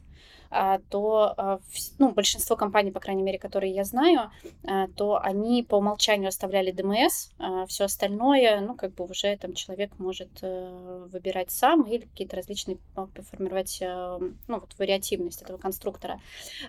а, 0.50 0.78
то 0.90 1.34
а, 1.36 1.60
ну, 1.98 2.12
большинство 2.12 2.56
компаний, 2.56 2.90
по 2.90 3.00
крайней 3.00 3.22
мере, 3.22 3.38
которые 3.38 3.72
я 3.72 3.84
знаю, 3.84 4.30
а, 4.64 4.88
то 4.96 5.18
они 5.20 5.62
по 5.62 5.76
умолчанию 5.76 6.28
оставляли 6.28 6.70
ДМС, 6.70 7.30
все 7.68 7.84
остальное, 7.84 8.60
ну, 8.60 8.74
как 8.74 8.94
бы 8.94 9.04
уже 9.04 9.36
там 9.36 9.54
человек 9.54 9.90
может 9.98 10.28
выбирать 10.40 11.50
сам 11.50 11.82
или 11.82 12.02
какие-то 12.02 12.36
различные 12.36 12.78
формировать, 12.94 13.78
ну, 13.80 14.60
вот 14.60 14.74
вариативность 14.78 15.42
этого 15.42 15.58
конструктора. 15.58 16.20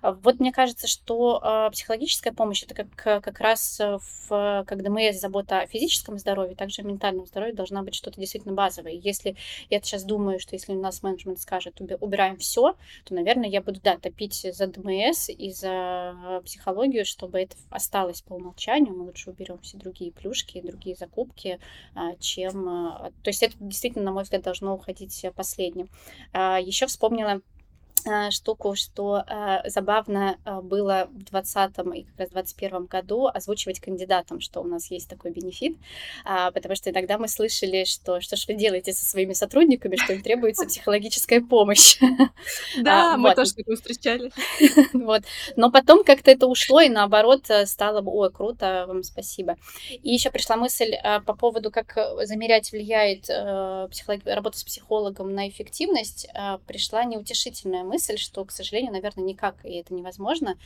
Вот 0.01 0.39
мне 0.39 0.51
кажется, 0.51 0.87
что 0.87 1.69
психологическая 1.71 2.33
помощь 2.33 2.63
это 2.63 2.75
как, 2.75 3.23
как 3.23 3.39
раз 3.39 3.79
в, 3.79 4.65
как 4.67 4.83
ДМС 4.83 5.19
забота 5.19 5.61
о 5.61 5.67
физическом 5.67 6.17
здоровье, 6.17 6.55
также 6.55 6.81
о 6.81 6.85
ментальном 6.85 7.25
здоровье 7.25 7.55
должна 7.57 7.83
быть 7.83 7.95
что-то 7.95 8.19
действительно 8.19 8.53
базовое. 8.53 8.93
Если 8.93 9.35
я 9.69 9.81
сейчас 9.81 10.03
думаю, 10.03 10.39
что 10.39 10.55
если 10.55 10.71
у 10.73 10.81
нас 10.81 11.03
менеджмент 11.03 11.39
скажет, 11.39 11.81
убираем 11.99 12.37
все, 12.37 12.75
то, 13.03 13.13
наверное, 13.13 13.49
я 13.49 13.61
буду, 13.61 13.81
да, 13.83 13.97
топить 13.97 14.45
за 14.51 14.67
ДМС 14.67 15.29
и 15.29 15.51
за 15.51 16.41
психологию, 16.45 17.05
чтобы 17.05 17.39
это 17.41 17.55
осталось 17.69 18.21
по 18.21 18.33
умолчанию. 18.33 18.95
Мы 18.95 19.03
лучше 19.03 19.31
уберем 19.31 19.59
все 19.59 19.77
другие 19.77 20.11
плюшки, 20.11 20.61
другие 20.61 20.95
закупки, 20.95 21.59
а, 21.95 22.15
чем... 22.15 22.69
А, 22.69 23.11
то 23.23 23.29
есть 23.29 23.43
это 23.43 23.55
действительно, 23.59 24.05
на 24.05 24.11
мой 24.11 24.23
взгляд, 24.23 24.43
должно 24.43 24.73
уходить 24.73 25.25
последним. 25.35 25.89
А, 26.33 26.59
Еще 26.59 26.87
вспомнила 26.87 27.27
Э, 27.27 27.41
штуку, 28.31 28.75
что 28.75 29.23
э, 29.27 29.69
забавно 29.69 30.37
э, 30.45 30.61
было 30.61 31.07
в 31.11 31.23
2020 31.23 31.77
и 31.95 32.03
как 32.03 32.19
раз 32.19 32.29
2021 32.29 32.85
году 32.85 33.27
озвучивать 33.27 33.79
кандидатам, 33.79 34.39
что 34.39 34.61
у 34.61 34.63
нас 34.63 34.91
есть 34.91 35.09
такой 35.09 35.31
бенефит, 35.31 35.77
э, 36.25 36.51
потому 36.51 36.75
что 36.75 36.89
иногда 36.89 37.17
мы 37.17 37.27
слышали, 37.27 37.85
что 37.85 38.21
что 38.21 38.35
ж 38.35 38.47
вы 38.47 38.55
делаете 38.55 38.93
со 38.93 39.05
своими 39.05 39.33
сотрудниками, 39.33 39.95
что 39.95 40.13
им 40.13 40.21
требуется 40.21 40.65
психологическая 40.65 41.41
помощь. 41.41 41.97
Да, 42.81 43.13
а, 43.13 43.17
мы 43.17 43.29
вот. 43.29 43.35
тоже 43.35 43.53
такое 43.55 43.75
встречали. 43.75 44.31
Вот. 44.93 45.23
Но 45.55 45.71
потом 45.71 46.03
как-то 46.03 46.31
это 46.31 46.47
ушло, 46.47 46.81
и 46.81 46.89
наоборот 46.89 47.49
э, 47.49 47.65
стало 47.65 48.01
ой, 48.01 48.31
круто, 48.31 48.85
вам 48.87 49.03
спасибо. 49.03 49.57
И 49.89 50.13
еще 50.13 50.31
пришла 50.31 50.55
мысль 50.55 50.93
э, 50.93 51.21
по 51.21 51.35
поводу, 51.35 51.71
как 51.71 51.97
замерять 52.23 52.71
влияет 52.71 53.29
э, 53.29 53.87
психолог... 53.89 54.21
работа 54.25 54.57
с 54.57 54.63
психологом 54.63 55.33
на 55.33 55.49
эффективность. 55.49 56.27
Э, 56.33 56.57
пришла 56.67 57.03
неутешительная 57.03 57.83
мысль, 57.83 57.96
что, 57.97 58.45
к 58.45 58.51
сожалению, 58.51 58.91
наверное, 58.91 59.25
никак 59.25 59.63
и 59.63 59.75
это 59.75 59.93
невозможно. 59.93 60.57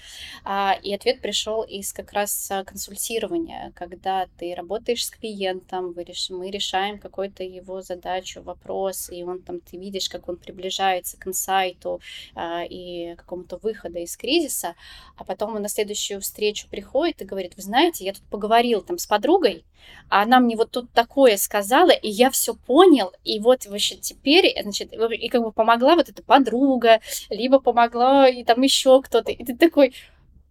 А, 0.43 0.77
и 0.81 0.93
ответ 0.93 1.21
пришел 1.21 1.63
из 1.63 1.93
как 1.93 2.13
раз 2.13 2.49
а, 2.51 2.63
консультирования, 2.63 3.71
когда 3.75 4.27
ты 4.37 4.53
работаешь 4.55 5.05
с 5.05 5.09
клиентом, 5.09 5.93
мы 6.29 6.49
решаем 6.49 6.99
какую-то 6.99 7.43
его 7.43 7.81
задачу, 7.81 8.41
вопрос, 8.41 9.09
и 9.09 9.23
он 9.23 9.41
там, 9.41 9.59
ты 9.59 9.77
видишь, 9.77 10.09
как 10.09 10.27
он 10.29 10.37
приближается 10.37 11.17
к 11.17 11.27
инсайту 11.27 12.01
а, 12.35 12.63
и 12.63 13.15
какому-то 13.15 13.57
выходу 13.57 13.99
из 13.99 14.15
кризиса, 14.17 14.75
а 15.17 15.23
потом 15.23 15.55
он 15.55 15.61
на 15.61 15.69
следующую 15.69 16.21
встречу 16.21 16.67
приходит 16.69 17.21
и 17.21 17.25
говорит, 17.25 17.55
вы 17.55 17.61
знаете, 17.61 18.05
я 18.05 18.13
тут 18.13 18.23
поговорил 18.23 18.81
там 18.81 18.97
с 18.97 19.05
подругой, 19.05 19.63
а 20.09 20.23
она 20.23 20.39
мне 20.39 20.55
вот 20.55 20.71
тут 20.71 20.91
такое 20.91 21.37
сказала, 21.37 21.91
и 21.91 22.09
я 22.09 22.29
все 22.29 22.53
понял, 22.53 23.11
и 23.23 23.39
вот 23.39 23.65
вообще 23.65 23.95
теперь, 23.95 24.53
значит, 24.61 24.93
и 24.93 25.29
как 25.29 25.41
бы 25.41 25.51
помогла 25.51 25.95
вот 25.95 26.09
эта 26.09 26.21
подруга, 26.23 26.99
либо 27.29 27.59
помогла 27.59 28.27
и 28.27 28.43
там 28.43 28.61
еще 28.61 29.01
кто-то, 29.01 29.31
и 29.31 29.43
ты 29.43 29.55
такой, 29.55 29.93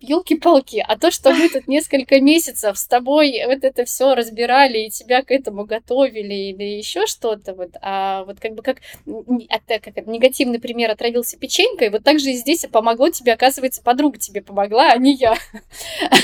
елки-палки, 0.01 0.83
а 0.87 0.99
то, 0.99 1.11
что 1.11 1.33
мы 1.33 1.49
тут 1.51 1.69
несколько 1.69 2.21
месяцев 2.21 2.79
с 2.79 2.87
тобой 2.87 3.43
вот 3.47 3.65
это 3.65 3.85
все 3.85 4.15
разбирали 4.15 4.87
и 4.87 4.91
тебя 4.91 5.23
к 5.23 5.31
этому 5.31 5.67
готовили 5.67 6.35
или 6.35 6.65
еще 6.65 7.07
что-то, 7.07 7.55
вот, 7.55 7.77
а 7.83 8.25
вот 8.25 8.41
как 8.41 8.55
бы 8.55 8.63
как, 8.63 8.79
это, 9.07 9.79
как 9.79 9.99
это, 9.99 10.11
негативный 10.11 10.59
пример 10.59 10.91
отравился 10.91 11.39
печенькой, 11.39 11.91
вот 11.91 12.03
так 12.03 12.19
же 12.19 12.31
и 12.31 12.35
здесь 12.35 12.65
помогло 12.73 13.11
тебе, 13.11 13.35
оказывается, 13.35 13.83
подруга 13.83 14.19
тебе 14.19 14.43
помогла, 14.43 14.91
а 14.91 14.97
не 14.97 15.15
я. 15.15 15.37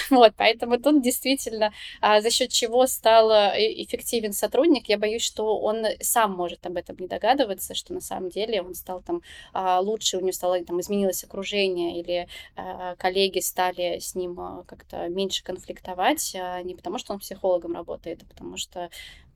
Вот, 0.09 0.35
поэтому 0.37 0.79
тут 0.79 1.03
действительно 1.03 1.73
а, 2.01 2.21
за 2.21 2.31
счет 2.31 2.51
чего 2.51 2.87
стал 2.87 3.31
э, 3.31 3.55
эффективен 3.83 4.33
сотрудник, 4.33 4.89
я 4.89 4.99
боюсь, 4.99 5.23
что 5.23 5.59
он 5.59 5.85
сам 6.01 6.33
может 6.33 6.65
об 6.65 6.77
этом 6.77 6.97
не 6.99 7.09
догадываться, 7.09 7.75
что 7.75 7.93
на 7.93 8.01
самом 8.01 8.31
деле 8.31 8.63
он 8.63 8.75
стал 8.75 9.03
там 9.03 9.23
а, 9.53 9.81
лучше, 9.81 10.17
у 10.17 10.21
него 10.21 10.33
стало 10.33 10.63
там 10.65 10.81
изменилось 10.81 11.25
окружение 11.25 12.01
или 12.01 12.29
а, 12.55 12.95
коллеги 12.97 13.41
стали 13.41 13.66
стали 13.67 13.99
с 13.99 14.15
ним 14.15 14.39
а, 14.41 14.65
как-то 14.67 15.09
меньше 15.09 15.43
конфликтовать, 15.43 16.35
а 16.37 16.63
не 16.63 16.75
потому 16.75 16.99
что 16.99 17.13
он 17.13 17.21
психологом 17.21 17.75
работает, 17.75 18.23
а 18.23 18.27
потому 18.27 18.57
что 18.57 18.91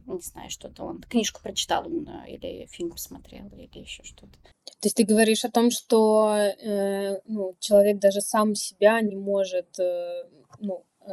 не 0.07 0.21
знаю, 0.21 0.51
что-то 0.51 0.85
он, 0.85 1.03
книжку 1.03 1.41
прочитал 1.41 1.85
или 1.85 2.67
фильм 2.71 2.91
посмотрел, 2.91 3.47
или 3.49 3.79
еще 3.79 4.03
что-то. 4.03 4.33
То 4.65 4.87
есть 4.87 4.97
ты 4.97 5.05
говоришь 5.05 5.45
о 5.45 5.51
том, 5.51 5.71
что 5.71 6.35
э, 6.35 7.21
ну, 7.27 7.55
человек 7.61 7.99
даже 7.99 8.21
сам 8.21 8.55
себя 8.55 9.01
не 9.03 9.15
может 9.15 9.79
э, 9.79 10.25
ну, 10.59 10.85
э, 11.03 11.13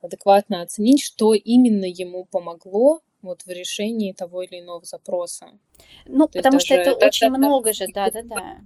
адекватно 0.00 0.62
оценить, 0.62 1.02
что 1.02 1.34
именно 1.34 1.84
ему 1.84 2.24
помогло 2.24 3.00
вот 3.20 3.42
в 3.42 3.48
решении 3.48 4.12
того 4.12 4.42
или 4.42 4.60
иного 4.60 4.84
запроса. 4.84 5.48
Ну, 6.06 6.26
То 6.28 6.38
потому 6.38 6.60
что 6.60 6.74
это, 6.74 6.90
это 6.90 7.06
очень 7.06 7.26
это, 7.26 7.36
много 7.36 7.72
же, 7.72 7.86
да-да-да. 7.92 8.60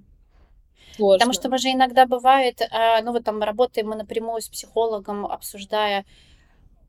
Сложно. 0.97 1.19
Потому 1.19 1.33
что 1.33 1.49
мы 1.49 1.59
же 1.59 1.73
иногда 1.73 2.07
бывает, 2.07 2.61
а, 2.71 3.01
ну 3.03 3.13
вот 3.13 3.25
там 3.25 3.43
работаем 3.43 3.89
мы 3.89 3.97
напрямую 3.97 4.43
с 4.43 4.49
психологом, 4.49 5.27
обсуждая 5.27 6.05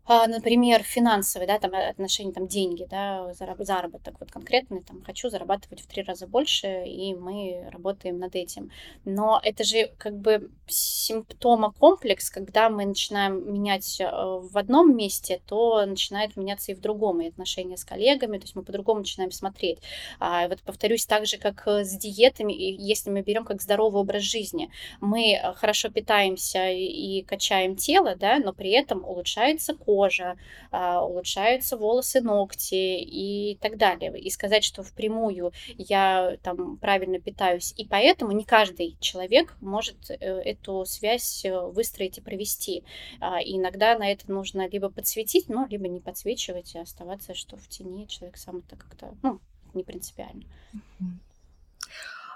а, 0.05 0.27
например, 0.27 0.83
финансовые, 0.83 1.47
да, 1.47 1.59
там 1.59 1.73
отношения, 1.73 2.33
там 2.33 2.47
деньги, 2.47 2.85
да, 2.89 3.33
заработок 3.33 4.15
вот 4.19 4.31
конкретный, 4.31 4.81
там 4.81 5.01
хочу 5.03 5.29
зарабатывать 5.29 5.81
в 5.81 5.87
три 5.87 6.03
раза 6.03 6.27
больше, 6.27 6.83
и 6.85 7.13
мы 7.13 7.69
работаем 7.71 8.19
над 8.19 8.35
этим. 8.35 8.69
Но 9.05 9.39
это 9.41 9.63
же 9.63 9.91
как 9.97 10.17
бы 10.17 10.51
симптомокомплекс, 10.67 12.29
когда 12.29 12.69
мы 12.69 12.85
начинаем 12.85 13.53
менять 13.53 14.01
э, 14.01 14.05
в 14.05 14.57
одном 14.57 14.95
месте, 14.95 15.41
то 15.47 15.85
начинает 15.85 16.35
меняться 16.35 16.71
и 16.73 16.75
в 16.75 16.81
другом, 16.81 17.21
и 17.21 17.29
отношения 17.29 17.77
с 17.77 17.85
коллегами, 17.85 18.37
то 18.37 18.43
есть 18.43 18.55
мы 18.55 18.63
по-другому 18.63 18.99
начинаем 18.99 19.31
смотреть. 19.31 19.79
А 20.19 20.47
вот 20.49 20.61
повторюсь, 20.63 21.05
так 21.05 21.25
же, 21.25 21.37
как 21.37 21.65
э, 21.65 21.85
с 21.85 21.97
диетами, 21.97 22.53
если 22.53 23.09
мы 23.09 23.21
берем 23.21 23.45
как 23.45 23.61
здоровый 23.61 24.01
образ 24.01 24.23
жизни, 24.23 24.69
мы 24.99 25.33
э, 25.33 25.53
хорошо 25.53 25.89
питаемся 25.89 26.69
и 26.69 27.21
качаем 27.23 27.77
тело, 27.77 28.15
да, 28.15 28.39
но 28.39 28.51
при 28.51 28.71
этом 28.71 29.05
улучшается 29.05 29.73
кожа, 29.93 30.37
а, 30.71 31.05
улучшаются 31.05 31.77
волосы, 31.77 32.21
ногти 32.21 32.99
и 32.99 33.57
так 33.61 33.77
далее. 33.77 34.19
И 34.19 34.29
сказать, 34.31 34.63
что 34.63 34.81
впрямую 34.81 35.51
я 35.77 36.37
там 36.41 36.77
правильно 36.77 37.19
питаюсь, 37.19 37.73
и 37.77 37.85
поэтому 37.85 38.31
не 38.31 38.43
каждый 38.43 38.97
человек 38.99 39.55
может 39.61 40.09
э, 40.09 40.15
эту 40.15 40.85
связь 40.85 41.45
э, 41.45 41.59
выстроить 41.59 42.17
и 42.17 42.21
провести. 42.21 42.83
А, 43.19 43.39
и 43.41 43.57
иногда 43.57 43.97
на 43.97 44.11
это 44.11 44.31
нужно 44.31 44.67
либо 44.67 44.89
подсветить, 44.89 45.47
ну, 45.47 45.67
либо 45.67 45.87
не 45.87 45.99
подсвечивать 45.99 46.73
и 46.73 46.79
оставаться, 46.79 47.35
что 47.35 47.55
в 47.57 47.67
тени 47.67 48.07
человек 48.07 48.37
сам 48.37 48.57
это 48.65 48.75
как-то, 48.75 49.15
ну, 49.21 49.39
не 49.73 49.83
принципиально. 49.83 50.43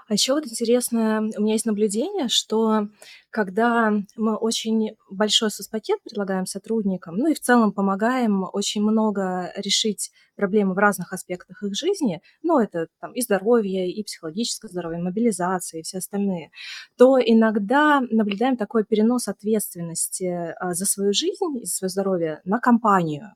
А 0.08 0.14
еще 0.14 0.32
вот 0.32 0.46
интересно, 0.46 1.28
у 1.36 1.42
меня 1.42 1.52
есть 1.52 1.66
наблюдение, 1.66 2.28
что 2.28 2.88
когда 3.30 3.92
мы 4.16 4.36
очень 4.36 4.96
большой 5.10 5.50
соцпакет 5.50 6.02
предлагаем 6.02 6.46
сотрудникам, 6.46 7.16
ну 7.16 7.28
и 7.28 7.34
в 7.34 7.40
целом 7.40 7.72
помогаем 7.72 8.44
очень 8.52 8.82
много 8.82 9.52
решить 9.56 10.10
проблемы 10.36 10.74
в 10.74 10.78
разных 10.78 11.12
аспектах 11.12 11.62
их 11.62 11.74
жизни, 11.74 12.22
ну 12.42 12.58
это 12.60 12.86
там 13.00 13.12
и 13.12 13.20
здоровье, 13.20 13.90
и 13.90 14.04
психологическое 14.04 14.68
здоровье, 14.68 15.02
мобилизация 15.02 15.80
и 15.80 15.82
все 15.82 15.98
остальные, 15.98 16.50
то 16.96 17.18
иногда 17.18 18.00
наблюдаем 18.10 18.56
такой 18.56 18.84
перенос 18.84 19.26
ответственности 19.26 20.54
а, 20.60 20.74
за 20.74 20.86
свою 20.86 21.12
жизнь 21.12 21.58
и 21.60 21.64
за 21.64 21.72
свое 21.72 21.88
здоровье 21.88 22.40
на 22.44 22.60
компанию. 22.60 23.34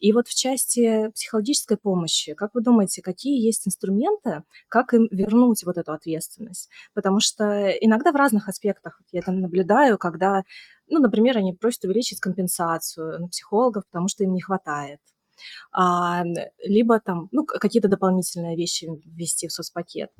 И 0.00 0.12
вот 0.12 0.26
в 0.26 0.34
части 0.34 1.10
психологической 1.10 1.76
помощи, 1.76 2.34
как 2.34 2.54
вы 2.54 2.62
думаете, 2.62 3.02
какие 3.02 3.44
есть 3.44 3.68
инструменты, 3.68 4.42
как 4.68 4.94
им 4.94 5.06
вернуть 5.10 5.64
вот 5.64 5.78
эту 5.78 5.92
ответственность? 5.92 6.68
Потому 6.92 7.20
что 7.20 7.70
иногда 7.70 8.10
в 8.10 8.16
разных 8.16 8.48
аспектах, 8.48 9.00
я 9.12 9.20
это 9.20 9.30
наблюдаю, 9.30 9.98
когда, 9.98 10.42
ну, 10.92 11.00
например, 11.00 11.38
они 11.38 11.54
просят 11.54 11.84
увеличить 11.84 12.20
компенсацию 12.20 13.18
на 13.18 13.28
психологов, 13.28 13.84
потому 13.90 14.08
что 14.08 14.24
им 14.24 14.34
не 14.34 14.42
хватает. 14.42 15.00
А, 15.72 16.22
либо 16.62 17.00
там, 17.00 17.28
ну, 17.32 17.44
какие-то 17.46 17.88
дополнительные 17.88 18.56
вещи 18.56 18.88
ввести 19.06 19.48
в 19.48 19.52
соцпакет. 19.52 20.10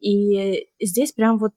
И 0.00 0.68
здесь 0.80 1.12
прям 1.12 1.38
вот 1.38 1.52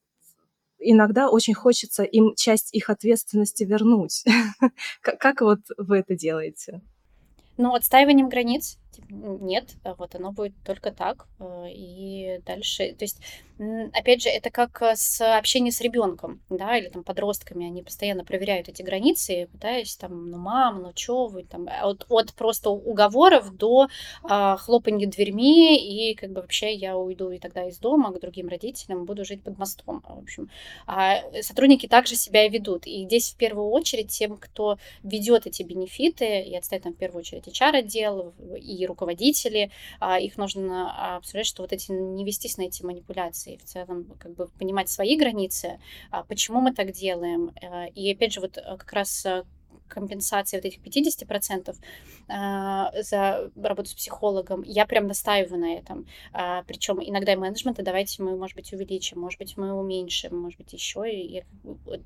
иногда 0.79 1.29
очень 1.29 1.53
хочется 1.53 2.03
им 2.03 2.33
часть 2.35 2.73
их 2.73 2.89
ответственности 2.89 3.63
вернуть. 3.65 4.23
Как 5.01 5.41
вот 5.41 5.59
вы 5.77 5.97
это 5.97 6.15
делаете? 6.15 6.81
Ну, 7.57 7.75
отстаиванием 7.75 8.29
границ 8.29 8.77
нет, 9.09 9.75
вот 9.97 10.15
оно 10.15 10.31
будет 10.31 10.53
только 10.65 10.91
так. 10.91 11.27
Э, 11.39 11.67
и 11.69 12.41
дальше, 12.45 12.93
то 12.93 13.03
есть 13.03 13.19
опять 13.93 14.23
же, 14.23 14.29
это 14.29 14.49
как 14.49 14.81
э, 14.81 14.93
с 14.95 15.21
общением 15.37 15.71
с 15.71 15.81
ребенком, 15.81 16.41
да, 16.49 16.77
или 16.77 16.89
там 16.89 17.03
подростками, 17.03 17.67
они 17.67 17.83
постоянно 17.83 18.23
проверяют 18.25 18.69
эти 18.69 18.81
границы, 18.81 19.47
пытаясь 19.51 19.95
там, 19.95 20.29
ну, 20.31 20.37
мам, 20.37 20.81
ну, 20.81 20.93
чё 20.93 21.27
вы, 21.27 21.43
там, 21.43 21.67
а 21.69 21.89
от, 21.89 22.05
от 22.09 22.33
просто 22.33 22.69
уговоров 22.69 23.55
до 23.55 23.87
а, 24.23 24.57
хлопанья 24.57 25.07
дверьми, 25.07 25.77
и 25.77 26.15
как 26.15 26.31
бы 26.31 26.41
вообще 26.41 26.73
я 26.73 26.97
уйду 26.97 27.31
и 27.31 27.37
тогда 27.37 27.67
из 27.67 27.77
дома 27.77 28.11
к 28.11 28.19
другим 28.19 28.47
родителям, 28.47 29.05
буду 29.05 29.25
жить 29.25 29.43
под 29.43 29.57
мостом, 29.57 30.03
в 30.07 30.19
общем. 30.19 30.49
А 30.87 31.21
сотрудники 31.41 31.87
также 31.87 32.15
себя 32.15 32.47
ведут, 32.47 32.87
и 32.87 33.05
здесь 33.05 33.33
в 33.33 33.37
первую 33.37 33.69
очередь 33.69 34.09
тем, 34.09 34.37
кто 34.37 34.77
ведет 35.03 35.45
эти 35.45 35.63
бенефиты, 35.63 36.41
и 36.41 36.55
отставить 36.55 36.83
там 36.83 36.93
в 36.93 36.97
первую 36.97 37.19
очередь 37.19 37.47
HR-отдел 37.47 38.33
и 38.57 38.80
руководители, 38.85 39.71
а, 39.99 40.19
их 40.19 40.37
нужно 40.37 41.15
обсуждать, 41.17 41.45
что 41.45 41.63
вот 41.63 41.73
эти, 41.73 41.91
не 41.91 42.25
вестись 42.25 42.57
на 42.57 42.63
эти 42.63 42.83
манипуляции, 42.83 43.53
и 43.53 43.57
в 43.57 43.63
целом 43.63 44.05
как 44.19 44.33
бы 44.33 44.47
понимать 44.59 44.89
свои 44.89 45.17
границы, 45.17 45.79
а, 46.09 46.23
почему 46.23 46.61
мы 46.61 46.73
так 46.73 46.91
делаем. 46.91 47.51
Э, 47.61 47.89
и 47.89 48.11
опять 48.11 48.33
же, 48.33 48.41
вот 48.41 48.57
э, 48.57 48.61
как 48.77 48.91
раз 48.93 49.25
э, 49.25 49.43
компенсации 49.91 50.57
вот 50.57 50.65
этих 50.65 50.79
50% 50.79 51.75
э, 52.27 53.03
за 53.03 53.51
работу 53.55 53.89
с 53.89 53.93
психологом, 53.93 54.63
я 54.63 54.85
прям 54.85 55.07
настаиваю 55.07 55.59
на 55.59 55.73
этом. 55.75 56.07
А, 56.33 56.63
Причем 56.63 56.99
иногда 57.01 57.33
и 57.33 57.35
менеджмента 57.35 57.83
давайте 57.83 58.23
мы, 58.23 58.35
может 58.35 58.55
быть, 58.55 58.73
увеличим, 58.73 59.19
может 59.19 59.39
быть, 59.39 59.57
мы 59.57 59.73
уменьшим, 59.73 60.37
может 60.37 60.57
быть, 60.57 60.73
еще. 60.73 61.11
И 61.11 61.43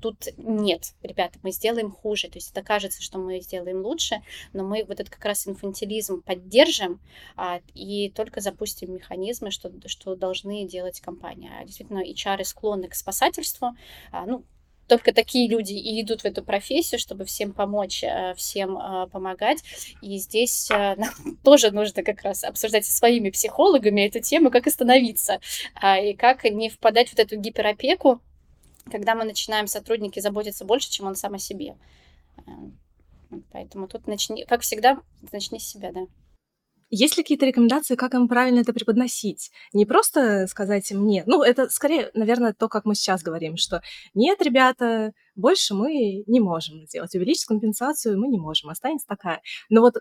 тут 0.00 0.28
нет, 0.36 0.94
ребята, 1.02 1.38
мы 1.42 1.52
сделаем 1.52 1.90
хуже. 1.90 2.28
То 2.28 2.36
есть 2.36 2.50
это 2.50 2.62
кажется, 2.62 3.02
что 3.02 3.18
мы 3.18 3.40
сделаем 3.40 3.84
лучше, 3.84 4.22
но 4.52 4.64
мы 4.64 4.84
вот 4.84 5.00
этот 5.00 5.10
как 5.10 5.24
раз 5.24 5.46
инфантилизм 5.46 6.22
поддержим 6.22 7.00
а, 7.36 7.60
и 7.74 8.10
только 8.10 8.40
запустим 8.40 8.94
механизмы, 8.94 9.50
что, 9.50 9.72
что 9.86 10.16
должны 10.16 10.66
делать 10.66 11.00
компании. 11.00 11.50
А 11.58 11.64
действительно, 11.64 12.02
HR 12.02 12.44
склонны 12.44 12.88
к 12.88 12.94
спасательству. 12.94 13.76
А, 14.10 14.26
ну, 14.26 14.44
только 14.86 15.12
такие 15.12 15.48
люди 15.48 15.72
и 15.72 16.02
идут 16.02 16.22
в 16.22 16.24
эту 16.24 16.44
профессию, 16.44 16.98
чтобы 16.98 17.24
всем 17.24 17.52
помочь, 17.52 18.02
э, 18.02 18.34
всем 18.36 18.78
э, 18.78 19.08
помогать. 19.08 19.62
И 20.00 20.18
здесь 20.18 20.70
э, 20.70 20.94
нам 20.96 21.36
тоже 21.42 21.70
нужно 21.70 22.02
как 22.02 22.22
раз 22.22 22.44
обсуждать 22.44 22.86
со 22.86 22.92
своими 22.92 23.30
психологами 23.30 24.02
эту 24.02 24.20
тему, 24.20 24.50
как 24.50 24.66
остановиться 24.66 25.40
а, 25.74 25.98
и 25.98 26.14
как 26.14 26.44
не 26.44 26.70
впадать 26.70 27.10
в 27.10 27.18
эту 27.18 27.36
гиперопеку, 27.36 28.20
когда 28.90 29.14
мы 29.14 29.24
начинаем 29.24 29.66
сотрудники 29.66 30.20
заботиться 30.20 30.64
больше, 30.64 30.90
чем 30.90 31.06
он 31.06 31.16
сам 31.16 31.34
о 31.34 31.38
себе. 31.38 31.76
Поэтому 33.52 33.88
тут 33.88 34.06
начни, 34.06 34.44
как 34.44 34.60
всегда, 34.60 35.00
начни 35.32 35.58
с 35.58 35.66
себя, 35.66 35.92
да. 35.92 36.06
Есть 36.90 37.16
ли 37.16 37.24
какие-то 37.24 37.46
рекомендации, 37.46 37.96
как 37.96 38.14
им 38.14 38.28
правильно 38.28 38.60
это 38.60 38.72
преподносить? 38.72 39.50
Не 39.72 39.86
просто 39.86 40.46
сказать 40.46 40.88
им 40.92 41.04
«нет». 41.06 41.26
Ну, 41.26 41.42
это 41.42 41.68
скорее, 41.68 42.10
наверное, 42.14 42.52
то, 42.52 42.68
как 42.68 42.84
мы 42.84 42.94
сейчас 42.94 43.22
говорим, 43.22 43.56
что 43.56 43.82
«нет, 44.14 44.40
ребята, 44.40 45.12
больше 45.34 45.74
мы 45.74 46.22
не 46.26 46.40
можем 46.40 46.86
сделать. 46.86 47.14
Увеличить 47.14 47.46
компенсацию 47.46 48.18
мы 48.18 48.28
не 48.28 48.38
можем, 48.38 48.70
останется 48.70 49.06
такая». 49.08 49.42
Но 49.68 49.80
вот 49.80 49.96
э, 49.96 50.00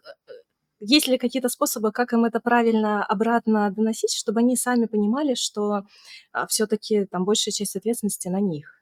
есть 0.79 1.07
ли 1.07 1.17
какие-то 1.17 1.49
способы, 1.49 1.91
как 1.91 2.13
им 2.13 2.25
это 2.25 2.39
правильно 2.39 3.03
обратно 3.03 3.71
доносить, 3.71 4.13
чтобы 4.13 4.41
они 4.41 4.55
сами 4.55 4.85
понимали, 4.85 5.33
что 5.33 5.83
а, 6.31 6.47
все-таки 6.47 7.05
там 7.05 7.25
большая 7.25 7.53
часть 7.53 7.75
ответственности 7.75 8.27
на 8.27 8.39
них? 8.39 8.81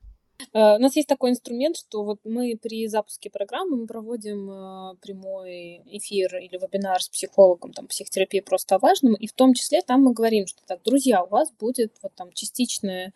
Э, 0.53 0.75
у 0.75 0.79
нас 0.79 0.95
есть 0.95 1.07
такой 1.07 1.31
инструмент, 1.31 1.77
что 1.77 2.03
вот 2.03 2.19
мы 2.23 2.57
при 2.61 2.87
запуске 2.87 3.29
программы 3.29 3.77
мы 3.77 3.87
проводим 3.87 4.49
э, 4.49 4.95
прямой 5.01 5.81
эфир 5.85 6.37
или 6.37 6.57
вебинар 6.57 7.01
с 7.01 7.09
психологом, 7.09 7.73
там, 7.73 7.87
психотерапии 7.87 8.39
просто 8.39 8.75
о 8.75 8.79
важном, 8.79 9.15
и 9.15 9.27
в 9.27 9.33
том 9.33 9.53
числе 9.53 9.81
там 9.81 10.03
мы 10.03 10.13
говорим, 10.13 10.47
что 10.47 10.61
так, 10.65 10.81
друзья, 10.83 11.23
у 11.23 11.27
вас 11.27 11.51
будет 11.51 11.93
вот 12.01 12.13
там 12.15 12.31
частичное 12.33 13.13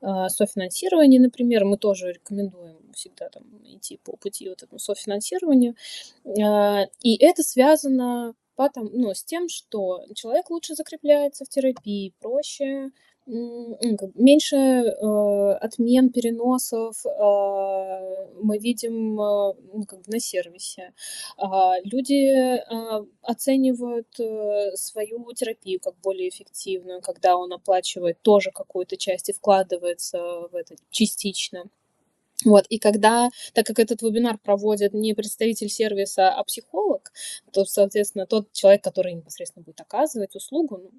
э, 0.00 0.28
софинансирование, 0.28 1.20
например, 1.20 1.64
мы 1.64 1.76
тоже 1.76 2.12
рекомендуем 2.12 2.78
всегда 2.94 3.28
там 3.28 3.44
идти 3.64 3.98
по 4.02 4.16
пути 4.16 4.48
вот 4.48 4.62
этому 4.62 4.78
софинансированию, 4.78 5.74
и 6.24 7.24
это 7.24 7.42
связано 7.42 8.34
потом, 8.60 8.90
ну, 8.92 9.14
с 9.14 9.24
тем, 9.24 9.48
что 9.48 10.04
человек 10.14 10.50
лучше 10.50 10.74
закрепляется 10.74 11.46
в 11.46 11.48
терапии, 11.48 12.12
проще 12.20 12.90
меньше 14.14 14.56
э, 14.56 15.52
отмен, 15.60 16.10
переносов 16.10 17.04
э, 17.06 17.10
мы 18.42 18.58
видим 18.58 19.20
э, 19.20 19.54
ну, 19.72 19.84
как 19.86 20.00
бы 20.00 20.12
на 20.12 20.20
сервисе. 20.20 20.92
Э, 21.38 21.74
люди 21.84 22.26
э, 22.26 23.04
оценивают 23.22 24.08
э, 24.18 24.76
свою 24.76 25.32
терапию 25.34 25.80
как 25.80 25.94
более 26.02 26.28
эффективную, 26.28 27.00
когда 27.00 27.36
он 27.36 27.52
оплачивает 27.52 28.20
тоже 28.22 28.50
какую-то 28.50 28.96
часть 28.96 29.28
и 29.28 29.32
вкладывается 29.32 30.18
в 30.50 30.54
это 30.54 30.76
частично. 30.90 31.64
Вот, 32.44 32.64
и 32.70 32.78
когда, 32.78 33.28
так 33.52 33.66
как 33.66 33.78
этот 33.78 34.00
вебинар 34.02 34.38
проводит 34.38 34.94
не 34.94 35.14
представитель 35.14 35.68
сервиса, 35.68 36.30
а 36.30 36.42
психолог, 36.44 37.12
то, 37.52 37.64
соответственно, 37.66 38.26
тот 38.26 38.50
человек, 38.52 38.82
который 38.82 39.12
непосредственно 39.12 39.62
будет 39.62 39.80
оказывать 39.80 40.34
услугу, 40.34 40.78
ну, 40.78 40.90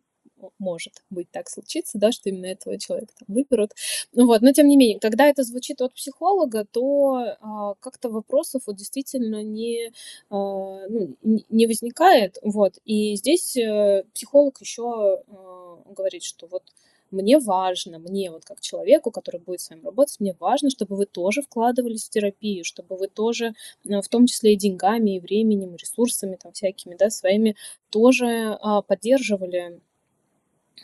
может 0.60 1.04
быть 1.10 1.30
так 1.32 1.50
случиться, 1.50 1.98
да, 1.98 2.12
что 2.12 2.30
именно 2.30 2.48
этого 2.48 2.78
человека 2.78 3.14
там 3.20 3.34
выберут. 3.34 3.72
Ну 4.14 4.26
вот, 4.26 4.42
но 4.42 4.52
тем 4.52 4.68
не 4.68 4.78
менее, 4.78 5.00
когда 5.00 5.28
это 5.28 5.44
звучит 5.44 5.82
от 5.82 5.94
психолога, 5.94 6.66
то 6.66 7.36
а, 7.39 7.74
как-то 7.80 8.10
вопросов 8.10 8.64
вот 8.66 8.76
действительно 8.76 9.44
не, 9.44 9.92
а, 10.30 10.88
ну, 10.89 11.16
не 11.24 11.68
возникает, 11.68 12.38
вот. 12.42 12.80
И 12.86 13.16
здесь 13.16 13.58
а, 13.58 14.04
психолог 14.14 14.60
еще 14.62 15.22
а, 15.28 15.84
говорит, 15.94 16.24
что 16.24 16.48
вот 16.48 16.64
мне 17.12 17.39
важно, 17.39 18.00
мне 18.00 18.32
вот 18.32 18.46
как 18.46 18.62
человеку, 18.62 19.12
который 19.12 19.42
будет 19.42 19.60
с 19.62 19.70
вами 19.70 19.84
работать, 19.84 20.20
мне 20.20 20.36
важно, 20.39 20.70
чтобы 20.70 20.96
вы 20.96 21.06
тоже 21.06 21.42
вкладывались 21.42 22.06
в 22.06 22.10
терапию, 22.10 22.64
чтобы 22.64 22.96
вы 22.98 23.08
тоже, 23.08 23.54
в 23.84 24.08
том 24.10 24.26
числе 24.28 24.54
и 24.54 24.58
деньгами, 24.58 25.18
и 25.18 25.20
временем, 25.20 25.76
и 25.76 25.78
ресурсами 25.78 26.38
там 26.42 26.54
всякими, 26.54 26.96
да, 26.96 27.10
своими, 27.10 27.56
тоже 27.89 28.58
а, 28.62 28.82
поддерживали 28.82 29.82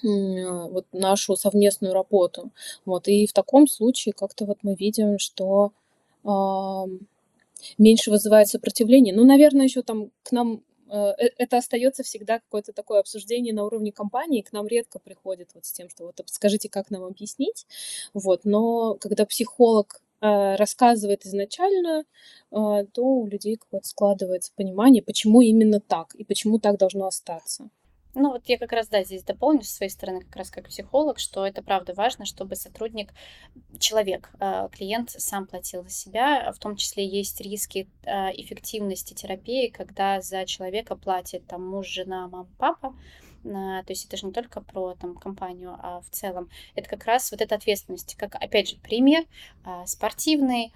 вот 0.04 0.86
нашу 0.92 1.36
совместную 1.36 1.94
работу. 1.94 2.52
Вот, 2.86 3.08
и 3.08 3.26
в 3.28 3.34
таком 3.34 3.68
случае 3.68 4.14
как-то 4.14 4.46
вот 4.46 4.60
мы 4.62 4.76
видим, 4.76 5.20
что 5.20 5.72
а, 6.24 6.86
меньше 7.78 8.12
вызывает 8.12 8.48
сопротивление. 8.48 9.14
Ну, 9.14 9.26
наверное, 9.26 9.66
еще 9.66 9.82
там 9.82 10.12
к 10.24 10.32
нам 10.32 10.62
э, 10.90 11.14
э, 11.18 11.30
это 11.38 11.58
остается 11.58 12.04
всегда 12.04 12.40
какое-то 12.40 12.74
такое 12.74 13.00
обсуждение 13.00 13.54
на 13.54 13.66
уровне 13.66 13.92
компании, 13.92 14.42
к 14.42 14.52
нам 14.54 14.68
редко 14.68 15.00
приходит 15.00 15.50
вот 15.54 15.66
с 15.66 15.72
тем, 15.72 15.90
что 15.90 16.06
вот 16.06 16.22
скажите, 16.28 16.70
как 16.70 16.92
нам 16.92 17.04
объяснить, 17.04 17.66
вот, 18.14 18.42
но 18.46 18.96
когда 18.96 19.26
психолог 19.26 20.02
э, 20.22 20.56
рассказывает 20.56 21.26
изначально, 21.26 22.06
то 22.50 23.04
у 23.04 23.28
людей 23.28 23.58
какое-то 23.58 23.88
складывается 23.88 24.52
понимание, 24.56 25.04
почему 25.04 25.42
именно 25.42 25.82
так 25.82 26.16
и 26.16 26.24
почему 26.24 26.60
так 26.60 26.78
должно 26.78 27.08
остаться. 27.08 27.70
Ну, 28.20 28.32
вот 28.32 28.42
я 28.48 28.58
как 28.58 28.72
раз, 28.72 28.88
да, 28.88 29.04
здесь 29.04 29.22
дополню 29.22 29.62
с 29.62 29.70
своей 29.70 29.92
стороны, 29.92 30.22
как 30.22 30.36
раз 30.38 30.50
как 30.50 30.68
психолог, 30.70 31.20
что 31.20 31.46
это 31.46 31.62
правда 31.62 31.94
важно, 31.94 32.26
чтобы 32.26 32.56
сотрудник, 32.56 33.14
человек, 33.78 34.32
э, 34.40 34.70
клиент 34.72 35.12
сам 35.12 35.46
платил 35.46 35.84
за 35.84 35.92
себя. 35.92 36.52
В 36.52 36.58
том 36.58 36.78
числе 36.78 37.06
есть 37.06 37.40
риски 37.42 37.88
э, 38.02 38.32
эффективности 38.42 39.14
терапии, 39.14 39.68
когда 39.68 40.20
за 40.20 40.48
человека 40.48 40.96
платит 40.96 41.46
там 41.46 41.64
муж, 41.64 41.86
жена, 41.86 42.28
мама, 42.28 42.48
папа. 42.58 42.96
Э, 43.44 43.84
то 43.86 43.90
есть 43.90 44.08
это 44.08 44.18
же 44.18 44.26
не 44.26 44.34
только 44.34 44.62
про 44.62 44.96
там, 44.96 45.16
компанию, 45.16 45.78
а 45.80 46.02
в 46.02 46.10
целом. 46.10 46.50
Это 46.74 46.90
как 46.90 47.06
раз 47.06 47.30
вот 47.30 47.42
эта 47.42 47.54
ответственность, 47.54 48.16
как, 48.16 48.34
опять 48.34 48.70
же, 48.70 48.78
пример 48.78 49.26
спортивный, 49.86 50.74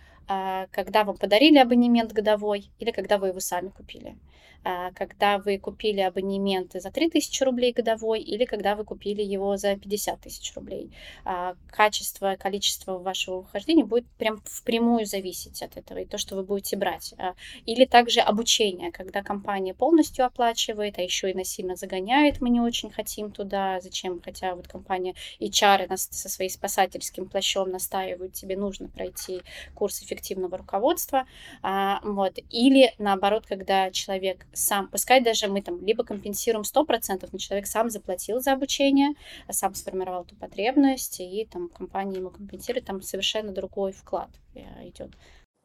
когда 0.72 1.04
вам 1.04 1.18
подарили 1.18 1.58
абонемент 1.58 2.14
годовой 2.14 2.72
или 2.80 2.92
когда 2.92 3.18
вы 3.18 3.30
его 3.30 3.40
сами 3.40 3.70
купили. 3.70 4.16
А, 4.64 4.92
когда 4.92 5.40
вы 5.40 5.58
купили 5.58 6.02
абонемент 6.02 6.74
за 6.74 6.92
3000 6.92 7.44
рублей 7.44 7.74
годовой 7.74 8.22
или 8.22 8.46
когда 8.46 8.76
вы 8.76 8.84
купили 8.84 9.24
его 9.24 9.58
за 9.58 9.76
50 9.76 10.22
тысяч 10.22 10.54
рублей. 10.54 10.92
А, 11.26 11.56
качество, 11.68 12.36
количество 12.40 13.00
вашего 13.00 13.38
ухождения 13.38 13.84
будет 13.84 14.06
прям 14.20 14.40
впрямую 14.46 15.08
зависеть 15.08 15.64
от 15.64 15.78
этого 15.78 16.00
и 16.00 16.06
то, 16.06 16.20
что 16.20 16.36
вы 16.36 16.44
будете 16.44 16.78
брать. 16.78 17.16
А, 17.18 17.34
или 17.66 17.86
также 17.86 18.20
обучение, 18.20 18.92
когда 18.92 19.24
компания 19.24 19.74
полностью 19.74 20.26
оплачивает, 20.26 21.00
а 21.00 21.02
еще 21.02 21.32
и 21.32 21.36
насильно 21.36 21.76
загоняет, 21.76 22.40
мы 22.40 22.50
не 22.50 22.62
очень 22.62 22.92
хотим 22.92 23.32
туда, 23.32 23.80
зачем, 23.82 24.22
хотя 24.22 24.54
вот 24.54 24.68
компания 24.68 25.16
HR 25.40 25.88
со 25.98 26.30
своим 26.30 26.52
спасательским 26.52 27.28
плащом 27.28 27.72
настаивают, 27.72 28.34
тебе 28.34 28.56
нужно 28.56 28.90
пройти 28.90 29.42
курс 29.74 30.02
эффективного 30.22 30.58
руководства, 30.58 31.26
вот, 32.04 32.38
или 32.50 32.94
наоборот, 32.98 33.46
когда 33.48 33.92
человек 33.92 34.46
сам, 34.54 34.88
пускай 34.88 35.22
даже 35.22 35.48
мы 35.48 35.62
там 35.62 35.84
либо 35.84 36.04
компенсируем 36.04 36.64
100%, 36.64 37.28
но 37.32 37.38
человек 37.38 37.68
сам 37.68 37.90
заплатил 37.90 38.40
за 38.40 38.54
обучение, 38.54 39.10
сам 39.50 39.74
сформировал 39.74 40.24
эту 40.24 40.36
потребность, 40.36 41.20
и 41.20 41.48
там 41.52 41.70
компания 41.70 42.18
ему 42.18 42.30
компенсирует, 42.30 42.86
там 42.86 43.02
совершенно 43.02 43.52
другой 43.52 43.92
вклад 43.92 44.30
э, 44.56 44.88
идет. 44.88 45.12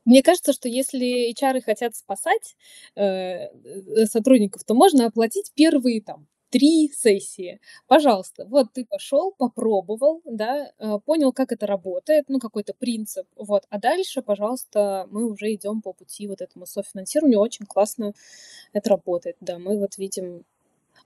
Мне 0.05 0.23
кажется, 0.23 0.53
что 0.53 0.69
если 0.69 1.33
HR 1.33 1.61
хотят 1.63 1.97
спасать 1.97 2.57
э, 2.95 3.03
э, 3.03 4.07
сотрудников, 4.07 4.65
то 4.65 4.75
можно 4.75 5.07
оплатить 5.07 5.53
первые 5.55 6.01
там 6.01 6.27
три 6.57 6.91
сессии. 6.95 7.61
Пожалуйста, 7.87 8.47
вот 8.47 8.73
ты 8.73 8.87
пошел, 8.87 9.35
попробовал, 9.37 10.23
да, 10.25 10.73
э, 10.79 10.99
понял, 11.05 11.31
как 11.31 11.53
это 11.53 11.67
работает, 11.67 12.25
ну, 12.29 12.39
какой-то 12.39 12.73
принцип, 12.73 13.27
вот. 13.37 13.65
А 13.69 13.79
дальше, 13.79 14.23
пожалуйста, 14.23 15.07
мы 15.11 15.31
уже 15.31 15.53
идем 15.53 15.83
по 15.83 15.93
пути 15.93 16.27
вот 16.27 16.41
этому 16.41 16.65
софинансированию. 16.65 17.41
Очень 17.41 17.67
классно 17.67 18.15
это 18.73 18.89
работает, 18.89 19.37
да. 19.41 19.59
Мы 19.59 19.79
вот 19.79 19.99
видим 19.99 20.45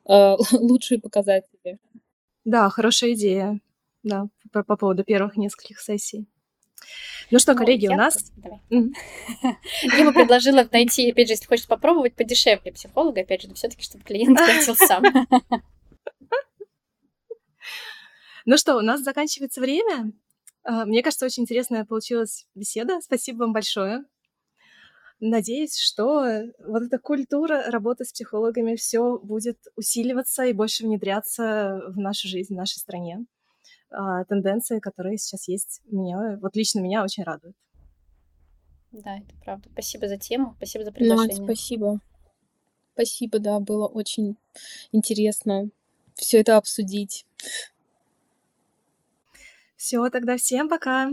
э, 0.08 0.36
лучшие 0.52 1.00
показатели. 1.00 1.78
Да, 2.44 2.70
хорошая 2.70 3.14
идея, 3.14 3.58
да, 4.04 4.28
по, 4.52 4.62
по 4.62 4.76
поводу 4.76 5.02
первых 5.02 5.36
нескольких 5.36 5.80
сессий. 5.80 6.26
Ну 7.30 7.38
что, 7.38 7.54
коллеги, 7.54 7.86
у 7.86 7.94
нас... 7.94 8.32
Дима 8.70 10.12
предложила 10.12 10.68
найти, 10.72 11.10
опять 11.10 11.28
же, 11.28 11.34
если 11.34 11.46
хочешь 11.46 11.66
попробовать, 11.66 12.14
подешевле 12.16 12.72
психолога, 12.72 13.20
опять 13.20 13.42
же, 13.42 13.54
все 13.54 13.68
таки 13.68 13.82
чтобы 13.82 14.04
клиент 14.04 14.36
платил 14.44 14.74
сам. 14.74 15.04
Ну 18.46 18.56
что, 18.56 18.76
у 18.76 18.80
нас 18.80 19.02
заканчивается 19.02 19.60
время. 19.60 20.12
А, 20.64 20.84
мне 20.86 21.02
кажется, 21.02 21.26
очень 21.26 21.44
интересная 21.44 21.84
получилась 21.84 22.46
беседа. 22.54 23.00
Спасибо 23.00 23.40
вам 23.40 23.52
большое. 23.52 24.04
Надеюсь, 25.20 25.78
что 25.78 26.24
вот 26.66 26.82
эта 26.82 26.98
культура 26.98 27.70
работы 27.70 28.04
с 28.04 28.12
психологами 28.12 28.74
все 28.74 29.18
будет 29.18 29.58
усиливаться 29.76 30.44
и 30.44 30.54
больше 30.54 30.84
внедряться 30.84 31.82
в 31.88 31.98
нашу 31.98 32.26
жизнь, 32.26 32.54
в 32.54 32.56
нашей 32.56 32.78
стране 32.78 33.26
а, 33.90 34.24
тенденции, 34.24 34.78
которые 34.78 35.18
сейчас 35.18 35.48
есть, 35.48 35.80
меня, 35.86 36.38
вот 36.40 36.56
лично 36.56 36.80
меня 36.80 37.02
очень 37.04 37.24
радуют. 37.24 37.56
Да, 38.92 39.18
это 39.18 39.34
правда. 39.44 39.68
Спасибо 39.72 40.08
за 40.08 40.16
тему, 40.16 40.54
спасибо 40.56 40.84
за 40.84 40.92
приглашение. 40.92 41.38
Надь, 41.38 41.44
спасибо. 41.44 42.00
Спасибо, 42.94 43.38
да, 43.38 43.60
было 43.60 43.86
очень 43.86 44.36
интересно 44.92 45.70
все 46.20 46.40
это 46.40 46.56
обсудить. 46.56 47.26
Все, 49.76 50.08
тогда 50.10 50.36
всем 50.36 50.68
пока. 50.68 51.10